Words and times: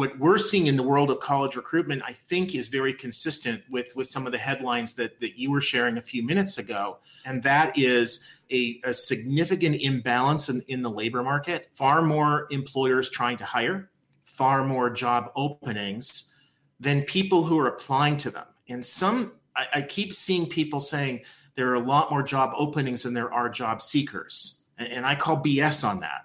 what 0.00 0.18
we're 0.18 0.38
seeing 0.38 0.66
in 0.66 0.76
the 0.76 0.82
world 0.82 1.10
of 1.10 1.20
college 1.20 1.56
recruitment, 1.56 2.02
I 2.06 2.14
think, 2.14 2.54
is 2.54 2.68
very 2.68 2.94
consistent 2.94 3.62
with 3.68 3.94
with 3.94 4.06
some 4.06 4.24
of 4.24 4.32
the 4.32 4.38
headlines 4.38 4.94
that 4.94 5.20
that 5.20 5.38
you 5.38 5.50
were 5.50 5.60
sharing 5.60 5.98
a 5.98 6.02
few 6.02 6.24
minutes 6.24 6.56
ago, 6.56 6.96
and 7.26 7.42
that 7.42 7.78
is 7.78 8.40
a, 8.50 8.80
a 8.84 8.94
significant 8.94 9.78
imbalance 9.82 10.48
in, 10.48 10.62
in 10.68 10.80
the 10.80 10.88
labor 10.88 11.22
market. 11.22 11.68
Far 11.74 12.00
more 12.00 12.48
employers 12.50 13.10
trying 13.10 13.36
to 13.36 13.44
hire, 13.44 13.90
far 14.22 14.64
more 14.64 14.88
job 14.88 15.32
openings 15.36 16.34
than 16.80 17.02
people 17.02 17.44
who 17.44 17.58
are 17.58 17.68
applying 17.68 18.16
to 18.16 18.30
them. 18.30 18.46
And 18.70 18.82
some, 18.82 19.32
I, 19.54 19.66
I 19.74 19.82
keep 19.82 20.14
seeing 20.14 20.46
people 20.46 20.80
saying 20.80 21.24
there 21.56 21.68
are 21.68 21.74
a 21.74 21.86
lot 21.94 22.10
more 22.10 22.22
job 22.22 22.52
openings 22.56 23.02
than 23.02 23.12
there 23.12 23.30
are 23.30 23.50
job 23.50 23.82
seekers, 23.82 24.70
and, 24.78 24.88
and 24.88 25.04
I 25.04 25.14
call 25.14 25.44
BS 25.44 25.86
on 25.86 26.00
that 26.00 26.24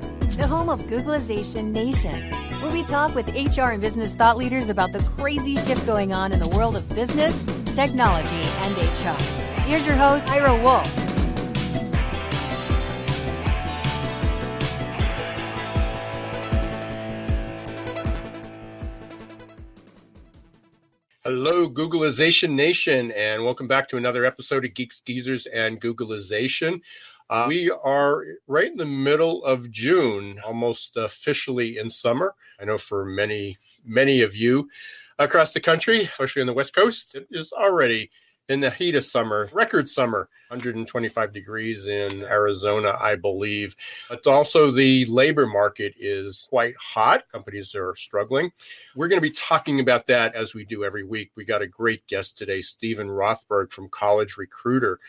the 0.37 0.47
home 0.47 0.69
of 0.69 0.81
Googlization 0.83 1.71
Nation, 1.71 2.31
where 2.61 2.71
we 2.71 2.83
talk 2.83 3.13
with 3.15 3.27
HR 3.29 3.71
and 3.71 3.81
business 3.81 4.15
thought 4.15 4.37
leaders 4.37 4.69
about 4.69 4.91
the 4.91 4.99
crazy 5.15 5.55
shift 5.55 5.85
going 5.85 6.13
on 6.13 6.31
in 6.31 6.39
the 6.39 6.47
world 6.49 6.75
of 6.75 6.87
business, 6.89 7.43
technology, 7.75 8.41
and 8.61 8.77
HR. 8.77 9.21
Here's 9.61 9.85
your 9.85 9.95
host, 9.95 10.29
Ira 10.29 10.55
Wolfe. 10.61 11.11
Hello, 21.23 21.69
Googlization 21.69 22.55
Nation, 22.55 23.11
and 23.11 23.43
welcome 23.43 23.67
back 23.67 23.87
to 23.89 23.97
another 23.97 24.25
episode 24.25 24.65
of 24.65 24.73
Geeks, 24.73 25.01
Geezers, 25.01 25.45
and 25.45 25.79
Googlization. 25.79 26.81
Uh, 27.31 27.45
we 27.47 27.71
are 27.85 28.25
right 28.47 28.71
in 28.71 28.75
the 28.75 28.85
middle 28.85 29.41
of 29.45 29.71
June, 29.71 30.37
almost 30.45 30.97
officially 30.97 31.77
in 31.77 31.89
summer. 31.89 32.35
I 32.59 32.65
know 32.65 32.77
for 32.77 33.05
many, 33.05 33.57
many 33.85 34.21
of 34.21 34.35
you 34.35 34.69
across 35.17 35.53
the 35.53 35.61
country, 35.61 36.01
especially 36.01 36.41
on 36.41 36.47
the 36.47 36.53
West 36.53 36.75
Coast, 36.75 37.15
it 37.15 37.27
is 37.31 37.53
already 37.53 38.11
in 38.49 38.59
the 38.59 38.69
heat 38.69 38.95
of 38.95 39.05
summer, 39.05 39.47
record 39.53 39.87
summer, 39.87 40.27
125 40.49 41.31
degrees 41.31 41.87
in 41.87 42.23
Arizona, 42.23 42.97
I 42.99 43.15
believe. 43.15 43.77
But 44.09 44.27
also 44.27 44.69
the 44.69 45.05
labor 45.05 45.47
market 45.47 45.93
is 45.97 46.47
quite 46.49 46.75
hot. 46.75 47.29
Companies 47.31 47.73
are 47.75 47.95
struggling. 47.95 48.51
We're 48.93 49.07
going 49.07 49.21
to 49.21 49.29
be 49.29 49.33
talking 49.33 49.79
about 49.79 50.05
that 50.07 50.35
as 50.35 50.53
we 50.53 50.65
do 50.65 50.83
every 50.83 51.05
week. 51.05 51.31
We 51.37 51.45
got 51.45 51.61
a 51.61 51.67
great 51.67 52.05
guest 52.07 52.37
today, 52.37 52.59
Steven 52.59 53.07
Rothberg 53.07 53.71
from 53.71 53.87
College 53.87 54.35
Recruiter 54.35 54.99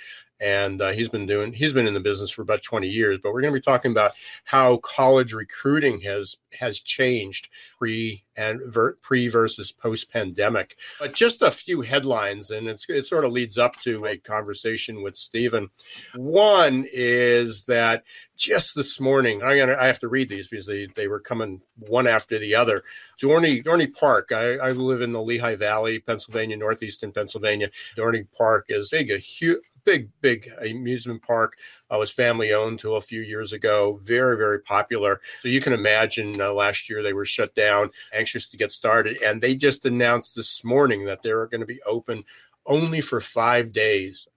and 0.43 0.83
uh, 0.83 0.91
he's 0.91 1.09
been 1.09 1.25
doing 1.25 1.53
he's 1.53 1.73
been 1.73 1.87
in 1.87 1.95
the 1.95 2.01
business 2.01 2.31
for 2.31 2.43
about 2.43 2.63
20 2.63 2.89
years 2.89 3.19
but 3.23 3.33
we're 3.33 3.41
going 3.41 3.55
to 3.55 3.59
be 3.59 3.63
talking 3.63 3.93
about 3.93 4.13
how 4.45 4.77
college 4.79 5.33
recruiting 5.33 6.01
has 6.01 6.37
has 6.59 6.81
changed 6.81 7.49
pre 7.79 8.25
and 8.37 8.61
ver, 8.67 8.95
pre 8.97 9.29
versus 9.29 9.71
post 9.73 10.11
pandemic 10.13 10.77
but 10.99 11.15
just 11.15 11.43
a 11.43 11.51
few 11.51 11.83
headlines 11.83 12.51
and 12.51 12.69
it 12.69 13.07
sort 13.07 13.25
of 13.25 13.33
leads 13.33 13.57
up 13.57 13.77
to 13.77 14.05
a 14.05 14.17
conversation 14.17 15.03
with 15.03 15.17
Steven 15.17 15.71
one 16.17 16.87
is 16.93 17.65
that 17.67 18.03
just 18.37 18.75
this 18.75 18.99
morning 18.99 19.43
i 19.45 19.61
i 19.63 19.87
have 19.87 20.01
to 20.01 20.09
read 20.09 20.29
these 20.29 20.49
because 20.49 20.67
they, 20.67 20.87
they 20.97 21.07
were 21.07 21.21
coming 21.21 21.61
one 21.77 22.09
after 22.09 22.39
the 22.39 22.55
other 22.55 22.83
Dorney, 23.23 23.65
Dorney 23.65 23.93
Park. 23.93 24.33
I, 24.33 24.57
I, 24.57 24.71
live 24.71 25.01
in 25.01 25.13
the 25.13 25.23
Lehigh 25.23 25.55
Valley, 25.55 26.01
Pennsylvania, 26.01 26.57
northeastern 26.57 27.13
Pennsylvania. 27.13 27.71
Dorney 27.97 28.27
Park 28.37 28.67
is 28.69 28.91
big, 28.91 29.13
a 29.13 29.19
huge, 29.19 29.61
big, 29.85 30.11
big 30.21 30.51
amusement 30.61 31.23
park. 31.23 31.57
Uh, 31.91 31.99
was 31.99 32.11
family 32.11 32.53
owned 32.53 32.81
till 32.81 32.97
a 32.97 33.01
few 33.01 33.21
years 33.21 33.53
ago. 33.53 34.01
Very, 34.03 34.37
very 34.37 34.61
popular. 34.61 35.21
So 35.41 35.49
you 35.49 35.61
can 35.61 35.73
imagine 35.73 36.41
uh, 36.41 36.53
last 36.53 36.89
year 36.89 37.03
they 37.03 37.13
were 37.13 37.27
shut 37.27 37.55
down, 37.55 37.91
anxious 38.13 38.49
to 38.51 38.57
get 38.57 38.73
started. 38.73 39.21
And 39.23 39.41
they 39.41 39.55
just 39.55 39.85
announced 39.85 40.35
this 40.35 40.65
morning 40.65 41.05
that 41.07 41.23
they're 41.23 41.47
going 41.47 41.61
to 41.61 41.67
be 41.67 41.83
open 41.83 42.25
only 42.67 43.01
for 43.01 43.21
five 43.21 43.73
days 43.73 44.29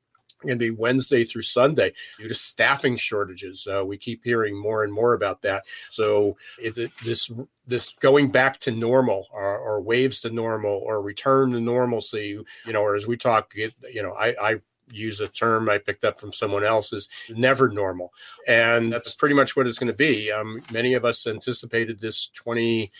going 0.46 0.60
to 0.60 0.66
be 0.66 0.72
Wednesday 0.72 1.24
through 1.24 1.42
Sunday 1.42 1.94
due 2.20 2.28
to 2.28 2.34
staffing 2.34 2.96
shortages. 2.96 3.68
Uh, 3.68 3.86
we 3.86 3.98
keep 3.98 4.24
hearing 4.24 4.58
more 4.58 4.84
and 4.84 4.94
more 4.94 5.14
about 5.14 5.42
that. 5.42 5.64
So 5.90 6.38
it, 6.60 6.76
this 7.04 7.32
this 7.68 7.94
going 8.00 8.30
back 8.30 8.60
to 8.60 8.72
normal 8.72 9.28
or, 9.32 9.58
or, 9.58 9.82
waves 9.82 10.22
to 10.22 10.30
normal 10.30 10.84
or 10.86 11.02
return 11.02 11.52
to 11.52 11.60
normalcy, 11.60 12.40
you 12.66 12.74
know, 12.74 12.82
or 12.82 12.96
as 12.96 13.08
we 13.08 13.18
talk, 13.18 13.54
you 13.56 14.04
know, 14.04 14.12
I, 14.12 14.36
I 14.40 14.56
use 14.92 15.20
a 15.20 15.28
term 15.28 15.70
I 15.70 15.78
picked 15.78 16.04
up 16.04 16.20
from 16.20 16.34
someone 16.34 16.64
else 16.64 16.94
is 16.94 17.10
never 17.30 17.70
normal. 17.70 18.14
And 18.48 18.92
that's 18.92 19.16
pretty 19.16 19.36
much 19.36 19.56
what 19.56 19.68
it's 19.68 19.80
going 19.80 19.92
to 19.92 19.98
be. 19.98 20.32
Um, 20.32 20.62
many 20.72 20.94
of 20.94 21.06
us 21.06 21.28
anticipated 21.28 22.00
this 22.00 22.30
20 22.30 22.92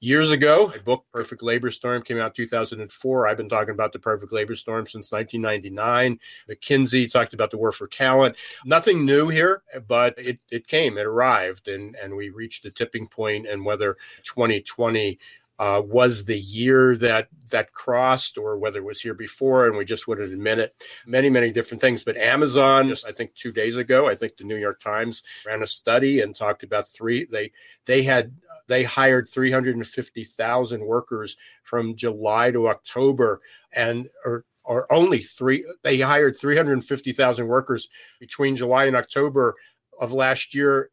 years 0.00 0.30
ago. 0.30 0.68
My 0.68 0.78
book, 0.78 1.04
Perfect 1.12 1.42
Labor 1.42 1.70
Storm, 1.70 2.02
came 2.02 2.18
out 2.18 2.34
2004. 2.34 3.26
I've 3.26 3.36
been 3.36 3.48
talking 3.48 3.74
about 3.74 3.92
the 3.92 3.98
perfect 3.98 4.32
labor 4.32 4.54
storm 4.54 4.86
since 4.86 5.10
1999. 5.10 6.18
McKinsey 6.50 7.10
talked 7.10 7.34
about 7.34 7.50
the 7.50 7.58
war 7.58 7.72
for 7.72 7.86
talent. 7.86 8.36
Nothing 8.64 9.04
new 9.04 9.28
here, 9.28 9.62
but 9.86 10.14
it, 10.18 10.38
it 10.50 10.66
came, 10.66 10.98
it 10.98 11.06
arrived, 11.06 11.68
and, 11.68 11.96
and 12.02 12.14
we 12.14 12.30
reached 12.30 12.64
a 12.66 12.70
tipping 12.70 13.08
point. 13.08 13.46
And 13.46 13.64
whether 13.64 13.96
2020 14.24 15.18
uh, 15.58 15.82
was 15.84 16.24
the 16.24 16.38
year 16.38 16.96
that 16.96 17.28
that 17.50 17.72
crossed 17.72 18.36
or 18.36 18.58
whether 18.58 18.78
it 18.78 18.84
was 18.84 19.00
here 19.00 19.14
before 19.14 19.66
and 19.66 19.76
we 19.76 19.84
just 19.84 20.06
wouldn't 20.06 20.32
admit 20.32 20.58
it. 20.58 20.84
Many 21.06 21.30
many 21.30 21.50
different 21.50 21.80
things 21.80 22.04
but 22.04 22.16
amazon 22.16 22.88
just 22.88 23.06
i 23.06 23.12
think 23.12 23.34
two 23.34 23.52
days 23.52 23.76
ago 23.76 24.06
i 24.06 24.14
think 24.14 24.36
the 24.36 24.44
new 24.44 24.56
york 24.56 24.80
times 24.80 25.22
ran 25.46 25.62
a 25.62 25.66
study 25.66 26.20
and 26.20 26.34
talked 26.34 26.62
about 26.62 26.88
three 26.88 27.26
they 27.30 27.52
they 27.86 28.02
had 28.02 28.34
they 28.68 28.82
hired 28.82 29.28
350000 29.28 30.80
workers 30.84 31.36
from 31.62 31.96
july 31.96 32.50
to 32.50 32.68
october 32.68 33.40
and 33.72 34.08
or 34.24 34.44
or 34.64 34.92
only 34.92 35.20
three 35.20 35.64
they 35.82 36.00
hired 36.00 36.36
350000 36.36 37.46
workers 37.46 37.88
between 38.20 38.56
july 38.56 38.84
and 38.84 38.96
october 38.96 39.54
of 39.98 40.12
last 40.12 40.54
year 40.54 40.90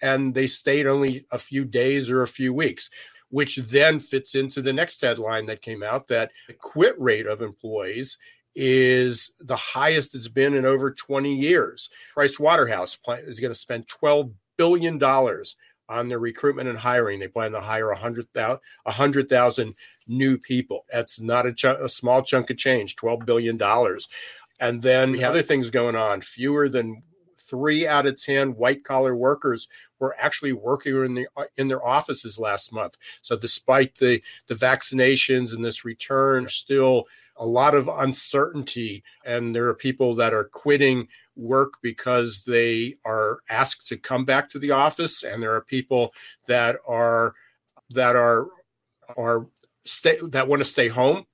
and 0.00 0.34
they 0.34 0.46
stayed 0.46 0.86
only 0.86 1.26
a 1.30 1.38
few 1.38 1.64
days 1.64 2.10
or 2.10 2.22
a 2.22 2.28
few 2.28 2.54
weeks 2.54 2.88
which 3.30 3.56
then 3.56 3.98
fits 3.98 4.34
into 4.34 4.62
the 4.62 4.72
next 4.72 5.00
headline 5.00 5.46
that 5.46 5.62
came 5.62 5.82
out 5.82 6.08
that 6.08 6.30
the 6.46 6.54
quit 6.54 6.98
rate 6.98 7.26
of 7.26 7.42
employees 7.42 8.18
is 8.54 9.30
the 9.40 9.56
highest 9.56 10.14
it's 10.14 10.28
been 10.28 10.54
in 10.54 10.64
over 10.64 10.90
20 10.90 11.34
years. 11.34 11.90
Price 12.14 12.40
Waterhouse 12.40 12.98
is 13.22 13.40
going 13.40 13.52
to 13.52 13.58
spend 13.58 13.86
$12 13.86 14.32
billion 14.56 15.02
on 15.02 16.08
their 16.08 16.18
recruitment 16.18 16.68
and 16.68 16.78
hiring. 16.78 17.20
They 17.20 17.28
plan 17.28 17.52
to 17.52 17.60
hire 17.60 17.88
100,000 17.88 18.60
100, 18.82 19.74
new 20.08 20.38
people. 20.38 20.84
That's 20.90 21.20
not 21.20 21.46
a, 21.46 21.52
ch- 21.52 21.64
a 21.64 21.88
small 21.88 22.22
chunk 22.22 22.50
of 22.50 22.56
change, 22.56 22.96
$12 22.96 23.24
billion. 23.24 23.60
And 24.60 24.82
then 24.82 25.12
the 25.12 25.24
other 25.24 25.42
things 25.42 25.70
going 25.70 25.94
on, 25.94 26.20
fewer 26.20 26.68
than 26.68 27.02
three 27.38 27.86
out 27.86 28.06
of 28.06 28.20
10 28.20 28.56
white 28.56 28.84
collar 28.84 29.14
workers 29.14 29.68
were 29.98 30.16
actually 30.18 30.52
working 30.52 30.94
in 31.04 31.14
the 31.14 31.26
in 31.56 31.68
their 31.68 31.84
offices 31.84 32.38
last 32.38 32.72
month. 32.72 32.96
So 33.22 33.36
despite 33.36 33.96
the 33.96 34.22
the 34.46 34.54
vaccinations 34.54 35.52
and 35.52 35.64
this 35.64 35.84
return, 35.84 36.48
still 36.48 37.06
a 37.36 37.46
lot 37.46 37.74
of 37.74 37.88
uncertainty, 37.88 39.04
and 39.24 39.54
there 39.54 39.66
are 39.68 39.74
people 39.74 40.14
that 40.16 40.34
are 40.34 40.44
quitting 40.44 41.08
work 41.36 41.74
because 41.82 42.42
they 42.44 42.96
are 43.04 43.38
asked 43.48 43.86
to 43.88 43.96
come 43.96 44.24
back 44.24 44.48
to 44.48 44.58
the 44.58 44.72
office, 44.72 45.22
and 45.22 45.42
there 45.42 45.54
are 45.54 45.62
people 45.62 46.12
that 46.46 46.76
are 46.86 47.34
that 47.90 48.16
are 48.16 48.48
are 49.16 49.46
stay 49.84 50.18
that 50.22 50.48
want 50.48 50.60
to 50.60 50.68
stay 50.68 50.88
home. 50.88 51.24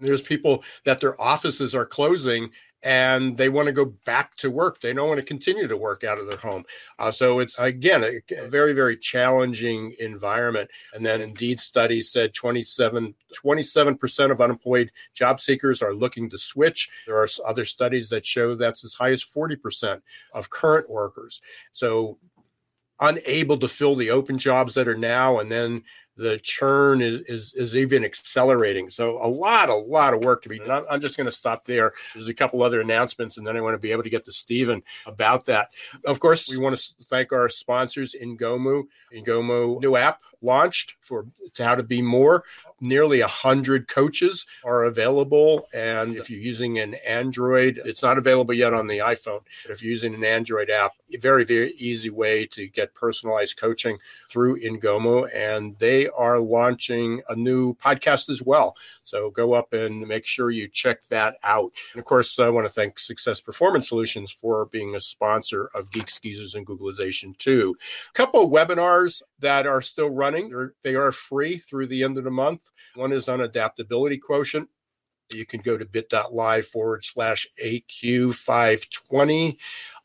There's 0.00 0.22
people 0.22 0.62
that 0.84 1.00
their 1.00 1.20
offices 1.20 1.74
are 1.74 1.84
closing 1.86 2.50
and 2.82 3.36
they 3.36 3.48
want 3.48 3.66
to 3.66 3.72
go 3.72 3.84
back 3.84 4.36
to 4.36 4.50
work. 4.50 4.80
They 4.80 4.92
don't 4.92 5.08
want 5.08 5.20
to 5.20 5.26
continue 5.26 5.66
to 5.66 5.76
work 5.76 6.04
out 6.04 6.18
of 6.18 6.28
their 6.28 6.38
home. 6.38 6.64
Uh, 6.98 7.10
so 7.10 7.40
it's 7.40 7.58
again 7.58 8.04
a, 8.04 8.48
very 8.48 8.72
very 8.72 8.96
challenging 8.96 9.94
environment. 9.98 10.70
And 10.94 11.04
then 11.04 11.20
Indeed 11.20 11.60
studies 11.60 12.10
said 12.10 12.34
27 12.34 13.14
percent 13.98 14.32
of 14.32 14.40
unemployed 14.40 14.92
job 15.14 15.40
seekers 15.40 15.82
are 15.82 15.94
looking 15.94 16.30
to 16.30 16.38
switch. 16.38 16.88
There 17.06 17.16
are 17.16 17.28
other 17.46 17.64
studies 17.64 18.08
that 18.10 18.24
show 18.24 18.54
that's 18.54 18.84
as 18.84 18.94
high 18.94 19.10
as 19.10 19.22
40 19.22 19.56
percent 19.56 20.02
of 20.32 20.50
current 20.50 20.88
workers. 20.88 21.40
So 21.72 22.18
unable 23.00 23.56
to 23.58 23.68
fill 23.68 23.94
the 23.94 24.10
open 24.10 24.38
jobs 24.38 24.74
that 24.74 24.88
are 24.88 24.96
now, 24.96 25.38
and 25.38 25.50
then 25.50 25.84
the 26.18 26.38
churn 26.42 27.00
is, 27.00 27.20
is, 27.22 27.54
is 27.54 27.76
even 27.76 28.04
accelerating. 28.04 28.90
So 28.90 29.18
a 29.22 29.28
lot, 29.28 29.68
a 29.68 29.74
lot 29.74 30.12
of 30.12 30.20
work 30.20 30.42
to 30.42 30.48
be 30.48 30.58
done. 30.58 30.84
I'm, 30.90 31.00
just 31.00 31.16
going 31.16 31.26
to 31.26 31.32
stop 31.32 31.64
there. 31.64 31.92
There's 32.12 32.28
a 32.28 32.34
couple 32.34 32.62
other 32.62 32.80
announcements, 32.80 33.38
and 33.38 33.46
then 33.46 33.56
I 33.56 33.60
want 33.60 33.74
to 33.74 33.78
be 33.78 33.92
able 33.92 34.02
to 34.02 34.10
get 34.10 34.24
to 34.24 34.32
Steven 34.32 34.82
about 35.06 35.46
that. 35.46 35.70
Of 36.04 36.18
course, 36.18 36.50
we 36.50 36.58
want 36.58 36.76
to 36.76 36.94
thank 37.08 37.32
our 37.32 37.48
sponsors, 37.48 38.16
Ngomu. 38.20 38.88
Ngomu 39.14 39.80
new 39.80 39.94
app 39.94 40.20
launched 40.42 40.96
for 41.00 41.26
how 41.56 41.76
to 41.76 41.82
be 41.84 42.02
more 42.02 42.44
nearly 42.80 43.20
100 43.20 43.88
coaches 43.88 44.46
are 44.64 44.84
available. 44.84 45.68
And 45.72 46.16
if 46.16 46.30
you're 46.30 46.40
using 46.40 46.78
an 46.78 46.94
Android, 47.06 47.80
it's 47.84 48.02
not 48.02 48.18
available 48.18 48.54
yet 48.54 48.74
on 48.74 48.86
the 48.86 48.98
iPhone. 48.98 49.40
But 49.64 49.72
if 49.72 49.82
you're 49.82 49.92
using 49.92 50.14
an 50.14 50.24
Android 50.24 50.70
app, 50.70 50.92
very, 51.20 51.44
very 51.44 51.72
easy 51.72 52.10
way 52.10 52.46
to 52.46 52.68
get 52.68 52.94
personalized 52.94 53.56
coaching 53.56 53.98
through 54.28 54.60
Ngomu. 54.60 55.28
And 55.34 55.78
they 55.78 56.08
are 56.08 56.38
launching 56.38 57.22
a 57.28 57.36
new 57.36 57.74
podcast 57.74 58.28
as 58.28 58.42
well. 58.42 58.76
So 59.02 59.30
go 59.30 59.54
up 59.54 59.72
and 59.72 60.06
make 60.06 60.26
sure 60.26 60.50
you 60.50 60.68
check 60.68 61.02
that 61.08 61.36
out. 61.42 61.72
And 61.92 62.00
of 62.00 62.04
course, 62.04 62.38
I 62.38 62.48
want 62.50 62.66
to 62.66 62.72
thank 62.72 62.98
Success 62.98 63.40
Performance 63.40 63.88
Solutions 63.88 64.30
for 64.30 64.66
being 64.66 64.94
a 64.94 65.00
sponsor 65.00 65.70
of 65.74 65.90
Geeks 65.90 66.20
Geezers 66.20 66.54
and 66.54 66.66
Googlization 66.66 67.36
too. 67.38 67.76
A 68.10 68.12
couple 68.12 68.42
of 68.42 68.50
webinars 68.50 69.22
that 69.40 69.66
are 69.66 69.82
still 69.82 70.10
running. 70.10 70.50
They're, 70.50 70.74
they 70.82 70.94
are 70.94 71.12
free 71.12 71.58
through 71.58 71.86
the 71.86 72.02
end 72.02 72.18
of 72.18 72.24
the 72.24 72.30
month. 72.30 72.67
One 72.94 73.12
is 73.12 73.28
on 73.28 73.40
adaptability 73.40 74.18
quotient. 74.18 74.68
You 75.30 75.44
can 75.44 75.60
go 75.60 75.76
to 75.76 75.84
bit.ly 75.84 76.62
forward 76.62 77.04
slash 77.04 77.46
AQ520. 77.62 79.58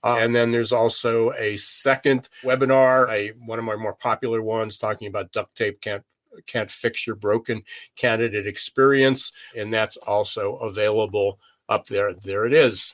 Uh, 0.04 0.18
and 0.20 0.36
then 0.36 0.52
there's 0.52 0.74
also 0.74 1.32
a 1.34 1.56
second 1.58 2.28
webinar, 2.44 3.10
a 3.10 3.30
one 3.46 3.58
of 3.58 3.64
my 3.66 3.78
more 3.78 3.96
popular 3.96 4.42
ones 4.42 4.78
talking 4.78 5.08
about 5.08 5.32
duct 5.32 5.56
tape 5.56 5.80
can't 5.80 6.04
can't 6.46 6.72
fix 6.72 7.08
your 7.08 7.16
broken 7.16 7.64
candidate 7.96 8.48
experience, 8.48 9.32
and 9.56 9.74
that's 9.74 9.98
also 9.98 10.58
available 10.58 11.40
up 11.70 11.86
there. 11.86 12.14
There 12.14 12.46
it 12.46 12.54
is. 12.54 12.94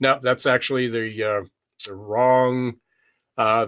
Now 0.00 0.18
that's 0.18 0.46
actually 0.46 0.88
the 0.88 1.22
uh, 1.22 1.42
the 1.84 1.94
wrong 1.94 2.76
uh, 3.36 3.66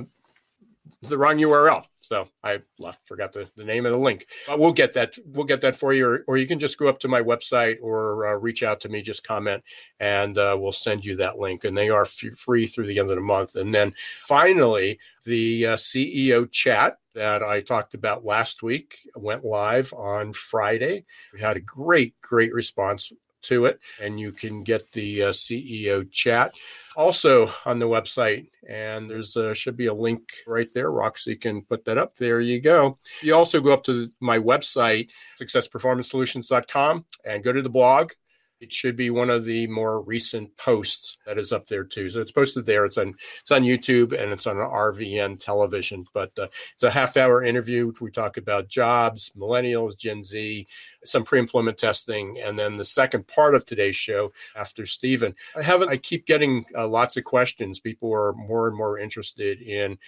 the 1.02 1.18
wrong 1.18 1.36
URL. 1.36 1.84
So 2.10 2.28
I 2.42 2.60
left, 2.80 3.06
forgot 3.06 3.32
the, 3.32 3.48
the 3.56 3.62
name 3.62 3.86
of 3.86 3.92
the 3.92 3.98
link. 3.98 4.26
But 4.48 4.58
we'll 4.58 4.72
get 4.72 4.92
that. 4.94 5.16
We'll 5.26 5.46
get 5.46 5.60
that 5.60 5.76
for 5.76 5.92
you, 5.92 6.08
or, 6.08 6.24
or 6.26 6.36
you 6.38 6.46
can 6.48 6.58
just 6.58 6.76
go 6.76 6.88
up 6.88 6.98
to 7.00 7.08
my 7.08 7.22
website 7.22 7.76
or 7.80 8.26
uh, 8.26 8.34
reach 8.34 8.64
out 8.64 8.80
to 8.80 8.88
me. 8.88 9.00
Just 9.00 9.22
comment, 9.22 9.62
and 10.00 10.36
uh, 10.36 10.56
we'll 10.58 10.72
send 10.72 11.06
you 11.06 11.14
that 11.16 11.38
link. 11.38 11.62
And 11.62 11.78
they 11.78 11.88
are 11.88 12.02
f- 12.02 12.36
free 12.36 12.66
through 12.66 12.88
the 12.88 12.98
end 12.98 13.10
of 13.10 13.16
the 13.16 13.22
month. 13.22 13.54
And 13.54 13.72
then 13.72 13.94
finally, 14.22 14.98
the 15.24 15.66
uh, 15.66 15.76
CEO 15.76 16.50
chat 16.50 16.98
that 17.14 17.44
I 17.44 17.60
talked 17.60 17.94
about 17.94 18.24
last 18.24 18.60
week 18.64 18.96
went 19.14 19.44
live 19.44 19.92
on 19.92 20.32
Friday. 20.32 21.04
We 21.32 21.40
had 21.40 21.56
a 21.56 21.60
great, 21.60 22.20
great 22.22 22.52
response 22.52 23.12
to 23.42 23.66
it, 23.66 23.80
and 24.00 24.18
you 24.18 24.32
can 24.32 24.62
get 24.62 24.90
the 24.92 25.24
uh, 25.24 25.28
CEO 25.30 26.10
chat 26.10 26.54
also 26.96 27.52
on 27.64 27.78
the 27.78 27.86
website. 27.86 28.48
And 28.68 29.08
there's 29.08 29.36
uh, 29.36 29.54
should 29.54 29.76
be 29.76 29.86
a 29.86 29.94
link 29.94 30.22
right 30.46 30.68
there. 30.72 30.90
Roxy 30.90 31.36
can 31.36 31.62
put 31.62 31.84
that 31.84 31.98
up. 31.98 32.16
There 32.16 32.40
you 32.40 32.60
go. 32.60 32.98
You 33.22 33.34
also 33.34 33.60
go 33.60 33.72
up 33.72 33.84
to 33.84 34.08
my 34.20 34.38
website, 34.38 35.08
successperformancesolutions.com, 35.40 37.04
and 37.24 37.44
go 37.44 37.52
to 37.52 37.62
the 37.62 37.70
blog 37.70 38.12
it 38.60 38.72
should 38.72 38.94
be 38.94 39.10
one 39.10 39.30
of 39.30 39.44
the 39.44 39.66
more 39.66 40.02
recent 40.02 40.54
posts 40.58 41.16
that 41.26 41.38
is 41.38 41.50
up 41.50 41.66
there 41.66 41.84
too. 41.84 42.08
So 42.10 42.20
it's 42.20 42.32
posted 42.32 42.66
there. 42.66 42.84
It's 42.84 42.98
on 42.98 43.14
it's 43.40 43.50
on 43.50 43.62
YouTube 43.62 44.12
and 44.12 44.32
it's 44.32 44.46
on 44.46 44.56
RVN 44.56 45.40
television. 45.40 46.04
But 46.12 46.32
uh, 46.38 46.48
it's 46.74 46.82
a 46.82 46.90
half 46.90 47.16
hour 47.16 47.42
interview. 47.42 47.92
We 48.00 48.10
talk 48.10 48.36
about 48.36 48.68
jobs, 48.68 49.32
millennials, 49.36 49.96
Gen 49.96 50.22
Z, 50.22 50.66
some 51.04 51.24
pre-employment 51.24 51.78
testing, 51.78 52.38
and 52.40 52.58
then 52.58 52.76
the 52.76 52.84
second 52.84 53.26
part 53.26 53.54
of 53.54 53.64
today's 53.64 53.96
show 53.96 54.32
after 54.54 54.84
Steven. 54.84 55.34
I 55.56 55.62
haven't. 55.62 55.88
I 55.88 55.96
keep 55.96 56.26
getting 56.26 56.66
uh, 56.76 56.86
lots 56.86 57.16
of 57.16 57.24
questions. 57.24 57.80
People 57.80 58.12
are 58.12 58.34
more 58.34 58.68
and 58.68 58.76
more 58.76 58.98
interested 58.98 59.62
in 59.62 59.98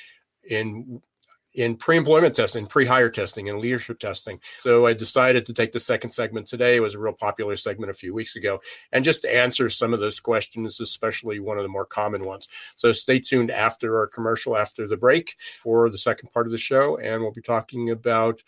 in 0.48 1.00
in 1.54 1.76
pre-employment 1.76 2.34
testing, 2.34 2.66
pre-hire 2.66 3.10
testing, 3.10 3.48
and 3.48 3.58
leadership 3.58 3.98
testing. 3.98 4.40
So 4.60 4.86
I 4.86 4.94
decided 4.94 5.44
to 5.46 5.52
take 5.52 5.72
the 5.72 5.80
second 5.80 6.10
segment 6.10 6.46
today. 6.46 6.76
It 6.76 6.80
was 6.80 6.94
a 6.94 6.98
real 6.98 7.12
popular 7.12 7.56
segment 7.56 7.90
a 7.90 7.94
few 7.94 8.14
weeks 8.14 8.36
ago, 8.36 8.60
and 8.92 9.04
just 9.04 9.24
answer 9.24 9.68
some 9.68 9.92
of 9.92 10.00
those 10.00 10.20
questions, 10.20 10.80
especially 10.80 11.40
one 11.40 11.58
of 11.58 11.62
the 11.62 11.68
more 11.68 11.84
common 11.84 12.24
ones. 12.24 12.48
So 12.76 12.92
stay 12.92 13.18
tuned 13.18 13.50
after 13.50 13.98
our 13.98 14.06
commercial, 14.06 14.56
after 14.56 14.86
the 14.86 14.96
break, 14.96 15.36
for 15.62 15.90
the 15.90 15.98
second 15.98 16.32
part 16.32 16.46
of 16.46 16.52
the 16.52 16.58
show, 16.58 16.96
and 16.98 17.22
we'll 17.22 17.32
be 17.32 17.42
talking 17.42 17.90
about 17.90 18.42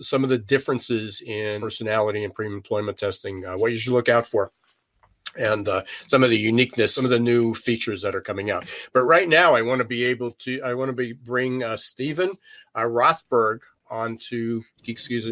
some 0.00 0.24
of 0.24 0.30
the 0.30 0.38
differences 0.38 1.22
in 1.22 1.60
personality 1.60 2.24
and 2.24 2.34
pre-employment 2.34 2.98
testing, 2.98 3.44
uh, 3.44 3.54
what 3.54 3.72
you 3.72 3.78
should 3.78 3.92
look 3.92 4.08
out 4.08 4.26
for 4.26 4.52
and 5.38 5.68
uh, 5.68 5.82
some 6.06 6.22
of 6.22 6.30
the 6.30 6.38
uniqueness, 6.38 6.94
some 6.94 7.04
of 7.04 7.10
the 7.10 7.20
new 7.20 7.54
features 7.54 8.02
that 8.02 8.14
are 8.14 8.20
coming 8.20 8.50
out. 8.50 8.64
But 8.92 9.04
right 9.04 9.28
now, 9.28 9.54
I 9.54 9.62
want 9.62 9.80
to 9.80 9.84
be 9.84 10.04
able 10.04 10.32
to, 10.32 10.60
I 10.62 10.74
want 10.74 10.88
to 10.88 10.92
be 10.92 11.12
bring 11.12 11.62
uh, 11.62 11.76
Steven 11.76 12.32
uh, 12.74 12.82
Rothberg 12.82 13.60
onto 13.90 14.62
Geek 14.82 14.98
Geeks 15.06 15.28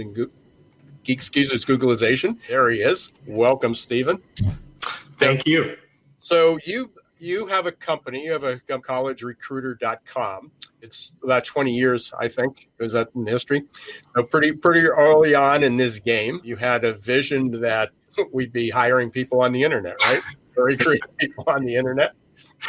Geek 1.05 1.21
Geezers 1.31 1.65
Googlization. 1.65 2.39
There 2.49 2.71
he 2.71 2.81
is. 2.81 3.13
Welcome, 3.27 3.75
Steven. 3.75 4.21
Thank 4.83 5.47
you. 5.47 5.77
So 6.19 6.59
you 6.65 6.91
you 7.19 7.47
have 7.47 7.67
a 7.67 7.73
company, 7.73 8.25
you 8.25 8.33
have 8.33 8.45
a 8.45 8.59
collegerecruiter.com. 8.59 10.53
It's 10.81 11.13
about 11.25 11.45
20 11.45 11.75
years, 11.75 12.13
I 12.19 12.29
think, 12.29 12.69
is 12.79 12.93
that 12.93 13.09
in 13.15 13.27
history. 13.27 13.65
So 14.15 14.23
pretty 14.23 14.53
pretty 14.53 14.87
early 14.87 15.35
on 15.35 15.65
in 15.65 15.77
this 15.77 15.99
game, 15.99 16.41
you 16.45 16.57
had 16.57 16.85
a 16.85 16.93
vision 16.93 17.51
that 17.61 17.91
we'd 18.33 18.53
be 18.53 18.71
hiring 18.71 19.11
people 19.11 19.41
on 19.41 19.53
the 19.53 19.63
internet, 19.63 19.97
right? 20.05 20.23
Very 20.55 20.77
creative 20.79 21.17
people 21.19 21.45
on 21.47 21.65
the 21.65 21.77
internet. 21.77 22.15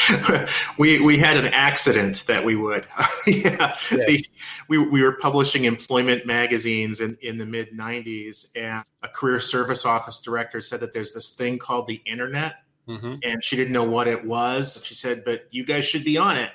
we 0.78 1.02
we 1.02 1.18
had 1.18 1.38
an 1.38 1.48
accident 1.48 2.26
that 2.28 2.44
we 2.44 2.56
would. 2.56 2.86
yeah. 3.28 3.76
yeah. 3.92 4.06
The, 4.06 4.26
we, 4.68 4.78
we 4.78 5.02
were 5.02 5.14
publishing 5.14 5.66
employment 5.66 6.26
magazines 6.26 7.02
in, 7.02 7.18
in 7.22 7.38
the 7.38 7.46
mid 7.46 7.72
90s, 7.72 8.56
and 8.56 8.84
a 9.02 9.08
career 9.08 9.40
service 9.40 9.86
office 9.86 10.20
director 10.20 10.62
said 10.62 10.80
that 10.82 10.94
there's 10.94 11.14
this 11.14 11.36
thing 11.36 11.58
called 11.58 11.88
the 11.88 12.02
internet, 12.06 12.56
mm-hmm. 12.88 13.16
and 13.24 13.44
she 13.44 13.56
didn't 13.56 13.74
know 13.74 13.84
what 13.84 14.08
it 14.08 14.26
was. 14.26 14.84
She 14.86 14.94
said, 14.94 15.24
But 15.26 15.48
you 15.50 15.66
guys 15.66 15.86
should 15.86 16.04
be 16.04 16.18
on 16.18 16.38
it. 16.38 16.52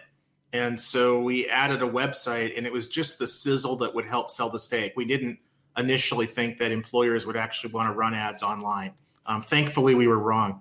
And 0.53 0.81
so 0.81 1.21
we 1.21 1.49
added 1.49 1.83
a 1.83 1.89
website, 1.89 2.57
and 2.57 2.65
it 2.65 2.73
was 2.73 2.87
just 2.87 3.19
the 3.19 3.27
sizzle 3.27 3.77
that 3.79 3.95
would 3.95 4.07
help 4.07 4.31
sell 4.31 4.51
the 4.51 4.61
steak. 4.61 4.93
We 4.97 5.05
didn't 5.05 5.41
initially 5.77 6.27
think 6.27 6.59
that 6.59 6.71
employers 6.71 7.27
would 7.27 7.37
actually 7.37 7.73
want 7.73 7.89
to 7.89 7.93
run 7.93 8.15
ads 8.15 8.43
online. 8.43 8.93
Um, 9.27 9.41
thankfully, 9.41 9.95
we 9.95 10.07
were 10.07 10.19
wrong. 10.19 10.61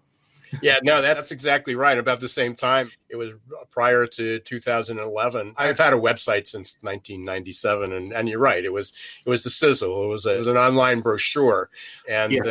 yeah, 0.62 0.78
no, 0.84 1.02
that's 1.02 1.32
exactly 1.32 1.76
right. 1.76 1.98
About 1.98 2.20
the 2.20 2.30
same 2.30 2.56
time, 2.56 2.92
it 3.10 3.16
was 3.16 3.32
prior 3.72 4.06
to 4.08 4.40
2011. 4.40 5.54
I've 5.58 5.78
had 5.78 5.94
a 5.94 5.98
website 5.98 6.48
since 6.48 6.78
1997, 6.82 7.92
and, 7.92 8.14
and 8.14 8.30
you're 8.30 8.40
right. 8.40 8.64
It 8.64 8.72
was 8.72 8.94
it 9.26 9.30
was 9.30 9.44
the 9.44 9.50
sizzle. 9.50 10.04
It 10.04 10.08
was 10.08 10.26
a, 10.26 10.36
it 10.36 10.38
was 10.38 10.48
an 10.48 10.58
online 10.58 11.02
brochure, 11.02 11.70
and 12.10 12.32
yeah. 12.32 12.42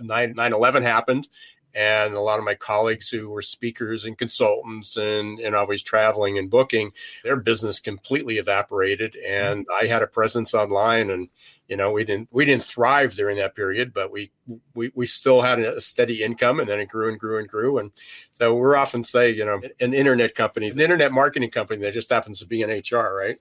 then 0.00 0.34
9 0.36 0.52
11 0.52 0.82
happened, 0.82 1.28
and 1.74 2.14
a 2.14 2.20
lot 2.20 2.38
of 2.38 2.44
my 2.44 2.54
colleagues 2.54 3.08
who 3.08 3.30
were 3.30 3.42
speakers 3.42 4.04
and 4.04 4.18
consultants 4.18 4.96
and, 4.96 5.38
and 5.38 5.54
always 5.54 5.82
traveling 5.82 6.38
and 6.38 6.50
booking 6.50 6.90
their 7.24 7.36
business 7.36 7.78
completely 7.78 8.38
evaporated 8.38 9.16
and 9.16 9.66
i 9.80 9.86
had 9.86 10.02
a 10.02 10.06
presence 10.06 10.54
online 10.54 11.10
and 11.10 11.28
you 11.68 11.76
know 11.76 11.92
we 11.92 12.04
didn't 12.04 12.28
we 12.32 12.44
didn't 12.44 12.64
thrive 12.64 13.14
during 13.14 13.36
that 13.36 13.54
period 13.54 13.92
but 13.92 14.10
we 14.10 14.30
we, 14.74 14.90
we 14.94 15.06
still 15.06 15.42
had 15.42 15.58
a 15.58 15.80
steady 15.80 16.22
income 16.22 16.60
and 16.60 16.68
then 16.68 16.80
it 16.80 16.88
grew 16.88 17.08
and 17.10 17.18
grew 17.18 17.38
and 17.38 17.48
grew. 17.48 17.78
And 17.78 17.92
so 18.32 18.54
we're 18.54 18.76
often 18.76 19.04
say 19.04 19.30
you 19.30 19.44
know 19.44 19.60
an 19.80 19.94
internet 19.94 20.34
company 20.34 20.68
an 20.68 20.80
internet 20.80 21.12
marketing 21.12 21.50
company 21.50 21.82
that 21.82 21.94
just 21.94 22.10
happens 22.10 22.40
to 22.40 22.46
be 22.46 22.62
in 22.62 22.70
hr 22.70 23.14
right 23.16 23.38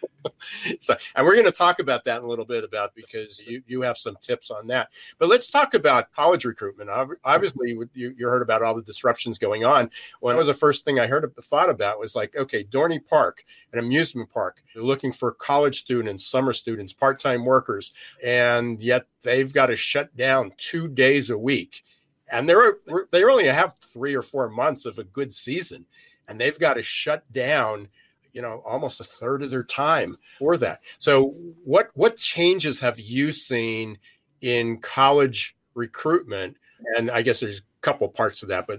so, 0.80 0.96
and 1.14 1.26
we're 1.26 1.34
going 1.34 1.44
to 1.44 1.52
talk 1.52 1.78
about 1.78 2.04
that 2.04 2.18
in 2.18 2.24
a 2.24 2.28
little 2.28 2.44
bit 2.44 2.64
about 2.64 2.94
because 2.94 3.46
you, 3.46 3.62
you 3.66 3.82
have 3.82 3.98
some 3.98 4.16
tips 4.22 4.50
on 4.50 4.66
that. 4.68 4.88
But 5.18 5.28
let's 5.28 5.50
talk 5.50 5.74
about 5.74 6.12
college 6.12 6.44
recruitment. 6.44 6.90
Obviously, 7.24 7.70
you, 7.94 8.14
you 8.16 8.26
heard 8.26 8.42
about 8.42 8.62
all 8.62 8.74
the 8.74 8.82
disruptions 8.82 9.38
going 9.38 9.64
on. 9.64 9.90
When 10.20 10.36
was 10.36 10.46
the 10.46 10.54
first 10.54 10.84
thing 10.84 10.98
I 10.98 11.06
heard 11.06 11.30
thought 11.42 11.70
about 11.70 12.00
was 12.00 12.14
like, 12.14 12.36
okay, 12.36 12.64
Dorney 12.64 13.04
Park, 13.04 13.44
an 13.72 13.78
amusement 13.78 14.30
park, 14.32 14.62
they're 14.74 14.82
looking 14.82 15.12
for 15.12 15.32
college 15.32 15.80
students, 15.80 16.24
summer 16.24 16.52
students, 16.52 16.92
part 16.92 17.20
time 17.20 17.44
workers, 17.44 17.92
and 18.24 18.82
yet 18.82 19.06
they've 19.22 19.52
got 19.52 19.66
to 19.66 19.76
shut 19.76 20.16
down 20.16 20.52
two 20.56 20.88
days 20.88 21.30
a 21.30 21.38
week. 21.38 21.84
And 22.30 22.48
they're 22.48 22.78
they 23.10 23.24
only 23.24 23.46
have 23.46 23.74
three 23.90 24.14
or 24.14 24.22
four 24.22 24.50
months 24.50 24.84
of 24.84 24.98
a 24.98 25.04
good 25.04 25.32
season, 25.32 25.86
and 26.26 26.38
they've 26.38 26.58
got 26.58 26.74
to 26.74 26.82
shut 26.82 27.30
down 27.32 27.88
you 28.38 28.42
know 28.42 28.62
almost 28.64 29.00
a 29.00 29.04
third 29.04 29.42
of 29.42 29.50
their 29.50 29.64
time 29.64 30.16
for 30.38 30.56
that. 30.58 30.80
So 31.00 31.34
what 31.64 31.90
what 31.94 32.16
changes 32.16 32.78
have 32.78 33.00
you 33.00 33.32
seen 33.32 33.98
in 34.40 34.78
college 34.78 35.56
recruitment? 35.74 36.56
And 36.96 37.10
i 37.10 37.22
guess 37.22 37.40
there's 37.40 37.58
a 37.58 37.62
couple 37.80 38.08
parts 38.08 38.44
of 38.44 38.50
that 38.50 38.68
but 38.68 38.78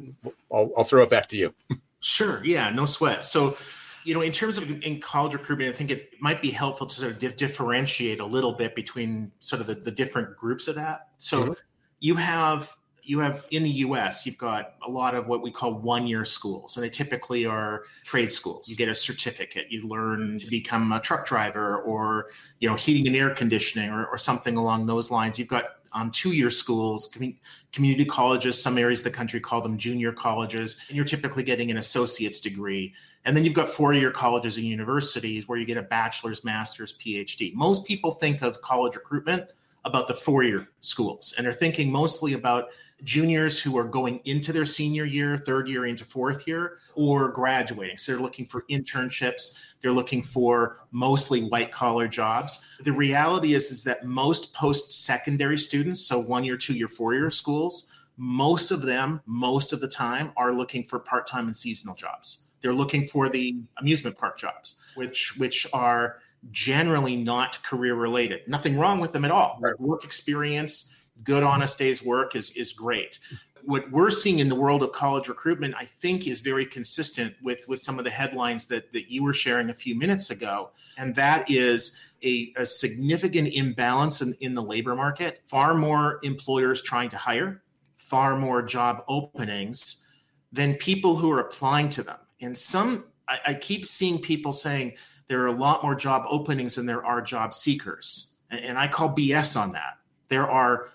i'll, 0.50 0.72
I'll 0.78 0.86
throw 0.86 1.04
it 1.04 1.10
back 1.10 1.28
to 1.30 1.38
you. 1.38 1.54
Sure. 2.00 2.42
Yeah 2.46 2.70
no 2.70 2.86
sweat. 2.86 3.26
So 3.26 3.58
you 4.06 4.14
know, 4.14 4.22
in 4.22 4.32
terms 4.32 4.58
of 4.58 4.72
in 4.84 5.02
college 5.02 5.34
recruitment, 5.34 5.70
I 5.70 5.78
think 5.78 5.92
it 5.92 6.14
might 6.22 6.42
be 6.42 6.50
helpful 6.50 6.88
to 6.88 6.96
sort 6.96 7.12
of 7.12 7.20
di- 7.20 7.34
differentiate 7.34 8.22
a 8.22 8.26
little 8.26 8.54
bit 8.54 8.74
between 8.74 9.34
sort 9.40 9.60
of 9.60 9.68
the, 9.68 9.76
the 9.76 9.92
different 9.92 10.38
groups 10.38 10.70
of 10.70 10.76
that. 10.76 11.10
So 11.18 11.44
mm-hmm. 11.44 11.54
you 12.00 12.16
have 12.16 12.74
you 13.04 13.20
have 13.20 13.48
in 13.52 13.64
the 13.64 13.70
US, 13.70 14.26
you've 14.26 14.38
got 14.38 14.76
a 14.86 14.90
lot 14.90 15.16
of 15.16 15.28
what 15.28 15.42
we 15.42 15.52
call 15.52 15.74
one 15.74 16.08
year 16.08 16.26
schools, 16.26 16.78
and 16.78 16.84
they 16.84 16.90
typically 16.90 17.46
are 17.46 17.84
trade 18.04 18.32
schools. 18.32 18.70
You 18.70 18.76
get 18.76 18.90
a 18.90 18.96
certificate, 18.96 19.72
you 19.72 19.88
learn 19.88 20.38
to 20.40 20.48
become 20.48 20.92
a 20.92 21.00
truck 21.00 21.26
driver 21.26 21.78
or, 21.82 22.28
you 22.60 22.70
know, 22.70 22.76
heating 22.76 23.08
and 23.08 23.16
air 23.16 23.30
conditioning 23.32 23.90
or, 23.90 24.06
or 24.06 24.18
something 24.18 24.58
along 24.58 24.86
those 24.86 25.12
lines. 25.12 25.40
You've 25.40 25.48
got 25.48 25.66
um, 25.94 26.12
two 26.12 26.32
year 26.32 26.50
schools, 26.50 27.16
community 27.72 28.06
colleges, 28.06 28.62
some 28.62 28.78
areas 28.78 29.00
of 29.02 29.12
the 29.12 29.18
country 29.18 29.40
call 29.40 29.62
them 29.62 29.78
junior 29.78 30.12
colleges, 30.12 30.86
and 30.88 30.96
you're 30.96 31.06
typically 31.06 31.44
getting 31.44 31.72
an 31.72 31.78
associate's 31.78 32.40
degree. 32.40 32.94
And 33.26 33.36
then 33.36 33.44
you've 33.44 33.54
got 33.54 33.70
four 33.70 33.94
year 33.94 34.12
colleges 34.12 34.58
and 34.58 34.66
universities 34.66 35.48
where 35.48 35.58
you 35.58 35.66
get 35.66 35.78
a 35.78 35.82
bachelor's, 35.82 36.44
master's, 36.44 36.98
PhD. 36.98 37.54
Most 37.54 37.86
people 37.86 38.12
think 38.12 38.42
of 38.42 38.62
college 38.62 38.96
recruitment 38.96 39.52
about 39.86 40.08
the 40.08 40.14
four 40.14 40.44
year 40.44 40.70
schools, 40.80 41.34
and 41.38 41.46
they're 41.46 41.54
thinking 41.54 41.92
mostly 41.92 42.34
about 42.34 42.66
juniors 43.04 43.62
who 43.62 43.78
are 43.78 43.84
going 43.84 44.20
into 44.26 44.52
their 44.52 44.66
senior 44.66 45.06
year, 45.06 45.38
third 45.38 45.68
year 45.68 45.86
into 45.86 46.04
fourth 46.06 46.48
year, 46.48 46.78
or 46.96 47.30
graduating. 47.30 47.98
So 47.98 48.12
they're 48.12 48.22
looking 48.22 48.46
for 48.46 48.64
internships. 48.70 49.60
They're 49.82 49.94
looking 49.94 50.22
for 50.22 50.82
mostly 50.92 51.44
white 51.44 51.72
collar 51.72 52.08
jobs. 52.08 52.68
The 52.84 52.92
reality 52.92 53.54
is, 53.54 53.72
is 53.72 53.84
that 53.86 54.06
most 54.06 54.54
post 54.54 55.06
secondary 55.06 55.58
students, 55.58 56.06
so 56.08 56.20
one 56.20 56.44
year, 56.44 56.58
two 56.58 56.74
year, 56.74 56.88
four 56.88 57.14
year 57.14 57.30
schools, 57.30 57.94
most 58.18 58.72
of 58.72 58.82
them, 58.82 59.22
most 59.26 59.72
of 59.72 59.80
the 59.80 59.88
time, 59.88 60.32
are 60.36 60.54
looking 60.54 60.84
for 60.84 61.00
part 61.00 61.26
time 61.26 61.46
and 61.46 61.56
seasonal 61.56 61.96
jobs. 61.96 62.50
They're 62.62 62.74
looking 62.74 63.08
for 63.08 63.30
the 63.30 63.56
amusement 63.78 64.18
park 64.18 64.38
jobs, 64.38 64.84
which 64.96 65.38
which 65.38 65.66
are 65.72 66.18
generally 66.52 67.16
not 67.16 67.62
career 67.64 67.96
related. 67.96 68.42
Nothing 68.48 68.78
wrong 68.78 69.00
with 69.00 69.14
them 69.14 69.26
at 69.26 69.32
all. 69.32 69.58
Right. 69.62 69.80
Work 69.80 70.04
experience, 70.04 70.99
good 71.24 71.44
honest 71.44 71.78
day's 71.78 72.04
work 72.04 72.36
is 72.36 72.56
is 72.56 72.74
great. 72.74 73.20
What 73.64 73.92
we're 73.92 74.10
seeing 74.10 74.40
in 74.40 74.50
the 74.50 74.56
world 74.56 74.82
of 74.84 74.94
college 74.94 75.28
recruitment 75.28 75.76
i 75.78 75.84
think 75.86 76.28
is 76.28 76.40
very 76.40 76.66
consistent 76.66 77.36
with 77.44 77.68
with 77.68 77.80
some 77.80 77.98
of 78.00 78.06
the 78.06 78.10
headlines 78.10 78.68
that 78.68 78.92
that 78.94 79.12
you 79.12 79.22
were 79.22 79.34
sharing 79.34 79.70
a 79.70 79.74
few 79.74 79.96
minutes 79.96 80.30
ago 80.30 80.70
and 80.98 81.14
that 81.16 81.50
is 81.52 82.10
a, 82.24 82.54
a 82.58 82.66
significant 82.66 83.54
imbalance 83.54 84.22
in, 84.22 84.34
in 84.42 84.56
the 84.56 84.62
labor 84.62 84.96
market 84.96 85.42
far 85.46 85.74
more 85.74 86.20
employers 86.24 86.82
trying 86.82 87.10
to 87.10 87.18
hire 87.18 87.62
far 88.00 88.38
more 88.38 88.62
job 88.62 89.04
openings 89.08 90.08
than 90.52 90.74
people 90.76 91.16
who 91.16 91.30
are 91.30 91.42
applying 91.42 91.90
to 91.90 92.02
them. 92.02 92.18
And 92.42 92.58
some 92.58 93.06
I, 93.28 93.40
I 93.48 93.54
keep 93.54 93.86
seeing 93.86 94.20
people 94.20 94.54
saying 94.54 94.94
there 95.28 95.42
are 95.42 95.48
a 95.48 95.52
lot 95.52 95.84
more 95.84 95.96
job 95.96 96.26
openings 96.28 96.76
than 96.76 96.86
there 96.86 97.06
are 97.06 97.22
job 97.22 97.54
seekers 97.54 98.40
and, 98.50 98.62
and 98.62 98.78
i 98.80 98.88
call 98.88 99.16
bs 99.16 99.60
on 99.60 99.74
that. 99.74 99.98
There 100.30 100.50
are 100.50 100.90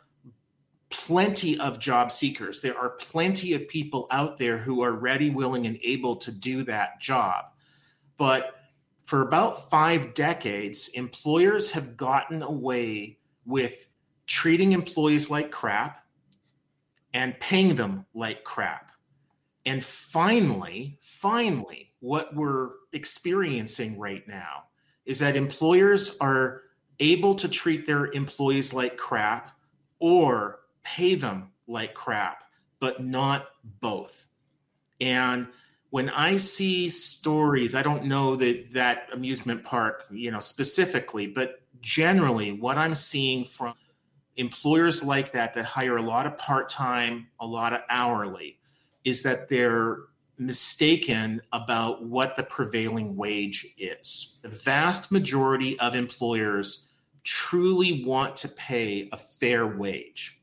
plenty 0.95 1.59
of 1.59 1.81
job 1.81 2.13
seekers. 2.13 2.61
There 2.61 2.79
are 2.79 2.91
plenty 2.91 3.53
of 3.53 3.67
people 3.67 4.07
out 4.13 4.39
there 4.39 4.57
who 4.57 4.81
are 4.83 4.93
ready, 4.93 5.29
willing, 5.29 5.67
and 5.67 5.77
able 5.83 6.15
to 6.17 6.31
do 6.31 6.63
that 6.63 7.01
job. 7.01 7.47
But 8.17 8.55
for 9.03 9.23
about 9.23 9.69
five 9.71 10.15
decades, 10.15 10.91
employers 10.95 11.73
have 11.73 11.97
gotten 11.97 12.43
away 12.43 13.19
with 13.45 13.89
treating 14.29 14.71
employees 14.71 15.29
like 15.29 15.51
crap 15.51 16.07
and 17.13 17.39
paying 17.41 17.75
them 17.75 18.07
like 18.15 18.45
crap. 18.45 18.93
And 19.67 19.85
finally, 19.85 20.97
finally, 21.01 21.93
what 21.99 22.37
we're 22.37 22.71
experiencing 22.93 23.99
right 23.99 24.27
now 24.29 24.65
is 25.07 25.19
that 25.19 25.35
employers 25.35 26.19
are 26.21 26.63
able 27.01 27.35
to 27.35 27.49
treat 27.49 27.85
their 27.85 28.13
employees 28.13 28.73
like 28.73 28.97
crap 28.97 29.57
or 29.99 30.61
pay 30.85 31.15
them 31.15 31.51
like 31.67 31.95
crap, 31.95 32.45
but 32.79 33.03
not 33.03 33.47
both. 33.81 34.27
And 35.01 35.49
when 35.91 36.11
I 36.11 36.37
see 36.37 36.89
stories, 36.91 37.75
I 37.75 37.83
don't 37.83 38.05
know 38.05 38.37
that 38.37 38.73
that 38.73 39.09
amusement 39.13 39.63
park, 39.63 40.05
you 40.11 40.31
know, 40.31 40.41
specifically, 40.41 41.27
but 41.27 41.63
generally 41.81 42.53
what 42.53 42.79
I'm 42.79 42.95
seeing 42.95 43.45
from 43.45 43.75
employers 44.37 45.05
like 45.05 45.33
that 45.33 45.55
that 45.55 45.65
hire 45.65 45.97
a 45.97 46.03
lot 46.03 46.27
of 46.27 46.37
part-time, 46.37 47.29
a 47.41 47.47
lot 47.47 47.73
of 47.73 47.81
hourly, 47.89 48.59
is 49.05 49.23
that 49.23 49.49
they're 49.49 49.99
mistaken 50.39 51.41
about 51.53 52.05
what 52.05 52.37
the 52.37 52.43
prevailing 52.43 53.15
wage 53.15 53.67
is. 53.79 54.41
The 54.43 54.49
vast 54.49 55.13
majority 55.13 55.79
of 55.79 55.95
employers 55.95 56.91
truly 57.23 58.03
want 58.05 58.35
to 58.37 58.49
pay 58.49 59.09
a 59.13 59.17
fair 59.17 59.67
wage 59.67 60.41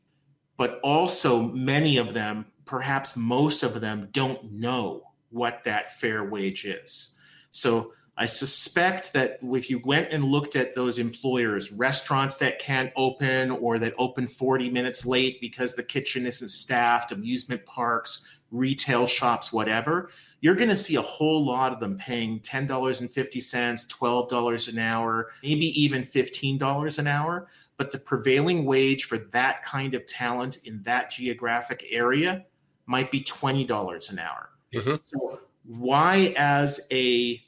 but 0.61 0.79
also 0.83 1.41
many 1.41 1.97
of 1.97 2.13
them, 2.13 2.45
perhaps 2.65 3.17
most 3.17 3.63
of 3.63 3.81
them, 3.81 4.07
don't 4.11 4.43
know 4.51 5.01
what 5.31 5.63
that 5.63 5.91
fair 5.91 6.23
wage 6.23 6.65
is. 6.65 7.19
So 7.49 7.93
I 8.15 8.27
suspect 8.27 9.11
that 9.13 9.39
if 9.41 9.71
you 9.71 9.81
went 9.83 10.11
and 10.11 10.23
looked 10.23 10.55
at 10.55 10.75
those 10.75 10.99
employers, 10.99 11.71
restaurants 11.71 12.37
that 12.37 12.59
can't 12.59 12.93
open 12.95 13.49
or 13.49 13.79
that 13.79 13.95
open 13.97 14.27
40 14.27 14.69
minutes 14.69 15.03
late 15.03 15.41
because 15.41 15.73
the 15.73 15.81
kitchen 15.81 16.27
isn't 16.27 16.49
staffed, 16.49 17.11
amusement 17.11 17.65
parks, 17.65 18.37
retail 18.51 19.07
shops, 19.07 19.51
whatever, 19.51 20.11
you're 20.41 20.53
going 20.53 20.69
to 20.69 20.75
see 20.75 20.95
a 20.95 21.01
whole 21.01 21.43
lot 21.43 21.71
of 21.71 21.79
them 21.79 21.97
paying 21.97 22.39
$10.50, 22.41 23.07
$12 23.09 24.69
an 24.69 24.77
hour, 24.77 25.31
maybe 25.41 25.81
even 25.81 26.03
$15 26.03 26.99
an 26.99 27.07
hour 27.07 27.47
but 27.81 27.91
the 27.91 27.97
prevailing 27.97 28.63
wage 28.63 29.05
for 29.05 29.17
that 29.17 29.63
kind 29.63 29.95
of 29.95 30.05
talent 30.05 30.59
in 30.65 30.83
that 30.83 31.09
geographic 31.09 31.83
area 31.89 32.45
might 32.85 33.09
be 33.09 33.23
$20 33.23 34.11
an 34.11 34.19
hour. 34.19 34.49
Mm-hmm. 34.71 34.95
So 35.01 35.39
why 35.65 36.35
as 36.37 36.87
a 36.91 37.41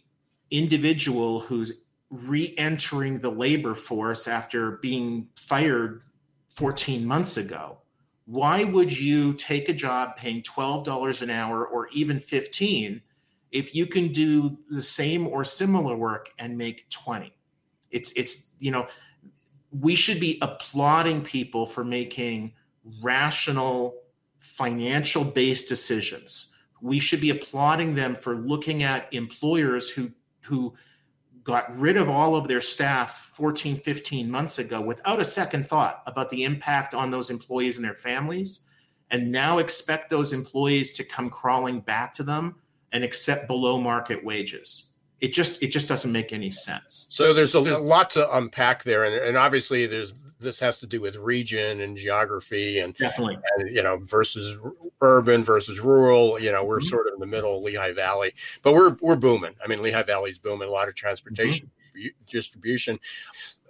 individual 0.50 1.42
who's 1.42 1.84
re-entering 2.10 3.20
the 3.20 3.30
labor 3.30 3.76
force 3.76 4.28
after 4.28 4.78
being 4.78 5.28
fired 5.36 6.02
14 6.50 7.06
months 7.06 7.38
ago, 7.38 7.78
why 8.26 8.64
would 8.64 8.98
you 8.98 9.34
take 9.34 9.70
a 9.70 9.74
job 9.74 10.16
paying 10.16 10.42
$12 10.42 11.22
an 11.22 11.30
hour 11.30 11.64
or 11.64 11.90
even 11.90 12.20
15 12.20 13.04
if 13.52 13.76
you 13.76 13.86
can 13.86 14.08
do 14.08 14.58
the 14.72 14.82
same 14.82 15.28
or 15.28 15.46
similar 15.46 15.96
work 15.96 16.32
and 16.40 16.58
make 16.58 16.90
20? 16.90 17.32
It's 17.92 18.12
it's 18.14 18.56
you 18.58 18.72
know 18.72 18.88
we 19.80 19.96
should 19.96 20.20
be 20.20 20.38
applauding 20.42 21.24
people 21.24 21.66
for 21.66 21.84
making 21.84 22.54
rational 23.02 23.96
financial 24.40 25.24
based 25.24 25.68
decisions. 25.68 26.58
We 26.82 27.00
should 27.00 27.22
be 27.22 27.30
applauding 27.30 27.96
them 27.96 28.14
for 28.14 28.36
looking 28.36 28.84
at 28.84 29.12
employers 29.14 29.90
who 29.90 30.12
who 30.42 30.74
got 31.44 31.76
rid 31.78 31.98
of 31.98 32.10
all 32.10 32.36
of 32.36 32.48
their 32.48 32.62
staff 32.62 33.32
14 33.34 33.78
15 33.78 34.30
months 34.30 34.60
ago 34.60 34.80
without 34.82 35.20
a 35.20 35.26
second 35.26 35.66
thought 35.66 36.04
about 36.06 36.30
the 36.30 36.44
impact 36.44 36.94
on 36.94 37.12
those 37.12 37.30
employees 37.30 37.78
and 37.78 37.86
their 37.86 37.94
families 37.94 38.70
and 39.12 39.32
now 39.32 39.58
expect 39.58 40.10
those 40.10 40.34
employees 40.34 40.94
to 40.94 41.04
come 41.04 41.30
crawling 41.30 41.80
back 41.80 42.14
to 42.14 42.24
them 42.24 42.56
and 42.92 43.04
accept 43.04 43.48
below 43.48 43.80
market 43.80 44.24
wages 44.24 44.93
it 45.24 45.32
just 45.32 45.64
it 45.64 45.68
just 45.68 45.88
doesn't 45.88 46.12
make 46.12 46.34
any 46.34 46.52
sense. 46.52 47.08
So 47.10 47.34
there's 47.34 47.56
a, 47.56 47.62
there's 47.62 47.78
a 47.78 47.82
lot 47.82 48.10
to 48.12 48.30
unpack 48.36 48.84
there, 48.84 49.06
and, 49.06 49.16
and 49.16 49.38
obviously 49.38 49.88
there's 49.88 50.14
this 50.42 50.60
has 50.60 50.82
to 50.82 50.88
do 50.88 51.00
with 51.00 51.16
region 51.16 51.80
and 51.80 51.96
geography 51.96 52.80
and 52.80 52.94
definitely. 52.98 53.38
and, 53.58 53.74
you 53.74 53.82
know 53.82 54.00
versus 54.04 54.58
urban 55.00 55.42
versus 55.42 55.80
rural 55.80 56.38
you 56.38 56.52
know 56.52 56.66
we're 56.66 56.80
mm-hmm. 56.80 56.88
sort 56.90 57.08
of 57.08 57.14
in 57.14 57.22
the 57.22 57.26
middle 57.26 57.56
of 57.56 57.64
lehigh 57.64 57.94
valley 57.94 58.34
but 58.64 58.74
we're 58.74 58.98
we're 59.00 59.16
booming. 59.16 59.56
I 59.64 59.68
mean 59.70 59.82
lehigh 59.82 60.04
valley's 60.04 60.38
booming 60.38 60.68
a 60.68 60.72
lot 60.72 60.90
of 60.90 60.96
transportation 60.96 61.72
mm-hmm. 61.98 62.08
distribution. 62.30 63.00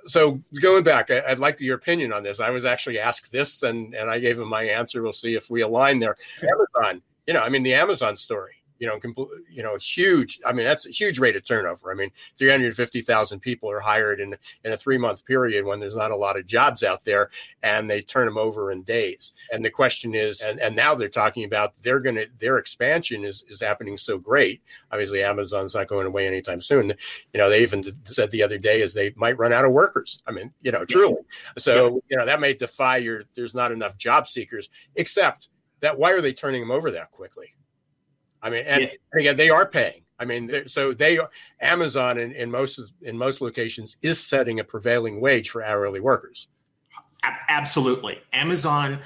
So 0.08 0.42
going 0.60 0.84
back 0.84 1.12
I, 1.12 1.22
would 1.30 1.38
like 1.38 1.60
your 1.60 1.76
opinion 1.76 2.12
on 2.12 2.24
this. 2.24 2.40
I 2.40 2.50
was 2.50 2.66
actually 2.66 2.98
asked 2.98 3.32
this 3.32 3.62
and 3.62 3.94
and 3.94 4.10
i 4.10 4.18
gave 4.18 4.40
him 4.40 4.50
my 4.50 4.64
answer. 4.64 5.04
We'll 5.04 5.14
see 5.14 5.36
if 5.36 5.52
we 5.52 5.62
align 5.62 6.00
there. 6.00 6.18
Amazon 6.42 7.04
you 7.28 7.34
know 7.34 7.42
i 7.42 7.50
mean 7.50 7.64
the 7.64 7.74
amazon 7.74 8.18
story 8.18 8.63
you 8.80 8.88
know, 8.88 8.98
compl- 8.98 9.30
you 9.50 9.64
know, 9.64 9.78
huge. 9.78 10.40
I 10.46 10.54
mean, 10.54 10.66
that's 10.66 10.86
a 10.86 10.92
huge 10.92 11.20
rate 11.20 11.36
of 11.36 11.46
turnover. 11.46 11.92
I 11.92 11.96
mean, 11.96 12.10
350,000 12.38 13.40
people 13.40 13.70
are 13.70 13.80
hired 13.80 14.20
in 14.20 14.36
in 14.64 14.74
a 14.74 14.78
three 14.78 14.98
month 14.98 15.26
period 15.26 15.66
when 15.66 15.80
there's 15.80 15.96
not 15.96 16.12
a 16.12 16.16
lot 16.16 16.38
of 16.38 16.46
jobs 16.46 16.84
out 16.84 17.06
there, 17.06 17.30
and 17.62 17.90
they 17.90 18.02
turn 18.02 18.26
them 18.26 18.38
over 18.38 18.72
in 18.72 18.84
days. 18.84 19.34
And 19.52 19.64
the 19.64 19.70
question 19.70 20.14
is, 20.14 20.42
and, 20.42 20.60
and 20.60 20.76
now 20.76 20.96
they're 20.96 21.10
talking 21.10 21.46
about 21.46 21.74
they're 21.84 22.00
going 22.00 22.16
to 22.16 22.28
their 22.40 22.58
expansion 22.58 23.24
is 23.24 23.44
is 23.48 23.62
happening 23.62 23.98
so 23.98 24.18
great. 24.18 24.62
Obviously, 24.92 25.24
Amazon's 25.24 25.76
not 25.76 25.88
going 25.88 26.08
away 26.08 26.28
anytime 26.28 26.62
soon. 26.62 26.90
You 27.34 27.38
know, 27.38 27.50
they 27.50 27.62
even 27.62 27.84
said 28.06 28.32
the 28.32 28.44
other 28.44 28.58
day 28.58 28.82
is 28.82 28.94
they 28.94 29.14
might 29.16 29.38
run 29.38 29.54
out 29.54 29.66
of 29.66 29.72
workers. 29.72 30.22
I 30.28 30.32
mean, 30.32 30.52
you 30.62 30.72
know, 30.72 30.86
truly. 30.86 31.22
So 31.58 31.86
yeah. 31.86 32.00
you 32.10 32.18
know 32.18 32.26
that 32.26 32.42
may 32.42 32.54
defy 32.54 32.98
your. 32.98 33.24
There's 33.36 33.56
not 33.56 33.72
enough 33.72 33.98
job 33.98 34.28
seekers, 34.28 34.70
except 34.96 35.50
that 35.82 35.98
why 35.98 36.12
are 36.12 36.22
they 36.22 36.34
turning 36.34 36.62
them 36.62 36.72
over 36.72 36.92
that 36.92 37.12
quickly? 37.12 37.54
I 38.44 38.50
mean, 38.50 38.66
and, 38.68 38.84
yeah. 38.84 39.20
again, 39.20 39.38
they 39.38 39.50
are 39.50 39.68
paying. 39.68 40.02
I 40.20 40.26
mean, 40.26 40.68
so 40.68 40.94
they 40.94 41.18
Amazon 41.60 42.18
in, 42.18 42.34
in 42.34 42.52
most 42.52 42.80
in 43.02 43.18
most 43.18 43.42
locations 43.42 43.98
is 44.02 44.20
setting 44.20 44.60
a 44.60 44.64
prevailing 44.64 45.20
wage 45.20 45.50
for 45.50 45.64
hourly 45.64 46.00
workers. 46.00 46.48
Absolutely, 47.50 48.22
Amazon 48.32 49.00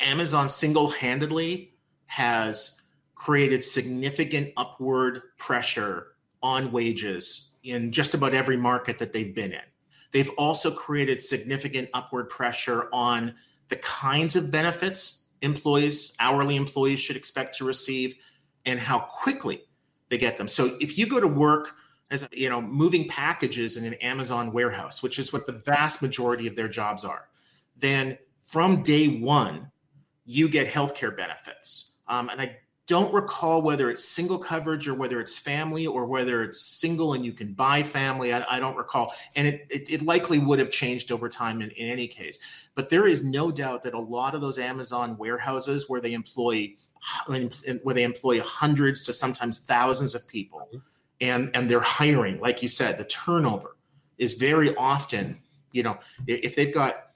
Amazon 0.00 0.48
single 0.48 0.90
handedly 0.90 1.74
has 2.06 2.82
created 3.14 3.64
significant 3.64 4.52
upward 4.56 5.22
pressure 5.38 6.08
on 6.42 6.72
wages 6.72 7.56
in 7.64 7.92
just 7.92 8.14
about 8.14 8.34
every 8.34 8.56
market 8.56 8.98
that 8.98 9.12
they've 9.12 9.34
been 9.34 9.52
in. 9.52 9.60
They've 10.12 10.30
also 10.38 10.70
created 10.70 11.20
significant 11.20 11.90
upward 11.94 12.28
pressure 12.30 12.88
on 12.92 13.34
the 13.68 13.76
kinds 13.76 14.36
of 14.36 14.50
benefits 14.50 15.32
employees, 15.42 16.16
hourly 16.20 16.56
employees 16.56 17.00
should 17.00 17.16
expect 17.16 17.56
to 17.58 17.64
receive 17.64 18.16
and 18.66 18.78
how 18.78 19.00
quickly 19.00 19.62
they 20.08 20.18
get 20.18 20.36
them. 20.36 20.48
So 20.48 20.76
if 20.80 20.98
you 20.98 21.06
go 21.06 21.20
to 21.20 21.28
work 21.28 21.74
as 22.10 22.26
you 22.32 22.48
know 22.48 22.60
moving 22.60 23.08
packages 23.08 23.76
in 23.76 23.84
an 23.84 23.94
Amazon 23.94 24.52
warehouse, 24.52 25.02
which 25.02 25.18
is 25.18 25.32
what 25.32 25.46
the 25.46 25.52
vast 25.52 26.02
majority 26.02 26.46
of 26.46 26.56
their 26.56 26.68
jobs 26.68 27.04
are, 27.04 27.28
then 27.76 28.18
from 28.40 28.82
day 28.82 29.08
one 29.20 29.70
you 30.24 30.48
get 30.48 30.68
healthcare 30.68 31.16
benefits. 31.16 31.98
Um, 32.06 32.28
and 32.28 32.40
I 32.40 32.58
don't 32.88 33.12
recall 33.12 33.60
whether 33.60 33.90
it's 33.90 34.02
single 34.02 34.38
coverage 34.38 34.88
or 34.88 34.94
whether 34.94 35.20
it's 35.20 35.36
family 35.36 35.86
or 35.86 36.06
whether 36.06 36.42
it's 36.42 36.60
single 36.60 37.12
and 37.12 37.24
you 37.24 37.32
can 37.32 37.52
buy 37.52 37.82
family. 37.82 38.32
I, 38.32 38.44
I 38.48 38.58
don't 38.58 38.76
recall. 38.76 39.14
And 39.36 39.46
it, 39.46 39.66
it, 39.68 39.90
it, 39.90 40.02
likely 40.02 40.38
would 40.38 40.58
have 40.58 40.70
changed 40.70 41.12
over 41.12 41.28
time 41.28 41.60
in, 41.60 41.70
in 41.72 41.88
any 41.90 42.08
case. 42.08 42.38
But 42.74 42.88
there 42.88 43.06
is 43.06 43.22
no 43.22 43.50
doubt 43.50 43.82
that 43.82 43.92
a 43.92 44.00
lot 44.00 44.34
of 44.34 44.40
those 44.40 44.58
Amazon 44.58 45.18
warehouses 45.18 45.88
where 45.88 46.00
they 46.00 46.14
employ 46.14 46.74
where 47.26 47.94
they 47.94 48.04
employ 48.04 48.40
hundreds 48.40 49.04
to 49.04 49.12
sometimes 49.12 49.64
thousands 49.64 50.14
of 50.14 50.26
people. 50.28 50.68
And 51.20 51.50
and 51.54 51.68
they're 51.68 51.80
hiring 51.80 52.38
like 52.38 52.62
you 52.62 52.68
said 52.68 52.96
the 52.96 53.04
turnover 53.04 53.76
is 54.18 54.34
very 54.34 54.76
often 54.76 55.40
you 55.72 55.82
know 55.82 55.98
if 56.28 56.54
they've 56.54 56.72
got 56.72 57.10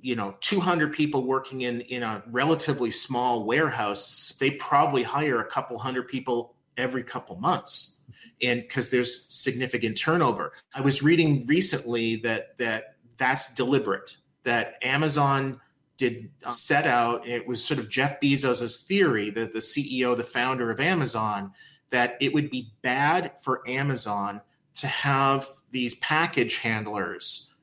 you 0.00 0.16
know 0.16 0.34
200 0.40 0.94
people 0.94 1.24
working 1.24 1.60
in 1.60 1.82
in 1.82 2.02
a 2.02 2.22
relatively 2.30 2.90
small 2.90 3.44
warehouse 3.44 4.34
they 4.40 4.52
probably 4.52 5.02
hire 5.02 5.40
a 5.40 5.44
couple 5.44 5.78
hundred 5.78 6.08
people 6.08 6.54
every 6.76 7.02
couple 7.02 7.36
months. 7.36 8.02
And 8.42 8.60
because 8.62 8.90
there's 8.90 9.26
significant 9.32 9.96
turnover. 9.96 10.52
I 10.74 10.80
was 10.80 11.02
reading 11.02 11.46
recently 11.46 12.16
that 12.16 12.58
that 12.58 12.96
that's 13.16 13.54
deliberate 13.54 14.16
that 14.42 14.74
amazon 14.82 15.60
did 15.96 16.30
set 16.48 16.86
out 16.86 17.26
it 17.26 17.46
was 17.46 17.64
sort 17.64 17.78
of 17.78 17.88
jeff 17.88 18.20
bezos's 18.20 18.84
theory 18.84 19.30
that 19.30 19.52
the 19.52 19.58
ceo 19.58 20.16
the 20.16 20.24
founder 20.24 20.70
of 20.70 20.80
amazon 20.80 21.52
that 21.90 22.16
it 22.20 22.32
would 22.34 22.50
be 22.50 22.72
bad 22.82 23.32
for 23.38 23.62
amazon 23.68 24.40
to 24.74 24.86
have 24.86 25.46
these 25.70 25.94
package 25.96 26.58
handlers 26.58 27.54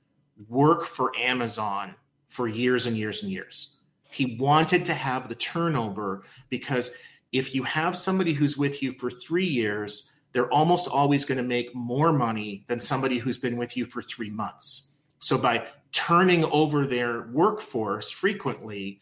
work 0.47 0.83
for 0.83 1.11
amazon 1.19 1.93
for 2.31 2.47
years 2.47 2.87
and 2.87 2.97
years 2.97 3.21
and 3.21 3.31
years. 3.31 3.81
He 4.09 4.37
wanted 4.39 4.85
to 4.85 4.93
have 4.93 5.27
the 5.27 5.35
turnover 5.35 6.23
because 6.49 6.97
if 7.33 7.53
you 7.53 7.63
have 7.63 7.97
somebody 7.97 8.31
who's 8.31 8.57
with 8.57 8.81
you 8.81 8.93
for 8.93 9.11
three 9.11 9.45
years, 9.45 10.21
they're 10.31 10.51
almost 10.51 10.87
always 10.87 11.25
going 11.25 11.37
to 11.37 11.43
make 11.43 11.75
more 11.75 12.13
money 12.13 12.63
than 12.67 12.79
somebody 12.79 13.17
who's 13.17 13.37
been 13.37 13.57
with 13.57 13.75
you 13.75 13.83
for 13.83 14.01
three 14.01 14.29
months. 14.29 14.93
So 15.19 15.37
by 15.37 15.67
turning 15.91 16.45
over 16.45 16.85
their 16.85 17.27
workforce 17.31 18.11
frequently, 18.11 18.99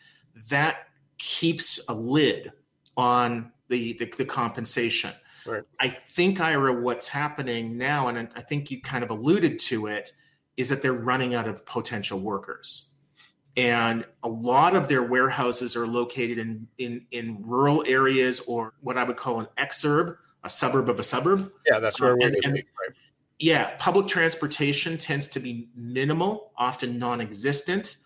that 0.50 0.88
keeps 1.18 1.88
a 1.90 1.94
lid 1.94 2.52
on 2.98 3.52
the, 3.68 3.94
the, 3.94 4.06
the 4.18 4.26
compensation. 4.26 5.12
Right. 5.46 5.64
I 5.80 5.88
think, 5.88 6.42
Ira, 6.42 6.74
what's 6.82 7.08
happening 7.08 7.78
now, 7.78 8.08
and 8.08 8.30
I 8.36 8.42
think 8.42 8.72
you 8.72 8.82
kind 8.82 9.04
of 9.04 9.10
alluded 9.10 9.60
to 9.60 9.88
it, 9.88 10.14
is 10.58 10.70
that 10.70 10.82
they're 10.82 10.94
running 10.94 11.36
out 11.36 11.48
of 11.48 11.66
potential 11.66 12.20
workers 12.20 12.90
and 13.60 14.06
a 14.24 14.30
lot 14.30 14.74
of 14.76 14.88
their 14.88 15.04
warehouses 15.04 15.76
are 15.76 15.86
located 15.86 16.38
in 16.38 16.68
in 16.78 17.06
in 17.12 17.42
rural 17.44 17.84
areas 17.86 18.40
or 18.42 18.74
what 18.82 18.98
I 18.98 19.04
would 19.04 19.18
call 19.18 19.42
an 19.42 19.48
exurb, 19.58 20.16
a 20.44 20.50
suburb 20.50 20.90
of 20.90 21.00
a 21.00 21.04
suburb. 21.04 21.52
Yeah, 21.70 21.80
that's 21.80 22.00
where 22.00 22.14
uh, 22.14 22.18
we're 22.20 22.28
and, 22.28 22.38
and, 22.46 22.54
right? 22.54 22.96
Yeah, 23.40 23.76
public 23.78 24.08
transportation 24.08 24.98
tends 24.98 25.28
to 25.30 25.40
be 25.40 25.70
minimal, 25.74 26.52
often 26.58 27.00
non-existent, 27.00 27.98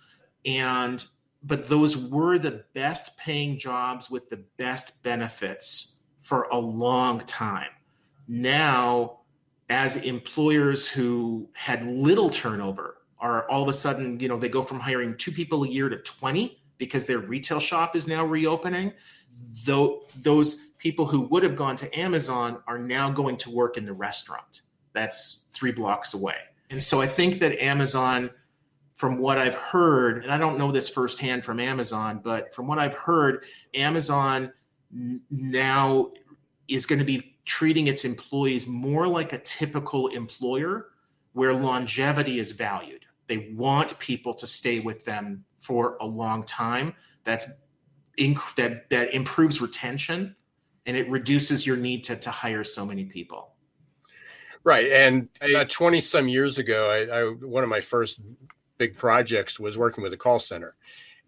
and 0.45 1.03
but 1.45 1.67
those 1.67 1.97
were 2.09 2.39
the 2.39 2.63
best 2.73 3.17
paying 3.17 3.59
jobs 3.59 4.09
with 4.09 4.29
the 4.29 4.43
best 4.57 5.03
benefits 5.03 6.01
for 6.21 6.43
a 6.51 6.57
long 6.57 7.19
time. 7.21 7.69
Now, 8.27 9.19
as 9.69 10.03
employers 10.05 10.87
who 10.87 11.49
had 11.53 11.83
little 11.83 12.29
turnover 12.29 12.97
are 13.19 13.49
all 13.49 13.63
of 13.63 13.67
a 13.67 13.73
sudden, 13.73 14.19
you 14.19 14.29
know, 14.29 14.37
they 14.37 14.49
go 14.49 14.61
from 14.61 14.79
hiring 14.79 15.17
two 15.17 15.31
people 15.31 15.63
a 15.63 15.67
year 15.67 15.89
to 15.89 15.97
20 15.97 16.61
because 16.77 17.05
their 17.05 17.19
retail 17.19 17.59
shop 17.59 17.95
is 17.95 18.07
now 18.07 18.23
reopening. 18.23 18.93
Though 19.65 20.03
those 20.21 20.73
people 20.77 21.05
who 21.05 21.21
would 21.21 21.43
have 21.43 21.55
gone 21.55 21.75
to 21.77 21.99
Amazon 21.99 22.61
are 22.67 22.79
now 22.79 23.09
going 23.11 23.37
to 23.37 23.49
work 23.49 23.77
in 23.77 23.85
the 23.85 23.93
restaurant. 23.93 24.61
That's 24.93 25.49
three 25.53 25.71
blocks 25.71 26.13
away. 26.13 26.37
And 26.69 26.81
so 26.81 27.01
I 27.01 27.07
think 27.07 27.39
that 27.39 27.61
Amazon, 27.61 28.29
from 28.95 29.17
what 29.17 29.37
I've 29.37 29.55
heard, 29.55 30.23
and 30.23 30.31
I 30.31 30.37
don't 30.37 30.57
know 30.57 30.71
this 30.71 30.89
firsthand 30.89 31.45
from 31.45 31.59
Amazon, 31.59 32.21
but 32.23 32.53
from 32.53 32.67
what 32.67 32.79
I've 32.79 32.93
heard, 32.95 33.45
Amazon 33.73 34.51
now 35.29 36.11
is 36.67 36.85
going 36.85 36.99
to 36.99 37.05
be 37.05 37.35
treating 37.45 37.87
its 37.87 38.05
employees 38.05 38.67
more 38.67 39.07
like 39.07 39.33
a 39.33 39.39
typical 39.39 40.07
employer 40.09 40.87
where 41.33 41.53
longevity 41.53 42.39
is 42.39 42.53
valued. 42.53 43.05
They 43.27 43.53
want 43.55 43.97
people 43.99 44.33
to 44.35 44.47
stay 44.47 44.79
with 44.79 45.03
them 45.05 45.43
for 45.57 45.97
a 45.99 46.05
long 46.05 46.43
time. 46.43 46.93
That's 47.23 47.45
inc- 48.17 48.55
that 48.55 48.89
that 48.89 49.13
improves 49.13 49.61
retention 49.61 50.35
and 50.85 50.97
it 50.97 51.09
reduces 51.09 51.65
your 51.65 51.77
need 51.77 52.03
to 52.05 52.15
to 52.15 52.29
hire 52.29 52.63
so 52.63 52.85
many 52.85 53.05
people. 53.05 53.52
Right, 54.63 54.91
and 54.91 55.27
about 55.41 55.69
twenty 55.69 55.99
some 55.99 56.27
years 56.27 56.57
ago, 56.57 56.89
I, 56.89 57.19
I, 57.19 57.23
one 57.45 57.63
of 57.63 57.69
my 57.69 57.81
first 57.81 58.21
big 58.77 58.97
projects 58.97 59.59
was 59.59 59.77
working 59.77 60.03
with 60.03 60.13
a 60.13 60.17
call 60.17 60.39
center, 60.39 60.75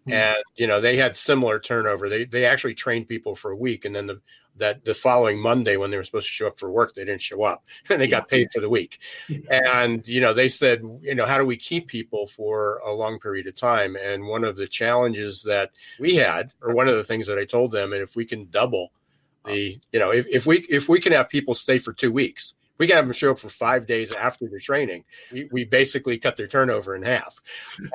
mm-hmm. 0.06 0.12
and 0.12 0.36
you 0.56 0.66
know 0.66 0.80
they 0.80 0.96
had 0.96 1.16
similar 1.16 1.58
turnover. 1.58 2.08
They 2.08 2.24
they 2.24 2.46
actually 2.46 2.74
trained 2.74 3.08
people 3.08 3.36
for 3.36 3.50
a 3.50 3.56
week, 3.56 3.84
and 3.84 3.94
then 3.94 4.06
the 4.06 4.20
that 4.58 4.84
the 4.84 4.94
following 4.94 5.40
Monday 5.40 5.76
when 5.76 5.90
they 5.90 5.96
were 5.96 6.04
supposed 6.04 6.28
to 6.28 6.32
show 6.32 6.46
up 6.46 6.58
for 6.58 6.70
work, 6.70 6.94
they 6.94 7.04
didn't 7.04 7.22
show 7.22 7.42
up 7.42 7.64
and 7.90 8.00
they 8.00 8.08
got 8.08 8.28
paid 8.28 8.48
for 8.52 8.60
the 8.60 8.68
week. 8.68 8.98
And, 9.50 10.06
you 10.06 10.20
know, 10.20 10.32
they 10.32 10.48
said, 10.48 10.82
you 11.02 11.14
know, 11.14 11.26
how 11.26 11.38
do 11.38 11.44
we 11.44 11.56
keep 11.56 11.88
people 11.88 12.26
for 12.26 12.80
a 12.86 12.92
long 12.92 13.18
period 13.18 13.46
of 13.46 13.54
time? 13.54 13.96
And 13.96 14.26
one 14.26 14.44
of 14.44 14.56
the 14.56 14.66
challenges 14.66 15.42
that 15.42 15.70
we 15.98 16.16
had, 16.16 16.52
or 16.62 16.74
one 16.74 16.88
of 16.88 16.96
the 16.96 17.04
things 17.04 17.26
that 17.26 17.38
I 17.38 17.44
told 17.44 17.72
them, 17.72 17.92
and 17.92 18.02
if 18.02 18.16
we 18.16 18.24
can 18.24 18.48
double 18.50 18.92
the, 19.44 19.78
you 19.92 20.00
know, 20.00 20.12
if, 20.12 20.26
if 20.28 20.46
we 20.46 20.66
if 20.68 20.88
we 20.88 21.00
can 21.00 21.12
have 21.12 21.28
people 21.28 21.54
stay 21.54 21.78
for 21.78 21.92
two 21.92 22.12
weeks, 22.12 22.54
we 22.78 22.86
can 22.86 22.96
have 22.96 23.06
them 23.06 23.12
show 23.12 23.32
up 23.32 23.38
for 23.38 23.48
five 23.48 23.86
days 23.86 24.14
after 24.14 24.48
their 24.48 24.58
training. 24.58 25.04
We, 25.32 25.48
we 25.52 25.64
basically 25.64 26.18
cut 26.18 26.36
their 26.36 26.46
turnover 26.46 26.94
in 26.94 27.02
half. 27.02 27.40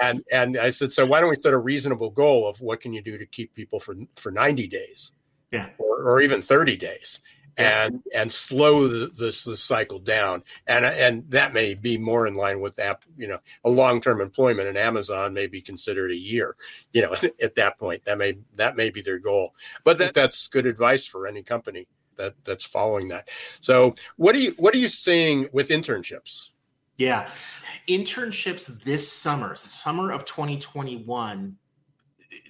And 0.01 0.23
and 0.31 0.57
I 0.57 0.69
said, 0.69 0.91
so 0.91 1.05
why 1.05 1.21
don't 1.21 1.29
we 1.29 1.35
set 1.35 1.53
a 1.53 1.57
reasonable 1.57 2.09
goal 2.09 2.47
of 2.47 2.61
what 2.61 2.81
can 2.81 2.93
you 2.93 3.01
do 3.01 3.17
to 3.17 3.25
keep 3.25 3.53
people 3.53 3.79
for 3.79 3.95
for 4.15 4.31
90 4.31 4.67
days? 4.67 5.11
yeah, 5.51 5.67
or, 5.77 6.03
or 6.03 6.21
even 6.21 6.41
30 6.41 6.77
days 6.77 7.19
and 7.57 8.01
and 8.15 8.31
slow 8.31 8.87
the, 8.87 9.07
this 9.07 9.43
the 9.43 9.57
cycle 9.57 9.99
down 9.99 10.41
and 10.67 10.85
and 10.85 11.29
that 11.29 11.53
may 11.53 11.75
be 11.75 11.97
more 11.97 12.25
in 12.25 12.33
line 12.33 12.61
with 12.61 12.73
that 12.77 13.03
you 13.17 13.27
know 13.27 13.37
a 13.65 13.69
long-term 13.69 14.21
employment 14.21 14.69
in 14.69 14.77
amazon 14.77 15.33
may 15.33 15.47
be 15.47 15.61
considered 15.61 16.11
a 16.11 16.15
year 16.15 16.55
you 16.93 17.01
know 17.01 17.13
at 17.43 17.55
that 17.55 17.77
point 17.77 18.03
that 18.05 18.17
may 18.17 18.37
that 18.55 18.77
may 18.77 18.89
be 18.89 19.01
their 19.01 19.19
goal 19.19 19.53
but 19.83 19.97
that, 19.97 20.13
that's 20.13 20.47
good 20.47 20.65
advice 20.65 21.05
for 21.05 21.27
any 21.27 21.43
company 21.43 21.87
that 22.21 22.35
that's 22.45 22.65
following 22.65 23.07
that 23.07 23.29
so 23.59 23.95
what 24.17 24.35
are 24.35 24.39
you 24.39 24.53
what 24.57 24.73
are 24.73 24.77
you 24.77 24.89
seeing 24.89 25.47
with 25.51 25.69
internships 25.69 26.49
yeah 26.97 27.27
internships 27.87 28.83
this 28.83 29.11
summer 29.11 29.55
summer 29.55 30.11
of 30.11 30.23
2021 30.25 31.57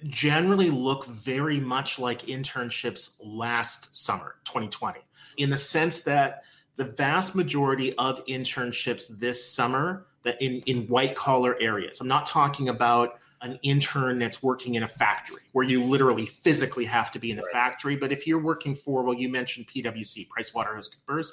generally 0.06 0.70
look 0.70 1.06
very 1.06 1.60
much 1.60 1.98
like 1.98 2.22
internships 2.22 3.20
last 3.24 3.94
summer, 3.96 4.36
2020, 4.44 5.00
in 5.38 5.50
the 5.50 5.56
sense 5.56 6.02
that 6.02 6.42
the 6.76 6.84
vast 6.84 7.36
majority 7.36 7.94
of 7.98 8.24
internships 8.26 9.18
this 9.18 9.52
summer 9.52 10.06
that 10.24 10.40
in, 10.40 10.60
in 10.66 10.86
white 10.86 11.14
collar 11.14 11.56
areas. 11.60 12.00
I'm 12.00 12.08
not 12.08 12.26
talking 12.26 12.68
about 12.68 13.18
an 13.42 13.58
intern 13.62 14.18
that's 14.18 14.42
working 14.42 14.76
in 14.76 14.82
a 14.82 14.88
factory 14.88 15.42
where 15.52 15.64
you 15.64 15.82
literally 15.82 16.26
physically 16.26 16.84
have 16.84 17.10
to 17.10 17.18
be 17.18 17.30
in 17.30 17.38
a 17.38 17.42
right. 17.42 17.52
factory. 17.52 17.96
But 17.96 18.12
if 18.12 18.26
you're 18.26 18.40
working 18.40 18.74
for, 18.74 19.02
well, 19.02 19.14
you 19.14 19.28
mentioned 19.28 19.66
PwC, 19.66 20.28
Price 20.28 20.54
Waterhouse 20.54 20.88
PricewaterhouseCoopers, 20.88 21.32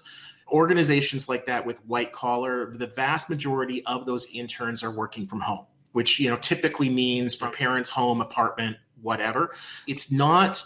organizations 0.51 1.29
like 1.29 1.45
that 1.45 1.65
with 1.65 1.85
white 1.85 2.11
collar, 2.11 2.73
the 2.73 2.87
vast 2.87 3.29
majority 3.29 3.85
of 3.85 4.05
those 4.05 4.27
interns 4.33 4.83
are 4.83 4.91
working 4.91 5.27
from 5.27 5.41
home 5.41 5.65
which 5.91 6.19
you 6.19 6.29
know 6.29 6.37
typically 6.37 6.89
means 6.89 7.35
from 7.35 7.51
parents' 7.51 7.89
home, 7.89 8.21
apartment, 8.21 8.77
whatever. 9.01 9.55
It's 9.87 10.11
not 10.11 10.63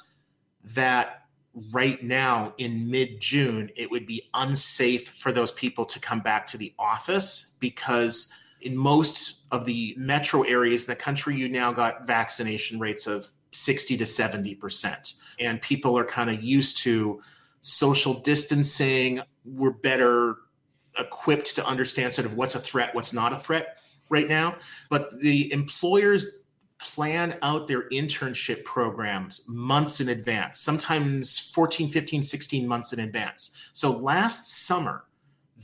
that 0.76 1.26
right 1.72 2.02
now 2.04 2.54
in 2.58 2.90
mid 2.90 3.20
June, 3.20 3.70
it 3.76 3.92
would 3.92 4.06
be 4.06 4.30
unsafe 4.34 5.08
for 5.08 5.32
those 5.32 5.52
people 5.52 5.86
to 5.86 6.00
come 6.00 6.20
back 6.20 6.48
to 6.48 6.58
the 6.58 6.74
office 6.80 7.58
because 7.60 8.34
in 8.64 8.76
most 8.76 9.46
of 9.52 9.66
the 9.66 9.94
metro 9.98 10.42
areas 10.44 10.88
in 10.88 10.92
the 10.92 11.02
country, 11.02 11.36
you 11.36 11.50
now 11.50 11.72
got 11.72 12.08
vaccination 12.08 12.80
rates 12.80 13.08
of 13.08 13.30
60 13.52 13.98
to 13.98 14.04
70%. 14.04 15.14
And 15.40 15.62
people 15.62 15.98
are 15.98 16.06
kind 16.06 16.30
of 16.30 16.42
used 16.42 16.78
to 16.80 17.22
social 17.62 18.16
distancing. 18.16 19.22
We're 19.46 19.72
better 19.72 20.38
equipped 20.98 21.56
to 21.56 21.66
understand 21.66 22.14
sort 22.14 22.26
of 22.26 22.36
what's 22.36 22.56
a 22.56 22.60
threat, 22.60 22.94
what's 22.94 23.14
not 23.14 23.34
a 23.34 23.38
threat 23.38 23.80
right 24.10 24.28
now. 24.28 24.56
But 24.90 25.20
the 25.20 25.52
employers 25.52 26.44
plan 26.80 27.38
out 27.42 27.68
their 27.68 27.90
internship 27.90 28.64
programs 28.64 29.46
months 29.48 30.02
in 30.02 30.10
advance, 30.10 30.60
sometimes 30.60 31.40
14, 31.40 31.90
15, 31.90 32.24
16 32.24 32.68
months 32.68 32.94
in 32.94 33.00
advance. 33.00 33.70
So 33.72 33.92
last 33.92 34.66
summer, 34.66 35.06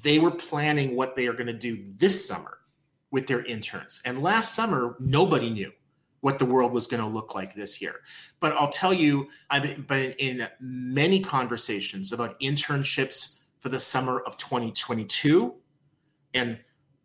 they 0.01 0.19
were 0.19 0.31
planning 0.31 0.95
what 0.95 1.15
they 1.15 1.27
are 1.27 1.33
going 1.33 1.47
to 1.47 1.53
do 1.53 1.83
this 1.97 2.27
summer 2.27 2.58
with 3.11 3.27
their 3.27 3.43
interns. 3.43 4.01
And 4.05 4.21
last 4.21 4.55
summer, 4.55 4.95
nobody 4.99 5.49
knew 5.49 5.71
what 6.21 6.37
the 6.37 6.45
world 6.45 6.71
was 6.71 6.87
going 6.87 7.01
to 7.01 7.07
look 7.07 7.33
like 7.33 7.55
this 7.55 7.81
year. 7.81 8.01
But 8.39 8.53
I'll 8.53 8.69
tell 8.69 8.93
you, 8.93 9.27
I've 9.49 9.87
been 9.87 10.11
in 10.13 10.47
many 10.59 11.19
conversations 11.19 12.11
about 12.11 12.39
internships 12.39 13.45
for 13.59 13.69
the 13.69 13.79
summer 13.79 14.19
of 14.21 14.37
2022. 14.37 15.53
And 16.33 16.59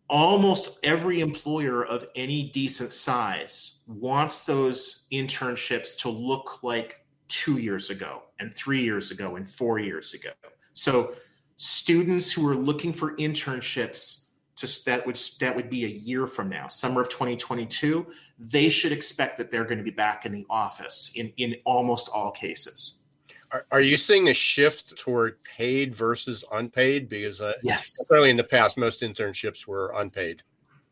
almost 0.09 0.79
every 0.85 1.21
employer 1.21 1.85
of 1.85 2.07
any 2.15 2.51
decent 2.51 2.93
size 2.93 3.83
wants 3.87 4.45
those 4.45 5.07
internships 5.13 5.99
to 6.01 6.09
look 6.09 6.63
like 6.63 7.01
two 7.29 7.59
years 7.59 7.91
ago 7.91 8.23
and 8.39 8.53
three 8.53 8.83
years 8.83 9.11
ago 9.11 9.37
and 9.37 9.49
four 9.49 9.79
years 9.79 10.13
ago. 10.15 10.31
So 10.75 11.15
students 11.57 12.33
who 12.33 12.49
are 12.49 12.57
looking 12.57 12.93
for 12.93 13.17
internships 13.17 14.24
to 14.65 14.85
that 14.87 15.07
would 15.07 15.19
that 15.41 15.55
would 15.57 15.71
be 15.71 15.85
a 15.85 15.89
year 15.89 16.27
from 16.27 16.49
now, 16.49 16.69
summer 16.69 17.01
of 17.01 17.09
2022, 17.09 18.07
they 18.39 18.69
should 18.69 18.93
expect 18.93 19.39
that 19.39 19.51
they're 19.51 19.65
going 19.65 19.79
to 19.79 19.85
be 19.85 19.91
back 19.91 20.27
in 20.27 20.33
the 20.33 20.47
office 20.51 21.13
in 21.17 21.33
in 21.37 21.57
almost 21.65 22.09
all 22.09 22.31
cases. 22.31 23.07
Are, 23.51 23.67
are 23.71 23.81
you 23.81 23.97
seeing 23.97 24.29
a 24.29 24.35
shift 24.35 24.99
toward 24.99 25.43
paid 25.45 25.95
versus 25.95 26.45
unpaid? 26.51 27.09
Because 27.09 27.41
uh, 27.41 27.53
yes, 27.63 27.97
clearly 28.09 28.31
in 28.31 28.37
the 28.37 28.45
past, 28.45 28.77
most 28.77 29.03
internships 29.03 29.67
were 29.67 29.93
unpaid. 29.97 30.43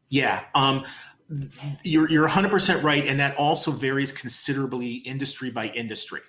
Yeah, 0.08 0.44
um, 0.54 0.84
you're 1.82 2.08
you're 2.08 2.22
100 2.22 2.50
percent 2.50 2.82
right, 2.84 3.06
and 3.06 3.18
that 3.18 3.36
also 3.36 3.70
varies 3.70 4.12
considerably 4.12 4.96
industry 4.96 5.50
by 5.50 5.68
industry, 5.68 6.20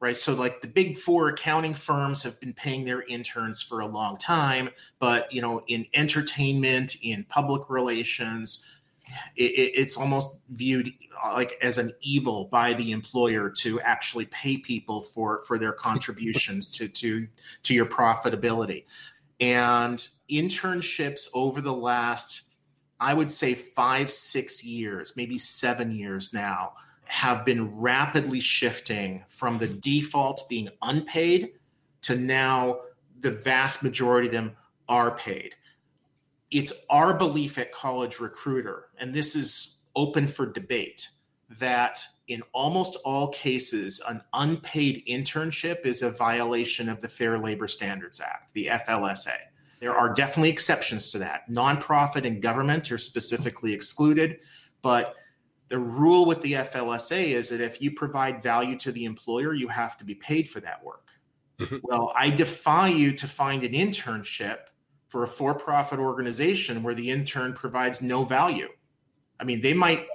right? 0.00 0.16
So 0.16 0.34
like 0.34 0.62
the 0.62 0.68
big 0.68 0.96
four 0.96 1.28
accounting 1.28 1.74
firms 1.74 2.22
have 2.22 2.40
been 2.40 2.54
paying 2.54 2.84
their 2.84 3.02
interns 3.02 3.62
for 3.62 3.80
a 3.80 3.86
long 3.86 4.16
time, 4.16 4.70
but 4.98 5.32
you 5.32 5.42
know 5.42 5.62
in 5.68 5.86
entertainment, 5.94 6.96
in 7.02 7.24
public 7.24 7.68
relations, 7.68 8.80
it, 9.36 9.72
it's 9.74 9.96
almost 9.96 10.36
viewed 10.50 10.92
uh, 11.24 11.34
like 11.34 11.52
as 11.62 11.78
an 11.78 11.92
evil 12.00 12.46
by 12.50 12.72
the 12.74 12.92
employer 12.92 13.50
to 13.50 13.80
actually 13.80 14.26
pay 14.26 14.56
people 14.56 15.02
for 15.02 15.42
for 15.46 15.58
their 15.58 15.72
contributions 15.88 16.72
to 16.72 16.88
to 16.88 17.26
to 17.62 17.74
your 17.74 17.86
profitability 17.86 18.84
and 19.40 20.08
internships 20.30 21.28
over 21.34 21.60
the 21.60 21.72
last 21.72 22.42
i 23.00 23.14
would 23.14 23.30
say 23.30 23.54
5 23.54 24.10
6 24.10 24.64
years 24.64 25.14
maybe 25.16 25.38
7 25.38 25.92
years 25.92 26.34
now 26.34 26.72
have 27.10 27.44
been 27.44 27.76
rapidly 27.76 28.40
shifting 28.40 29.24
from 29.28 29.58
the 29.58 29.66
default 29.66 30.48
being 30.48 30.68
unpaid 30.82 31.50
to 32.02 32.16
now 32.16 32.78
the 33.20 33.30
vast 33.30 33.82
majority 33.82 34.28
of 34.28 34.32
them 34.32 34.56
are 34.88 35.14
paid 35.16 35.54
it's 36.50 36.84
our 36.90 37.14
belief 37.14 37.58
at 37.58 37.72
College 37.72 38.18
Recruiter, 38.18 38.86
and 38.98 39.14
this 39.14 39.36
is 39.36 39.84
open 39.94 40.26
for 40.26 40.46
debate, 40.46 41.08
that 41.58 42.00
in 42.28 42.42
almost 42.52 42.96
all 43.04 43.28
cases, 43.28 44.00
an 44.08 44.22
unpaid 44.34 45.04
internship 45.08 45.86
is 45.86 46.02
a 46.02 46.10
violation 46.10 46.88
of 46.88 47.00
the 47.00 47.08
Fair 47.08 47.38
Labor 47.38 47.68
Standards 47.68 48.20
Act, 48.20 48.52
the 48.52 48.66
FLSA. 48.66 49.34
There 49.80 49.96
are 49.96 50.12
definitely 50.12 50.50
exceptions 50.50 51.10
to 51.12 51.18
that. 51.18 51.48
Nonprofit 51.48 52.26
and 52.26 52.42
government 52.42 52.92
are 52.92 52.98
specifically 52.98 53.72
excluded, 53.72 54.40
but 54.82 55.14
the 55.70 55.78
rule 55.78 56.26
with 56.26 56.42
the 56.42 56.54
FLSA 56.54 57.28
is 57.28 57.48
that 57.48 57.60
if 57.60 57.80
you 57.80 57.92
provide 57.92 58.42
value 58.42 58.76
to 58.78 58.92
the 58.92 59.04
employer, 59.04 59.54
you 59.54 59.68
have 59.68 59.96
to 59.98 60.04
be 60.04 60.16
paid 60.16 60.50
for 60.50 60.60
that 60.60 60.84
work. 60.84 61.08
Mm-hmm. 61.60 61.76
Well, 61.82 62.12
I 62.16 62.28
defy 62.28 62.88
you 62.88 63.12
to 63.12 63.26
find 63.28 63.62
an 63.62 63.72
internship 63.72 64.58
for 65.08 65.22
a 65.22 65.28
for-profit 65.28 66.00
organization 66.00 66.82
where 66.82 66.94
the 66.94 67.08
intern 67.08 67.52
provides 67.52 68.02
no 68.02 68.24
value. 68.24 68.68
I 69.38 69.44
mean, 69.44 69.60
they 69.60 69.72
might 69.72 70.06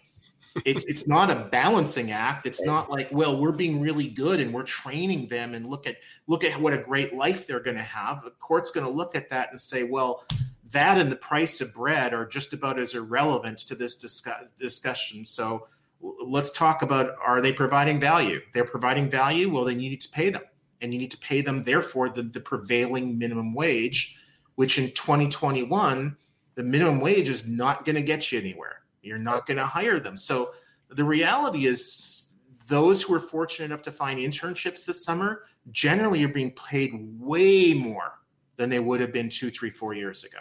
it's 0.63 0.85
it's 0.85 1.07
not 1.07 1.29
a 1.29 1.49
balancing 1.51 2.11
act. 2.11 2.45
It's 2.45 2.63
not 2.63 2.89
like, 2.89 3.09
well, 3.11 3.37
we're 3.37 3.51
being 3.51 3.81
really 3.81 4.07
good 4.07 4.39
and 4.39 4.53
we're 4.53 4.63
training 4.63 5.27
them 5.27 5.53
and 5.53 5.65
look 5.65 5.85
at 5.85 5.97
look 6.27 6.43
at 6.45 6.59
what 6.59 6.73
a 6.73 6.77
great 6.77 7.13
life 7.13 7.45
they're 7.45 7.59
going 7.59 7.75
to 7.75 7.83
have. 7.83 8.23
The 8.23 8.31
court's 8.31 8.71
going 8.71 8.85
to 8.85 8.91
look 8.91 9.15
at 9.15 9.29
that 9.29 9.49
and 9.49 9.59
say, 9.59 9.83
well, 9.83 10.23
that 10.71 10.97
and 10.97 11.11
the 11.11 11.15
price 11.15 11.61
of 11.61 11.73
bread 11.73 12.13
are 12.13 12.25
just 12.25 12.53
about 12.53 12.79
as 12.79 12.93
irrelevant 12.95 13.59
to 13.59 13.75
this 13.75 13.97
discuss- 13.97 14.45
discussion. 14.59 15.25
So 15.25 15.67
let's 16.01 16.51
talk 16.51 16.81
about 16.81 17.15
are 17.23 17.41
they 17.41 17.53
providing 17.53 17.99
value? 17.99 18.41
They're 18.53 18.65
providing 18.65 19.09
value. 19.09 19.53
Well, 19.53 19.65
then 19.65 19.79
you 19.79 19.89
need 19.89 20.01
to 20.01 20.09
pay 20.09 20.29
them, 20.29 20.43
and 20.81 20.93
you 20.93 20.99
need 20.99 21.11
to 21.11 21.17
pay 21.17 21.41
them 21.41 21.63
therefore 21.63 22.09
the, 22.09 22.23
the 22.23 22.39
prevailing 22.39 23.17
minimum 23.17 23.53
wage 23.53 24.17
which 24.55 24.77
in 24.77 24.91
2021, 24.91 26.15
the 26.55 26.63
minimum 26.63 26.99
wage 26.99 27.29
is 27.29 27.47
not 27.47 27.85
going 27.85 27.95
to 27.95 28.01
get 28.01 28.31
you 28.31 28.39
anywhere. 28.39 28.81
You're 29.01 29.17
not 29.17 29.45
going 29.45 29.57
to 29.57 29.65
hire 29.65 29.99
them. 29.99 30.17
So 30.17 30.51
the 30.89 31.03
reality 31.03 31.67
is, 31.67 32.33
those 32.67 33.03
who 33.03 33.13
are 33.13 33.19
fortunate 33.19 33.65
enough 33.65 33.83
to 33.83 33.91
find 33.91 34.19
internships 34.19 34.85
this 34.85 35.05
summer 35.05 35.43
generally 35.71 36.23
are 36.23 36.29
being 36.29 36.49
paid 36.51 36.93
way 37.19 37.75
more 37.75 38.13
than 38.55 38.71
they 38.71 38.79
would 38.79 38.99
have 39.01 39.11
been 39.11 39.29
two, 39.29 39.51
three, 39.51 39.69
four 39.69 39.93
years 39.93 40.23
ago. 40.23 40.39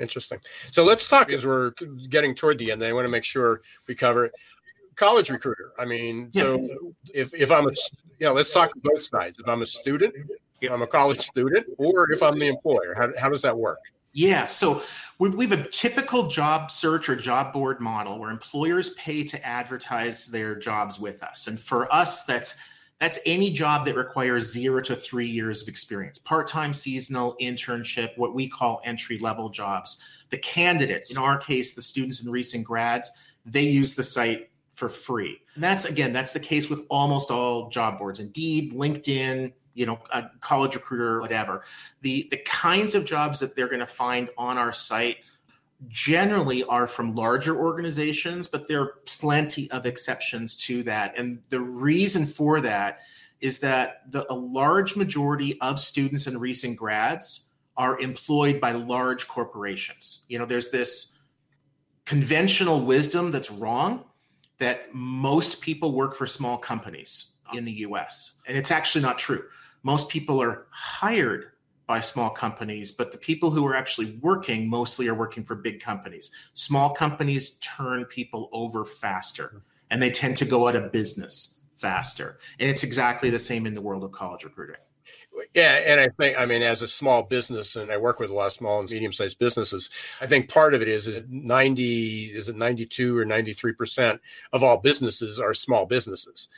Interesting. 0.00 0.38
So 0.70 0.84
let's 0.84 1.06
talk 1.06 1.32
as 1.32 1.44
we're 1.44 1.72
getting 2.08 2.34
toward 2.34 2.58
the 2.58 2.70
end. 2.70 2.82
I 2.82 2.92
want 2.92 3.04
to 3.04 3.10
make 3.10 3.24
sure 3.24 3.62
we 3.86 3.94
cover 3.94 4.26
it. 4.26 4.32
College 4.94 5.30
recruiter. 5.30 5.72
I 5.78 5.84
mean, 5.84 6.30
yeah. 6.32 6.42
so 6.42 6.94
if, 7.14 7.32
if 7.34 7.50
I'm 7.50 7.66
a, 7.66 7.72
you 8.18 8.26
know, 8.26 8.32
let's 8.32 8.50
talk 8.50 8.70
both 8.76 9.02
sides. 9.02 9.38
If 9.38 9.48
I'm 9.48 9.62
a 9.62 9.66
student, 9.66 10.14
if 10.60 10.72
I'm 10.72 10.82
a 10.82 10.86
college 10.86 11.20
student 11.20 11.66
or 11.78 12.10
if 12.10 12.22
I'm 12.22 12.38
the 12.38 12.48
employer? 12.48 12.94
How, 12.96 13.08
how 13.18 13.28
does 13.28 13.42
that 13.42 13.56
work? 13.56 13.78
Yeah, 14.12 14.46
so 14.46 14.82
we, 15.18 15.28
we 15.30 15.46
have 15.46 15.60
a 15.60 15.68
typical 15.68 16.26
job 16.26 16.70
search 16.70 17.08
or 17.08 17.14
job 17.14 17.52
board 17.52 17.78
model 17.78 18.18
where 18.18 18.30
employers 18.30 18.94
pay 18.94 19.22
to 19.24 19.46
advertise 19.46 20.26
their 20.26 20.56
jobs 20.56 20.98
with 20.98 21.22
us, 21.22 21.46
and 21.46 21.58
for 21.58 21.92
us, 21.94 22.24
that's 22.24 22.58
that's 23.00 23.18
any 23.26 23.50
job 23.50 23.84
that 23.86 23.96
requires 23.96 24.52
zero 24.52 24.80
to 24.82 24.96
three 24.96 25.28
years 25.28 25.62
of 25.62 25.68
experience, 25.68 26.18
part-time, 26.18 26.72
seasonal, 26.72 27.36
internship, 27.40 28.16
what 28.16 28.34
we 28.34 28.48
call 28.48 28.80
entry-level 28.84 29.50
jobs. 29.50 30.04
The 30.30 30.38
candidates, 30.38 31.16
in 31.16 31.22
our 31.22 31.38
case, 31.38 31.74
the 31.74 31.82
students 31.82 32.20
and 32.20 32.32
recent 32.32 32.64
grads, 32.64 33.10
they 33.46 33.62
use 33.62 33.94
the 33.94 34.02
site 34.02 34.50
for 34.72 34.88
free. 34.88 35.40
And 35.54 35.64
that's 35.64 35.86
again, 35.86 36.12
that's 36.12 36.32
the 36.32 36.40
case 36.40 36.68
with 36.70 36.84
almost 36.88 37.30
all 37.30 37.68
job 37.68 37.98
boards. 37.98 38.20
Indeed, 38.20 38.72
LinkedIn, 38.74 39.52
you 39.74 39.86
know, 39.86 39.98
a 40.12 40.24
college 40.40 40.74
recruiter 40.74 41.20
whatever. 41.20 41.64
The 42.02 42.28
the 42.30 42.36
kinds 42.38 42.94
of 42.94 43.04
jobs 43.04 43.40
that 43.40 43.56
they're 43.56 43.68
going 43.68 43.80
to 43.80 43.86
find 43.86 44.28
on 44.36 44.58
our 44.58 44.72
site 44.72 45.18
generally 45.86 46.64
are 46.64 46.86
from 46.86 47.14
larger 47.14 47.56
organizations, 47.56 48.48
but 48.48 48.66
there 48.66 48.80
are 48.80 48.94
plenty 49.06 49.70
of 49.70 49.86
exceptions 49.86 50.56
to 50.56 50.82
that. 50.82 51.16
And 51.16 51.42
the 51.50 51.60
reason 51.60 52.26
for 52.26 52.60
that 52.60 53.00
is 53.40 53.60
that 53.60 54.10
the, 54.10 54.30
a 54.32 54.34
large 54.34 54.96
majority 54.96 55.60
of 55.60 55.78
students 55.78 56.26
and 56.26 56.40
recent 56.40 56.76
grads 56.76 57.52
are 57.76 57.98
employed 58.00 58.60
by 58.60 58.72
large 58.72 59.28
corporations. 59.28 60.24
You 60.28 60.40
know, 60.40 60.46
there's 60.46 60.72
this 60.72 61.20
conventional 62.04 62.80
wisdom 62.80 63.30
that's 63.30 63.50
wrong 63.50 64.04
that 64.58 64.92
most 64.92 65.60
people 65.60 65.92
work 65.92 66.16
for 66.16 66.26
small 66.26 66.58
companies 66.58 67.38
in 67.54 67.64
the 67.64 67.72
US. 67.72 68.40
And 68.48 68.58
it's 68.58 68.72
actually 68.72 69.02
not 69.02 69.18
true 69.18 69.44
most 69.82 70.08
people 70.08 70.42
are 70.42 70.66
hired 70.70 71.52
by 71.88 72.00
small 72.00 72.28
companies, 72.28 72.92
but 72.92 73.10
the 73.10 73.18
people 73.18 73.50
who 73.50 73.66
are 73.66 73.74
actually 73.74 74.18
working 74.20 74.68
mostly 74.68 75.08
are 75.08 75.14
working 75.14 75.42
for 75.42 75.56
big 75.56 75.80
companies. 75.80 76.30
Small 76.52 76.90
companies 76.90 77.58
turn 77.60 78.04
people 78.04 78.50
over 78.52 78.84
faster 78.84 79.62
and 79.90 80.00
they 80.00 80.10
tend 80.10 80.36
to 80.36 80.44
go 80.44 80.68
out 80.68 80.76
of 80.76 80.92
business 80.92 81.64
faster. 81.74 82.38
And 82.60 82.68
it's 82.68 82.84
exactly 82.84 83.30
the 83.30 83.38
same 83.38 83.66
in 83.66 83.72
the 83.72 83.80
world 83.80 84.04
of 84.04 84.12
college 84.12 84.44
recruiting. 84.44 84.76
Yeah, 85.54 85.74
and 85.86 86.00
I 86.00 86.08
think 86.20 86.38
I 86.38 86.46
mean 86.46 86.62
as 86.62 86.82
a 86.82 86.88
small 86.88 87.22
business, 87.22 87.76
and 87.76 87.92
I 87.92 87.96
work 87.96 88.18
with 88.18 88.28
a 88.28 88.34
lot 88.34 88.46
of 88.46 88.52
small 88.52 88.80
and 88.80 88.90
medium 88.90 89.12
sized 89.12 89.38
businesses. 89.38 89.88
I 90.20 90.26
think 90.26 90.50
part 90.50 90.74
of 90.74 90.82
it 90.82 90.88
is 90.88 91.06
is 91.06 91.24
ninety 91.28 92.24
is 92.24 92.48
it 92.48 92.56
ninety 92.56 92.84
two 92.84 93.16
or 93.16 93.24
ninety 93.24 93.52
three 93.52 93.72
percent 93.72 94.20
of 94.52 94.64
all 94.64 94.78
businesses 94.78 95.38
are 95.38 95.54
small 95.54 95.86
businesses 95.86 96.48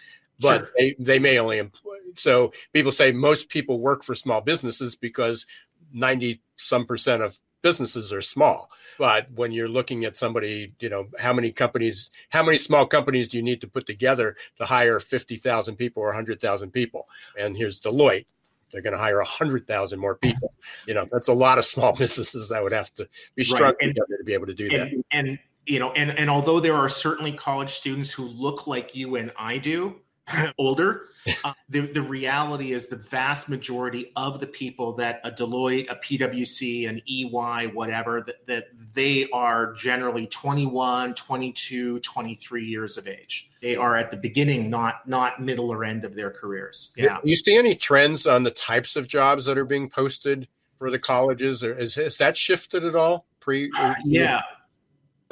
but 0.41 0.59
Sure. 0.59 0.71
they, 0.79 0.97
they 0.99 1.19
may 1.19 1.39
only 1.39 1.59
employ. 1.59 1.97
So 2.17 2.53
people 2.73 2.93
say 2.93 3.13
most 3.13 3.49
people 3.49 3.81
work 3.81 4.03
for 4.03 4.15
small 4.15 4.41
businesses 4.41 4.97
because 4.97 5.47
90 5.93 6.41
some 6.57 6.87
percent 6.87 7.23
of 7.23 7.39
businesses 7.63 8.13
are 8.13 8.23
small. 8.23 8.69
But 8.99 9.31
when 9.33 9.53
you're 9.53 9.69
looking 9.69 10.05
at 10.05 10.17
somebody, 10.17 10.73
you 10.81 10.89
know, 10.89 11.07
how 11.19 11.33
many 11.33 11.53
companies, 11.53 12.11
how 12.31 12.43
many 12.43 12.59
small 12.59 12.87
companies 12.87 13.29
do 13.29 13.37
you 13.39 13.43
need 13.43 13.61
to 13.63 13.67
put 13.69 13.87
together 13.87 14.37
to 14.57 14.65
hire 14.67 14.99
50,000 15.01 15.77
people 15.77 16.03
or 16.03 16.07
100,000 16.07 16.71
people? 16.71 17.07
And 17.39 17.57
here's 17.57 17.81
Deloitte. 17.81 18.27
They're 18.73 18.83
going 18.83 18.93
to 18.93 18.99
hire 18.99 19.17
100,000 19.19 19.99
more 19.99 20.17
people. 20.17 20.53
You 20.87 20.95
know, 20.95 21.07
that's 21.11 21.29
a 21.29 21.35
lot 21.35 21.59
of 21.59 21.65
small 21.65 21.93
businesses 21.97 22.49
that 22.51 22.63
would 22.63 22.73
have 22.73 22.93
to 22.95 23.09
be 23.35 23.43
strung 23.45 23.63
Right. 23.63 23.79
Together 23.81 24.17
to 24.19 24.25
be 24.25 24.35
able 24.35 24.47
to 24.47 24.55
do 24.55 24.69
that. 24.71 24.89
and, 24.93 25.05
and 25.13 25.39
you 25.67 25.79
know 25.79 25.93
and 25.93 26.11
and 26.19 26.31
although 26.31 26.59
there 26.59 26.75
are 26.75 26.89
certainly 26.89 27.33
college 27.33 27.71
students 27.75 28.11
who 28.11 28.25
look 28.29 28.67
like 28.67 28.95
you 28.97 29.17
and 29.17 29.31
i 29.39 29.59
do 29.59 29.95
older. 30.59 31.03
Uh, 31.45 31.53
the, 31.69 31.81
the 31.81 32.01
reality 32.01 32.73
is 32.73 32.89
the 32.89 32.97
vast 32.97 33.51
majority 33.51 34.11
of 34.17 34.41
the 34.41 34.47
people 34.47 34.95
that 34.95 35.21
a 35.23 35.31
deloitte 35.31 35.91
a 35.91 35.97
pwc 35.97 36.89
an 36.89 37.03
ey 37.07 37.67
whatever 37.67 38.23
that, 38.23 38.47
that 38.47 38.69
they 38.95 39.29
are 39.31 39.75
generally 39.75 40.27
21 40.29 41.15
22 41.15 42.01
23 42.01 42.65
years 42.65 42.97
of 42.97 43.07
age. 43.07 43.51
They 43.61 43.77
are 43.77 43.97
at 43.97 44.11
the 44.11 44.17
beginning 44.17 44.71
not 44.71 45.07
not 45.07 45.41
middle 45.41 45.71
or 45.71 45.85
end 45.85 46.05
of 46.05 46.15
their 46.15 46.31
careers. 46.31 46.95
Yeah. 46.97 47.19
You 47.23 47.37
see 47.37 47.57
any 47.57 47.75
trends 47.75 48.27
on 48.27 48.43
the 48.43 48.51
types 48.51 48.97
of 48.97 49.07
jobs 49.07 49.45
that 49.45 49.59
are 49.59 49.67
being 49.67 49.91
posted 49.91 50.49
for 50.79 50.91
the 50.91 50.99
colleges, 50.99 51.63
or 51.63 51.75
is, 51.75 51.97
has 51.97 52.17
that 52.17 52.39
shifted 52.39 52.87
at 52.87 52.97
all? 52.97 53.27
Pre, 53.41 53.71
yeah 54.05 54.41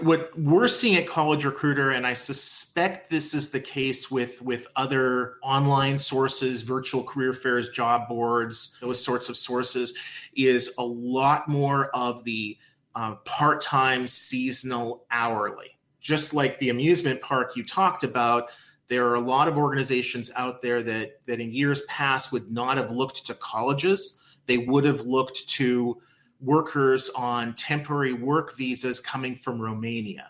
what 0.01 0.31
we're 0.39 0.69
seeing 0.69 0.95
at 0.95 1.09
college 1.09 1.45
recruiter 1.45 1.91
and 1.91 2.07
i 2.07 2.13
suspect 2.13 3.11
this 3.11 3.35
is 3.35 3.51
the 3.51 3.59
case 3.59 4.13
with 4.13 4.41
with 4.43 4.65
other 4.77 5.35
online 5.43 5.99
sources 5.99 6.63
virtual 6.63 7.03
career 7.03 7.33
fairs 7.33 7.69
job 7.71 8.09
boards 8.09 8.79
those 8.81 9.05
sorts 9.05 9.29
of 9.29 9.37
sources 9.37 9.99
is 10.37 10.77
a 10.79 10.85
lot 10.85 11.49
more 11.49 11.89
of 11.97 12.23
the 12.23 12.57
uh, 12.99 13.15
part-time 13.25 14.07
seasonal 14.07 15.05
hourly. 15.11 15.79
Just 16.01 16.35
like 16.35 16.59
the 16.59 16.71
amusement 16.71 17.21
park 17.21 17.55
you 17.57 17.65
talked 17.65 18.03
about 18.03 18.51
there 18.89 19.07
are 19.07 19.17
a 19.17 19.21
lot 19.21 19.49
of 19.49 19.59
organizations 19.59 20.33
out 20.35 20.63
there 20.63 20.83
that 20.83 21.21
that 21.27 21.41
in 21.41 21.53
years 21.53 21.83
past 21.83 22.33
would 22.33 22.51
not 22.51 22.77
have 22.77 22.91
looked 22.91 23.27
to 23.27 23.35
colleges. 23.35 24.23
They 24.47 24.59
would 24.59 24.85
have 24.85 25.03
looked 25.03 25.47
to 25.51 26.01
workers 26.41 27.11
on 27.17 27.55
temporary 27.55 28.13
work 28.13 28.57
visas 28.57 29.01
coming 29.01 29.35
from 29.35 29.61
Romania. 29.61 30.29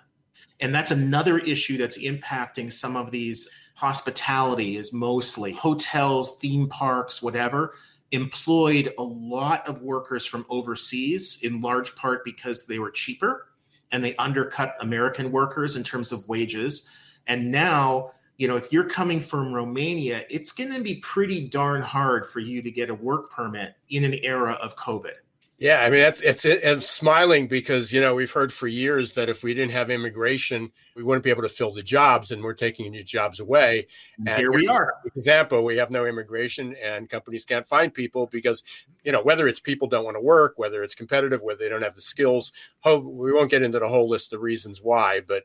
And 0.60 0.74
that's 0.74 0.90
another 0.90 1.38
issue 1.38 1.76
that's 1.76 2.02
impacting 2.02 2.72
some 2.72 2.96
of 2.96 3.10
these 3.10 3.48
hospitality 3.74 4.76
is 4.76 4.92
mostly 4.92 5.52
hotels, 5.52 6.38
theme 6.38 6.68
parks, 6.68 7.22
whatever 7.22 7.74
employed 8.12 8.92
a 8.98 9.02
lot 9.02 9.66
of 9.68 9.82
workers 9.82 10.24
from 10.24 10.46
overseas 10.48 11.40
in 11.42 11.60
large 11.60 11.94
part 11.94 12.24
because 12.24 12.66
they 12.66 12.78
were 12.78 12.90
cheaper 12.90 13.48
and 13.92 14.02
they 14.02 14.16
undercut 14.16 14.76
American 14.80 15.30
workers 15.30 15.76
in 15.76 15.84
terms 15.84 16.12
of 16.12 16.26
wages. 16.28 16.90
And 17.26 17.50
now, 17.50 18.12
you 18.38 18.48
know, 18.48 18.56
if 18.56 18.72
you're 18.72 18.88
coming 18.88 19.20
from 19.20 19.52
Romania, 19.52 20.24
it's 20.30 20.52
going 20.52 20.72
to 20.72 20.80
be 20.80 20.96
pretty 20.96 21.46
darn 21.48 21.82
hard 21.82 22.26
for 22.26 22.40
you 22.40 22.62
to 22.62 22.70
get 22.70 22.90
a 22.90 22.94
work 22.94 23.30
permit 23.30 23.74
in 23.90 24.04
an 24.04 24.14
era 24.22 24.52
of 24.62 24.76
COVID. 24.76 25.14
Yeah, 25.60 25.80
I 25.80 25.90
mean, 25.90 26.00
it's, 26.00 26.20
it's 26.20 26.44
it's 26.44 26.88
smiling 26.88 27.48
because 27.48 27.92
you 27.92 28.00
know 28.00 28.14
we've 28.14 28.30
heard 28.30 28.52
for 28.52 28.68
years 28.68 29.14
that 29.14 29.28
if 29.28 29.42
we 29.42 29.54
didn't 29.54 29.72
have 29.72 29.90
immigration, 29.90 30.70
we 30.94 31.02
wouldn't 31.02 31.24
be 31.24 31.30
able 31.30 31.42
to 31.42 31.48
fill 31.48 31.72
the 31.74 31.82
jobs, 31.82 32.30
and 32.30 32.44
we're 32.44 32.54
taking 32.54 32.92
the 32.92 33.02
jobs 33.02 33.40
away. 33.40 33.88
And 34.18 34.28
Here 34.28 34.52
we 34.52 34.68
are. 34.68 34.94
Example: 35.16 35.64
We 35.64 35.76
have 35.78 35.90
no 35.90 36.06
immigration, 36.06 36.76
and 36.80 37.10
companies 37.10 37.44
can't 37.44 37.66
find 37.66 37.92
people 37.92 38.28
because 38.30 38.62
you 39.02 39.10
know 39.10 39.20
whether 39.20 39.48
it's 39.48 39.58
people 39.58 39.88
don't 39.88 40.04
want 40.04 40.16
to 40.16 40.20
work, 40.20 40.54
whether 40.58 40.84
it's 40.84 40.94
competitive, 40.94 41.42
whether 41.42 41.58
they 41.58 41.68
don't 41.68 41.82
have 41.82 41.96
the 41.96 42.02
skills. 42.02 42.52
Ho- 42.80 43.00
We 43.00 43.32
won't 43.32 43.50
get 43.50 43.62
into 43.62 43.80
the 43.80 43.88
whole 43.88 44.08
list 44.08 44.32
of 44.32 44.40
reasons 44.42 44.80
why, 44.80 45.22
but 45.26 45.42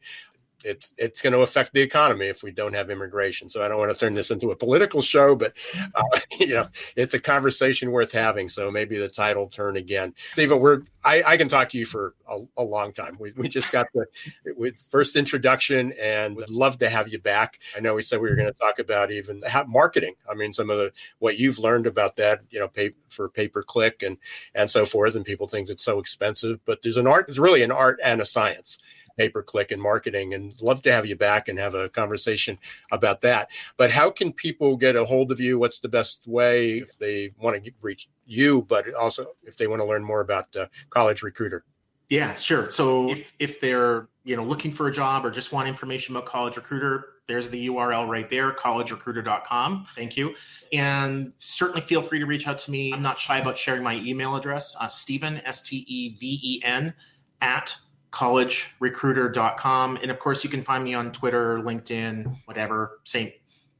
it's 0.63 0.93
it's 0.97 1.21
going 1.21 1.33
to 1.33 1.39
affect 1.39 1.73
the 1.73 1.81
economy 1.81 2.27
if 2.27 2.43
we 2.43 2.51
don't 2.51 2.73
have 2.73 2.89
immigration. 2.89 3.49
So 3.49 3.63
I 3.63 3.67
don't 3.67 3.77
want 3.77 3.91
to 3.91 3.97
turn 3.97 4.13
this 4.13 4.31
into 4.31 4.51
a 4.51 4.55
political 4.55 5.01
show, 5.01 5.35
but 5.35 5.53
uh, 5.95 6.19
you 6.39 6.53
know 6.53 6.67
it's 6.95 7.13
a 7.13 7.19
conversation 7.19 7.91
worth 7.91 8.11
having. 8.11 8.49
So 8.49 8.71
maybe 8.71 8.97
the 8.97 9.09
title 9.09 9.47
turn 9.47 9.77
again, 9.77 10.13
Steven. 10.33 10.59
We're 10.59 10.81
I, 11.05 11.23
I 11.25 11.37
can 11.37 11.49
talk 11.49 11.69
to 11.71 11.77
you 11.77 11.85
for 11.85 12.15
a, 12.29 12.39
a 12.57 12.63
long 12.63 12.93
time. 12.93 13.17
We, 13.19 13.33
we 13.35 13.49
just 13.49 13.71
got 13.71 13.87
the 13.93 14.73
first 14.89 15.15
introduction, 15.15 15.93
and 16.01 16.35
would 16.35 16.49
love 16.49 16.79
to 16.79 16.89
have 16.89 17.09
you 17.09 17.19
back. 17.19 17.59
I 17.75 17.81
know 17.81 17.95
we 17.95 18.01
said 18.01 18.21
we 18.21 18.29
were 18.29 18.35
going 18.35 18.51
to 18.51 18.59
talk 18.59 18.79
about 18.79 19.11
even 19.11 19.41
how, 19.45 19.65
marketing. 19.65 20.15
I 20.29 20.35
mean, 20.35 20.53
some 20.53 20.69
of 20.69 20.77
the 20.77 20.91
what 21.19 21.37
you've 21.37 21.59
learned 21.59 21.87
about 21.87 22.15
that, 22.15 22.41
you 22.49 22.59
know, 22.59 22.67
pay 22.67 22.91
for 23.09 23.29
pay 23.29 23.47
per 23.47 23.61
click 23.61 24.03
and 24.03 24.17
and 24.55 24.69
so 24.69 24.85
forth. 24.85 25.15
And 25.15 25.25
people 25.25 25.47
think 25.47 25.69
it's 25.69 25.83
so 25.83 25.99
expensive, 25.99 26.59
but 26.65 26.81
there's 26.81 26.97
an 26.97 27.07
art. 27.07 27.27
It's 27.27 27.37
really 27.37 27.63
an 27.63 27.71
art 27.71 27.99
and 28.03 28.21
a 28.21 28.25
science 28.25 28.79
pay 29.17 29.29
per 29.29 29.43
click 29.43 29.71
and 29.71 29.81
marketing 29.81 30.33
and 30.33 30.53
love 30.61 30.81
to 30.83 30.91
have 30.91 31.05
you 31.05 31.15
back 31.15 31.47
and 31.47 31.59
have 31.59 31.75
a 31.75 31.89
conversation 31.89 32.57
about 32.91 33.21
that. 33.21 33.49
But 33.77 33.91
how 33.91 34.09
can 34.09 34.33
people 34.33 34.75
get 34.77 34.95
a 34.95 35.05
hold 35.05 35.31
of 35.31 35.39
you? 35.39 35.59
What's 35.59 35.79
the 35.79 35.89
best 35.89 36.27
way 36.27 36.77
if 36.77 36.97
they 36.97 37.31
want 37.37 37.63
to 37.63 37.71
reach 37.81 38.09
you, 38.25 38.63
but 38.63 38.93
also 38.93 39.27
if 39.43 39.57
they 39.57 39.67
want 39.67 39.81
to 39.81 39.85
learn 39.85 40.03
more 40.03 40.21
about 40.21 40.55
uh, 40.55 40.67
College 40.89 41.23
Recruiter? 41.23 41.63
Yeah, 42.09 42.35
sure. 42.35 42.69
So 42.69 43.09
if 43.09 43.33
if 43.39 43.59
they're 43.59 44.07
you 44.23 44.35
know 44.35 44.43
looking 44.43 44.71
for 44.71 44.87
a 44.87 44.91
job 44.91 45.25
or 45.25 45.31
just 45.31 45.51
want 45.51 45.67
information 45.67 46.15
about 46.15 46.27
College 46.27 46.57
Recruiter, 46.57 47.05
there's 47.27 47.49
the 47.49 47.69
URL 47.69 48.07
right 48.07 48.29
there, 48.29 48.51
collegerecruiter.com. 48.51 49.85
Thank 49.95 50.17
you. 50.17 50.35
And 50.71 51.33
certainly 51.39 51.81
feel 51.81 52.01
free 52.01 52.19
to 52.19 52.25
reach 52.25 52.47
out 52.47 52.57
to 52.59 52.71
me. 52.71 52.93
I'm 52.93 53.01
not 53.01 53.17
shy 53.17 53.39
about 53.39 53.57
sharing 53.57 53.81
my 53.81 53.95
email 53.95 54.35
address, 54.35 54.75
uh, 54.79 54.87
Steven, 54.89 55.37
S 55.45 55.61
T 55.61 55.85
E 55.87 56.09
V 56.09 56.39
E 56.43 56.61
N, 56.63 56.93
at 57.41 57.75
collegerecruiter.com. 58.13 59.97
And 60.01 60.11
of 60.11 60.19
course, 60.19 60.43
you 60.43 60.49
can 60.49 60.61
find 60.61 60.83
me 60.83 60.93
on 60.93 61.11
Twitter, 61.11 61.59
LinkedIn, 61.59 62.37
whatever. 62.45 62.99
Same, 63.03 63.31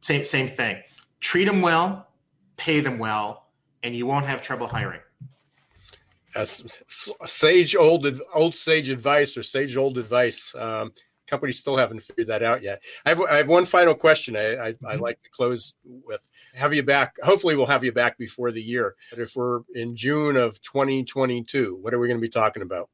same, 0.02 0.26
same 0.26 0.48
thing. 0.48 0.82
Treat 1.20 1.46
them 1.46 1.62
well, 1.62 2.08
pay 2.58 2.80
them 2.82 2.98
well, 2.98 3.48
and 3.84 3.96
you 3.96 4.06
won't 4.06 4.26
have 4.26 4.42
trouble 4.42 4.68
hiring. 4.68 5.00
That's 6.34 6.82
sage 7.28 7.76
old 7.76 8.08
old 8.34 8.56
sage 8.56 8.90
advice 8.90 9.38
or 9.38 9.44
sage 9.44 9.78
old 9.78 10.00
advice. 10.00 10.56
Um, 10.56 10.92
companies 11.28 11.60
still 11.60 11.78
haven't 11.78 12.02
figured 12.02 12.28
that 12.28 12.42
out 12.42 12.64
yet. 12.64 12.82
I 13.06 13.10
have, 13.10 13.22
I 13.22 13.38
have 13.38 13.48
one 13.48 13.66
final 13.66 13.94
question. 13.94 14.36
I, 14.36 14.70
I, 14.70 14.76
I 14.88 14.96
like 14.96 15.22
to 15.22 15.30
close 15.30 15.76
with 15.86 16.22
have 16.56 16.74
you 16.74 16.82
back. 16.82 17.18
Hopefully, 17.22 17.56
we'll 17.56 17.68
have 17.68 17.84
you 17.84 17.92
back 17.92 18.18
before 18.18 18.52
the 18.52 18.62
year. 18.62 18.96
But 19.12 19.20
if 19.20 19.36
we're 19.36 19.62
in 19.76 19.96
June 19.96 20.36
of 20.36 20.60
2022, 20.62 21.78
what 21.80 21.94
are 21.94 22.00
we 22.00 22.08
going 22.08 22.20
to 22.20 22.22
be 22.22 22.30
talking 22.30 22.64
about? 22.64 22.90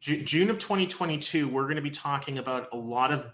Ju- 0.00 0.22
June 0.22 0.50
of 0.50 0.58
2022, 0.58 1.48
we're 1.48 1.64
going 1.64 1.76
to 1.76 1.82
be 1.82 1.90
talking 1.90 2.38
about 2.38 2.68
a 2.72 2.76
lot 2.76 3.12
of 3.12 3.28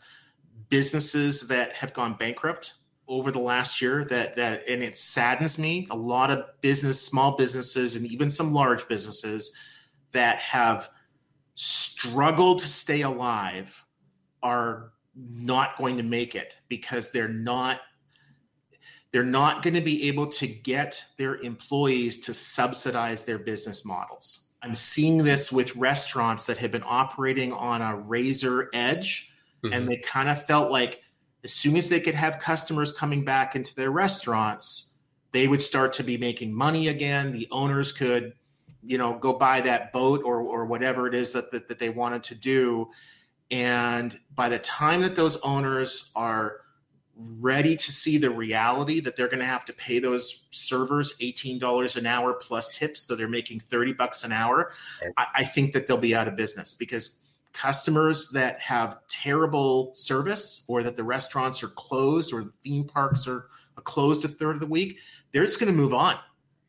businesses 0.68 1.46
that 1.48 1.72
have 1.72 1.92
gone 1.92 2.14
bankrupt 2.14 2.74
over 3.08 3.30
the 3.30 3.38
last 3.38 3.80
year 3.80 4.04
that 4.04 4.34
that 4.34 4.68
and 4.68 4.82
it 4.82 4.96
saddens 4.96 5.58
me. 5.58 5.86
A 5.90 5.96
lot 5.96 6.30
of 6.30 6.44
business 6.60 7.00
small 7.00 7.36
businesses 7.36 7.94
and 7.94 8.04
even 8.06 8.28
some 8.28 8.52
large 8.52 8.88
businesses 8.88 9.56
that 10.10 10.38
have 10.38 10.90
struggled 11.54 12.58
to 12.58 12.66
stay 12.66 13.02
alive 13.02 13.84
are 14.42 14.92
not 15.14 15.76
going 15.78 15.96
to 15.96 16.02
make 16.02 16.34
it 16.34 16.56
because 16.68 17.12
they're 17.12 17.28
not 17.28 17.80
they're 19.12 19.22
not 19.22 19.62
going 19.62 19.74
to 19.74 19.80
be 19.80 20.08
able 20.08 20.26
to 20.26 20.46
get 20.46 21.02
their 21.16 21.36
employees 21.36 22.20
to 22.22 22.34
subsidize 22.34 23.22
their 23.22 23.38
business 23.38 23.86
models 23.86 24.45
I'm 24.62 24.74
seeing 24.74 25.18
this 25.18 25.52
with 25.52 25.76
restaurants 25.76 26.46
that 26.46 26.58
have 26.58 26.70
been 26.70 26.84
operating 26.84 27.52
on 27.52 27.82
a 27.82 27.96
razor 27.96 28.68
edge, 28.72 29.30
mm-hmm. 29.62 29.72
and 29.72 29.88
they 29.88 29.98
kind 29.98 30.28
of 30.28 30.44
felt 30.44 30.70
like 30.70 31.02
as 31.44 31.52
soon 31.52 31.76
as 31.76 31.88
they 31.88 32.00
could 32.00 32.14
have 32.14 32.38
customers 32.38 32.90
coming 32.90 33.24
back 33.24 33.54
into 33.54 33.74
their 33.74 33.90
restaurants, 33.90 34.98
they 35.30 35.46
would 35.46 35.60
start 35.60 35.92
to 35.94 36.02
be 36.02 36.16
making 36.16 36.52
money 36.52 36.88
again. 36.88 37.32
The 37.32 37.46
owners 37.52 37.92
could, 37.92 38.32
you 38.82 38.98
know, 38.98 39.18
go 39.18 39.32
buy 39.32 39.60
that 39.60 39.92
boat 39.92 40.22
or 40.24 40.40
or 40.40 40.64
whatever 40.64 41.06
it 41.06 41.14
is 41.14 41.32
that, 41.34 41.52
that, 41.52 41.68
that 41.68 41.78
they 41.78 41.90
wanted 41.90 42.24
to 42.24 42.34
do. 42.34 42.88
And 43.50 44.18
by 44.34 44.48
the 44.48 44.58
time 44.58 45.02
that 45.02 45.14
those 45.14 45.40
owners 45.42 46.10
are 46.16 46.62
ready 47.40 47.74
to 47.74 47.90
see 47.90 48.18
the 48.18 48.30
reality 48.30 49.00
that 49.00 49.16
they're 49.16 49.28
going 49.28 49.40
to 49.40 49.46
have 49.46 49.64
to 49.64 49.72
pay 49.72 49.98
those 49.98 50.48
servers 50.50 51.16
$18 51.18 51.96
an 51.96 52.06
hour 52.06 52.34
plus 52.34 52.76
tips 52.76 53.02
so 53.02 53.16
they're 53.16 53.28
making 53.28 53.58
30 53.58 53.94
bucks 53.94 54.22
an 54.22 54.32
hour 54.32 54.70
I, 55.16 55.26
I, 55.36 55.44
think 55.44 55.72
that 55.72 55.86
they'll 55.86 55.96
be 55.96 56.14
out 56.14 56.28
of 56.28 56.36
business 56.36 56.74
because 56.74 57.24
customers 57.54 58.30
that 58.32 58.60
have 58.60 58.98
terrible 59.08 59.92
service 59.94 60.66
or 60.68 60.82
that 60.82 60.94
the 60.94 61.04
restaurants 61.04 61.62
are 61.62 61.68
closed 61.68 62.34
or 62.34 62.44
the 62.44 62.52
theme 62.52 62.84
parks 62.84 63.26
are 63.26 63.48
closed 63.84 64.24
a 64.26 64.28
third 64.28 64.56
of 64.56 64.60
the 64.60 64.66
week 64.66 64.98
they're 65.32 65.44
just 65.44 65.60
going 65.60 65.70
to 65.70 65.76
move 65.76 65.92
on. 65.92 66.16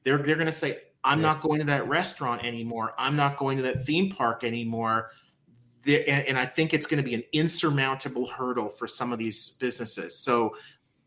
They're, 0.03 0.17
they're 0.17 0.35
going 0.35 0.47
to 0.47 0.51
say 0.51 0.79
i'm 1.03 1.21
yeah. 1.21 1.27
not 1.27 1.41
going 1.41 1.59
to 1.59 1.65
that 1.67 1.87
restaurant 1.87 2.43
anymore. 2.43 2.93
I'm 2.97 3.15
not 3.15 3.37
going 3.37 3.55
to 3.57 3.63
that 3.63 3.83
theme 3.83 4.11
park 4.11 4.43
anymore 4.43 5.11
and, 5.85 6.37
I 6.37 6.45
think 6.45 6.73
it's 6.73 6.85
going 6.85 7.01
to 7.01 7.07
be 7.07 7.15
an 7.15 7.23
insurmountable 7.33 8.27
hurdle 8.27 8.69
for 8.69 8.87
some 8.87 9.13
of 9.13 9.19
these 9.19 9.57
businesses. 9.59 10.19
So 10.19 10.55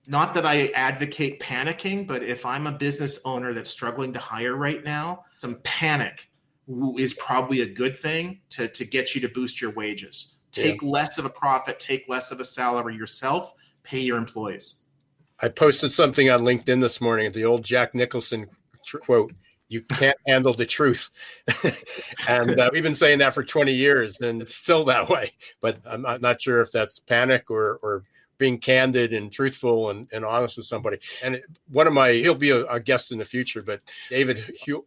not 0.07 0.35
that 0.35 0.47
I 0.47 0.69
advocate 0.69 1.41
panicking, 1.41 2.07
but 2.07 2.23
if 2.23 2.47
I'm 2.47 2.67
a 2.67 2.73
business 2.73 3.21
owner 3.25 3.53
that's 3.53 3.71
struggling 3.71 4.13
to 4.15 4.19
hire 4.19 4.57
right 4.57 4.83
now, 4.83 5.25
some 5.37 5.57
panic 5.65 6.31
is 6.97 7.15
probably 7.15 7.63
a 7.63 7.67
good 7.67 7.97
thing 7.97 8.41
to, 8.51 8.69
to 8.69 8.85
get 8.85 9.15
you 9.15 9.21
to 9.21 9.29
boost 9.29 9.61
your 9.61 9.73
wages. 9.73 10.41
Take 10.53 10.83
yeah. 10.83 10.89
less 10.89 11.19
of 11.19 11.25
a 11.25 11.31
profit, 11.31 11.79
take 11.79 12.09
less 12.09 12.33
of 12.33 12.41
a 12.41 12.45
salary 12.45 12.97
yourself, 12.97 13.53
pay 13.83 14.01
your 14.01 14.19
employees. 14.19 14.87
I 15.41 15.49
posted 15.49 15.93
something 15.93 16.31
on 16.31 16.41
LinkedIn 16.41 16.81
this 16.81 17.01
morning, 17.01 17.33
the 17.33 17.45
old 17.45 17.65
Jack 17.65 17.95
Nicholson 17.95 18.47
tr- 18.85 18.99
quote 18.99 19.33
you 19.71 19.83
can't 19.83 20.17
handle 20.27 20.53
the 20.53 20.67
truth. 20.67 21.11
and 22.29 22.59
uh, 22.59 22.69
we've 22.73 22.83
been 22.83 22.95
saying 22.95 23.21
that 23.21 23.33
for 23.33 23.43
20 23.43 23.73
years 23.73 24.21
and 24.21 24.43
it's 24.43 24.55
still 24.55 24.85
that 24.85 25.09
way. 25.09 25.33
But 25.63 25.79
I'm 25.87 26.03
not, 26.03 26.21
not 26.21 26.43
sure 26.43 26.61
if 26.61 26.73
that's 26.73 26.99
panic 26.99 27.51
or, 27.51 27.79
or 27.83 28.03
being 28.37 28.59
candid 28.59 29.13
and 29.13 29.33
truthful 29.33 29.91
and, 29.91 30.09
and 30.13 30.25
honest 30.25 30.57
with 30.57 30.67
somebody. 30.67 30.99
And 31.23 31.41
one 31.71 31.87
of 31.87 31.93
my, 31.93 32.13
he'll 32.13 32.35
be 32.35 32.51
a, 32.51 32.65
a, 32.67 32.81
guest 32.81 33.13
in 33.13 33.19
the 33.19 33.25
future, 33.25 33.63
but 33.63 33.81
David 34.09 34.43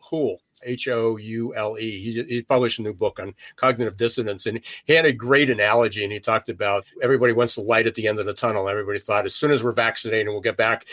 Houle 0.10 0.42
H 0.66 0.88
O 0.88 1.18
U 1.18 1.56
L 1.56 1.78
E. 1.80 2.02
He, 2.02 2.24
he 2.24 2.42
published 2.42 2.80
a 2.80 2.82
new 2.82 2.94
book 2.94 3.20
on 3.20 3.34
cognitive 3.56 3.98
dissonance, 3.98 4.46
and 4.46 4.62
he 4.86 4.94
had 4.94 5.06
a 5.06 5.14
great 5.14 5.50
analogy. 5.50 6.04
And 6.04 6.12
he 6.12 6.20
talked 6.20 6.50
about 6.50 6.86
everybody 7.02 7.34
wants 7.34 7.56
the 7.56 7.62
light 7.62 7.88
at 7.88 7.96
the 7.96 8.08
end 8.08 8.20
of 8.20 8.26
the 8.26 8.34
tunnel. 8.34 8.70
Everybody 8.70 9.00
thought 9.00 9.26
as 9.26 9.36
soon 9.36 9.52
as 9.52 9.64
we're 9.64 9.72
vaccinated, 9.72 10.30
we'll 10.30 10.42
get 10.42 10.58
back. 10.58 10.86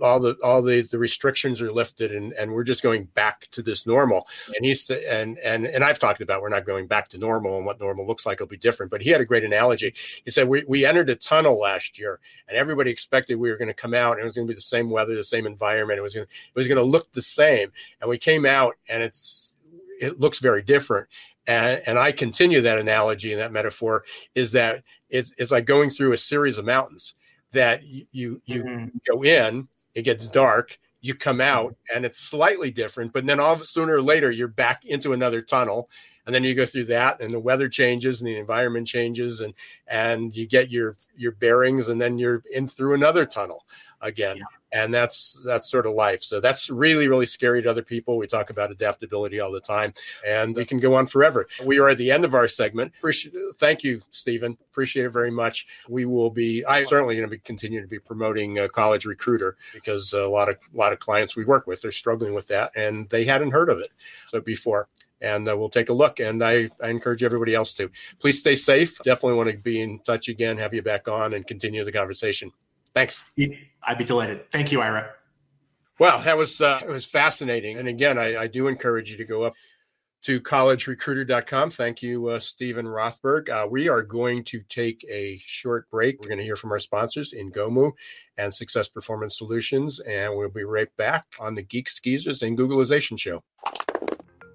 All 0.00 0.20
the 0.20 0.36
all 0.42 0.62
the, 0.62 0.82
the 0.82 0.98
restrictions 0.98 1.60
are 1.60 1.72
lifted, 1.72 2.12
and, 2.12 2.32
and 2.32 2.52
we're 2.52 2.64
just 2.64 2.82
going 2.82 3.04
back 3.14 3.48
to 3.52 3.62
this 3.62 3.86
normal. 3.86 4.26
And 4.54 4.64
he's 4.64 4.88
and 4.90 5.38
and 5.38 5.66
and 5.66 5.84
I've 5.84 5.98
talked 5.98 6.20
about 6.20 6.42
we're 6.42 6.48
not 6.48 6.66
going 6.66 6.86
back 6.86 7.08
to 7.10 7.18
normal, 7.18 7.56
and 7.56 7.66
what 7.66 7.80
normal 7.80 8.06
looks 8.06 8.26
like 8.26 8.40
will 8.40 8.46
be 8.46 8.56
different. 8.56 8.90
But 8.90 9.02
he 9.02 9.10
had 9.10 9.20
a 9.20 9.26
great 9.26 9.44
analogy. 9.44 9.94
He 10.24 10.30
said 10.30 10.48
we 10.48 10.64
we 10.66 10.86
entered 10.86 11.10
a 11.10 11.16
tunnel 11.16 11.58
last 11.58 11.98
year, 11.98 12.20
and 12.48 12.56
everybody 12.56 12.90
expected 12.90 13.36
we 13.36 13.50
were 13.50 13.58
going 13.58 13.68
to 13.68 13.74
come 13.74 13.94
out, 13.94 14.12
and 14.12 14.22
it 14.22 14.24
was 14.24 14.36
going 14.36 14.46
to 14.46 14.52
be 14.52 14.56
the 14.56 14.60
same 14.60 14.90
weather, 14.90 15.14
the 15.14 15.24
same 15.24 15.46
environment. 15.46 15.98
It 15.98 16.02
was 16.02 16.14
going 16.14 16.26
it 16.26 16.56
was 16.56 16.68
going 16.68 16.78
to 16.78 16.84
look 16.84 17.12
the 17.12 17.22
same, 17.22 17.70
and 18.00 18.08
we 18.08 18.18
came 18.18 18.46
out, 18.46 18.76
and 18.88 19.02
it's 19.02 19.54
it 20.00 20.20
looks 20.20 20.38
very 20.38 20.62
different. 20.62 21.08
And, 21.46 21.82
and 21.86 21.98
I 21.98 22.12
continue 22.12 22.62
that 22.62 22.78
analogy 22.78 23.32
and 23.32 23.40
that 23.40 23.52
metaphor 23.52 24.04
is 24.34 24.52
that 24.52 24.82
it's, 25.10 25.32
it's 25.36 25.50
like 25.50 25.66
going 25.66 25.90
through 25.90 26.12
a 26.12 26.16
series 26.16 26.58
of 26.58 26.64
mountains 26.64 27.14
that 27.52 27.84
you 27.84 28.06
you, 28.12 28.42
you 28.46 28.62
mm-hmm. 28.62 28.88
go 29.08 29.22
in, 29.22 29.68
it 29.94 30.02
gets 30.02 30.28
dark, 30.28 30.78
you 31.00 31.14
come 31.14 31.40
out, 31.40 31.76
and 31.94 32.04
it's 32.04 32.18
slightly 32.18 32.70
different. 32.70 33.12
But 33.12 33.26
then 33.26 33.40
all 33.40 33.54
of 33.54 33.62
sooner 33.62 33.94
or 33.94 34.02
later, 34.02 34.30
you're 34.30 34.48
back 34.48 34.84
into 34.84 35.12
another 35.12 35.42
tunnel, 35.42 35.88
and 36.26 36.34
then 36.34 36.44
you 36.44 36.54
go 36.54 36.66
through 36.66 36.86
that, 36.86 37.20
and 37.20 37.32
the 37.32 37.40
weather 37.40 37.68
changes, 37.68 38.20
and 38.20 38.28
the 38.28 38.38
environment 38.38 38.86
changes, 38.86 39.40
and 39.40 39.54
and 39.86 40.34
you 40.36 40.46
get 40.46 40.70
your 40.70 40.96
your 41.16 41.32
bearings, 41.32 41.88
and 41.88 42.00
then 42.00 42.18
you're 42.18 42.42
in 42.52 42.66
through 42.66 42.94
another 42.94 43.26
tunnel 43.26 43.64
again. 44.00 44.38
Yeah 44.38 44.44
and 44.74 44.92
that's 44.92 45.40
that's 45.44 45.70
sort 45.70 45.86
of 45.86 45.94
life 45.94 46.22
so 46.22 46.40
that's 46.40 46.68
really 46.68 47.08
really 47.08 47.24
scary 47.24 47.62
to 47.62 47.70
other 47.70 47.82
people 47.82 48.18
we 48.18 48.26
talk 48.26 48.50
about 48.50 48.70
adaptability 48.70 49.40
all 49.40 49.50
the 49.50 49.60
time 49.60 49.92
and 50.26 50.54
we 50.54 50.64
can 50.64 50.78
go 50.78 50.94
on 50.94 51.06
forever 51.06 51.46
we 51.64 51.78
are 51.78 51.88
at 51.88 51.98
the 51.98 52.10
end 52.10 52.24
of 52.24 52.34
our 52.34 52.48
segment 52.48 52.92
appreciate 52.98 53.34
thank 53.56 53.82
you 53.82 54.02
steven 54.10 54.58
appreciate 54.70 55.06
it 55.06 55.10
very 55.10 55.30
much 55.30 55.66
we 55.88 56.04
will 56.04 56.30
be 56.30 56.64
i 56.66 56.84
certainly 56.84 57.14
going 57.14 57.26
to 57.26 57.30
be 57.30 57.38
continuing 57.38 57.84
to 57.84 57.88
be 57.88 57.98
promoting 57.98 58.58
a 58.58 58.68
college 58.68 59.06
recruiter 59.06 59.56
because 59.72 60.12
a 60.12 60.26
lot 60.26 60.50
of 60.50 60.56
a 60.74 60.76
lot 60.76 60.92
of 60.92 60.98
clients 60.98 61.36
we 61.36 61.44
work 61.44 61.66
with 61.66 61.80
they're 61.80 61.92
struggling 61.92 62.34
with 62.34 62.48
that 62.48 62.70
and 62.76 63.08
they 63.10 63.24
hadn't 63.24 63.52
heard 63.52 63.70
of 63.70 63.78
it 63.78 63.92
so 64.26 64.40
before 64.40 64.88
and 65.20 65.48
uh, 65.48 65.56
we'll 65.56 65.70
take 65.70 65.88
a 65.88 65.92
look. 65.92 66.20
And 66.20 66.44
I, 66.44 66.68
I 66.82 66.90
encourage 66.90 67.24
everybody 67.24 67.54
else 67.54 67.72
to 67.74 67.90
please 68.20 68.40
stay 68.40 68.54
safe. 68.54 68.98
Definitely 68.98 69.38
want 69.38 69.50
to 69.50 69.56
be 69.56 69.80
in 69.80 70.00
touch 70.00 70.28
again, 70.28 70.58
have 70.58 70.74
you 70.74 70.82
back 70.82 71.08
on, 71.08 71.32
and 71.32 71.46
continue 71.46 71.82
the 71.82 71.92
conversation. 71.92 72.52
Thanks. 72.94 73.24
I'd 73.86 73.98
be 73.98 74.04
delighted. 74.04 74.50
Thank 74.50 74.72
you, 74.72 74.80
Ira. 74.80 75.10
Well, 75.98 76.20
that 76.22 76.36
was 76.36 76.60
uh, 76.60 76.80
it 76.82 76.90
was 76.90 77.06
fascinating. 77.06 77.78
And 77.78 77.88
again, 77.88 78.18
I, 78.18 78.36
I 78.36 78.46
do 78.46 78.66
encourage 78.66 79.10
you 79.10 79.16
to 79.16 79.24
go 79.24 79.42
up 79.42 79.54
to 80.24 80.40
collegerecruiter.com. 80.40 81.70
Thank 81.70 82.02
you, 82.02 82.28
uh, 82.28 82.38
Steven 82.38 82.86
Rothberg. 82.86 83.50
Uh, 83.50 83.68
we 83.70 83.88
are 83.88 84.02
going 84.02 84.42
to 84.44 84.62
take 84.68 85.04
a 85.08 85.38
short 85.38 85.88
break. 85.90 86.20
We're 86.20 86.28
going 86.28 86.38
to 86.38 86.44
hear 86.44 86.56
from 86.56 86.72
our 86.72 86.78
sponsors 86.78 87.34
Ngomu 87.36 87.92
and 88.38 88.52
Success 88.52 88.88
Performance 88.88 89.36
Solutions, 89.36 90.00
and 90.00 90.34
we'll 90.34 90.48
be 90.48 90.64
right 90.64 90.88
back 90.96 91.26
on 91.38 91.54
the 91.54 91.62
Geeks 91.62 92.00
Geezers 92.00 92.42
and 92.42 92.58
Googlization 92.58 93.18
show. 93.18 93.44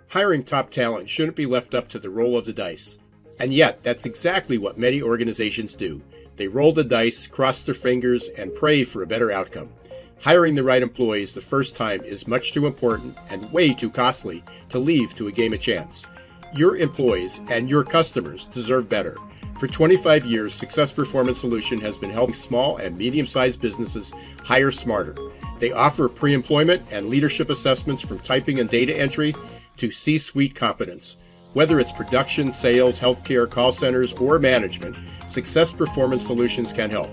Hiring 0.09 0.43
top 0.43 0.71
talent 0.71 1.07
shouldn't 1.07 1.37
be 1.37 1.45
left 1.45 1.75
up 1.75 1.87
to 1.89 1.99
the 1.99 2.09
roll 2.09 2.35
of 2.35 2.45
the 2.45 2.53
dice. 2.53 2.97
And 3.39 3.53
yet, 3.53 3.83
that's 3.83 4.05
exactly 4.05 4.57
what 4.57 4.77
many 4.77 5.03
organizations 5.03 5.75
do. 5.75 6.01
They 6.39 6.47
roll 6.47 6.71
the 6.71 6.85
dice, 6.85 7.27
cross 7.27 7.63
their 7.63 7.75
fingers, 7.75 8.29
and 8.29 8.55
pray 8.55 8.85
for 8.85 9.03
a 9.03 9.07
better 9.07 9.29
outcome. 9.29 9.73
Hiring 10.21 10.55
the 10.55 10.63
right 10.63 10.81
employees 10.81 11.33
the 11.33 11.41
first 11.41 11.75
time 11.75 12.01
is 12.05 12.29
much 12.29 12.53
too 12.53 12.65
important 12.65 13.17
and 13.29 13.51
way 13.51 13.73
too 13.73 13.89
costly 13.89 14.41
to 14.69 14.79
leave 14.79 15.13
to 15.15 15.27
a 15.27 15.33
game 15.33 15.51
of 15.51 15.59
chance. 15.59 16.07
Your 16.53 16.77
employees 16.77 17.41
and 17.49 17.69
your 17.69 17.83
customers 17.83 18.47
deserve 18.47 18.87
better. 18.87 19.17
For 19.59 19.67
25 19.67 20.25
years, 20.25 20.53
Success 20.53 20.93
Performance 20.93 21.41
Solution 21.41 21.77
has 21.81 21.97
been 21.97 22.09
helping 22.09 22.35
small 22.35 22.77
and 22.77 22.97
medium 22.97 23.27
sized 23.27 23.59
businesses 23.59 24.13
hire 24.41 24.71
smarter. 24.71 25.15
They 25.59 25.73
offer 25.73 26.07
pre 26.07 26.33
employment 26.33 26.83
and 26.89 27.09
leadership 27.09 27.49
assessments 27.49 28.01
from 28.01 28.19
typing 28.19 28.61
and 28.61 28.69
data 28.69 28.97
entry 28.97 29.35
to 29.75 29.91
C 29.91 30.17
suite 30.17 30.55
competence. 30.55 31.17
Whether 31.53 31.79
it's 31.79 31.91
production, 31.91 32.53
sales, 32.53 32.99
healthcare, 32.99 33.49
call 33.49 33.71
centers, 33.71 34.13
or 34.13 34.37
management, 34.37 34.95
Success 35.27 35.73
Performance 35.73 36.23
Solutions 36.23 36.71
can 36.71 36.91
help. 36.91 37.09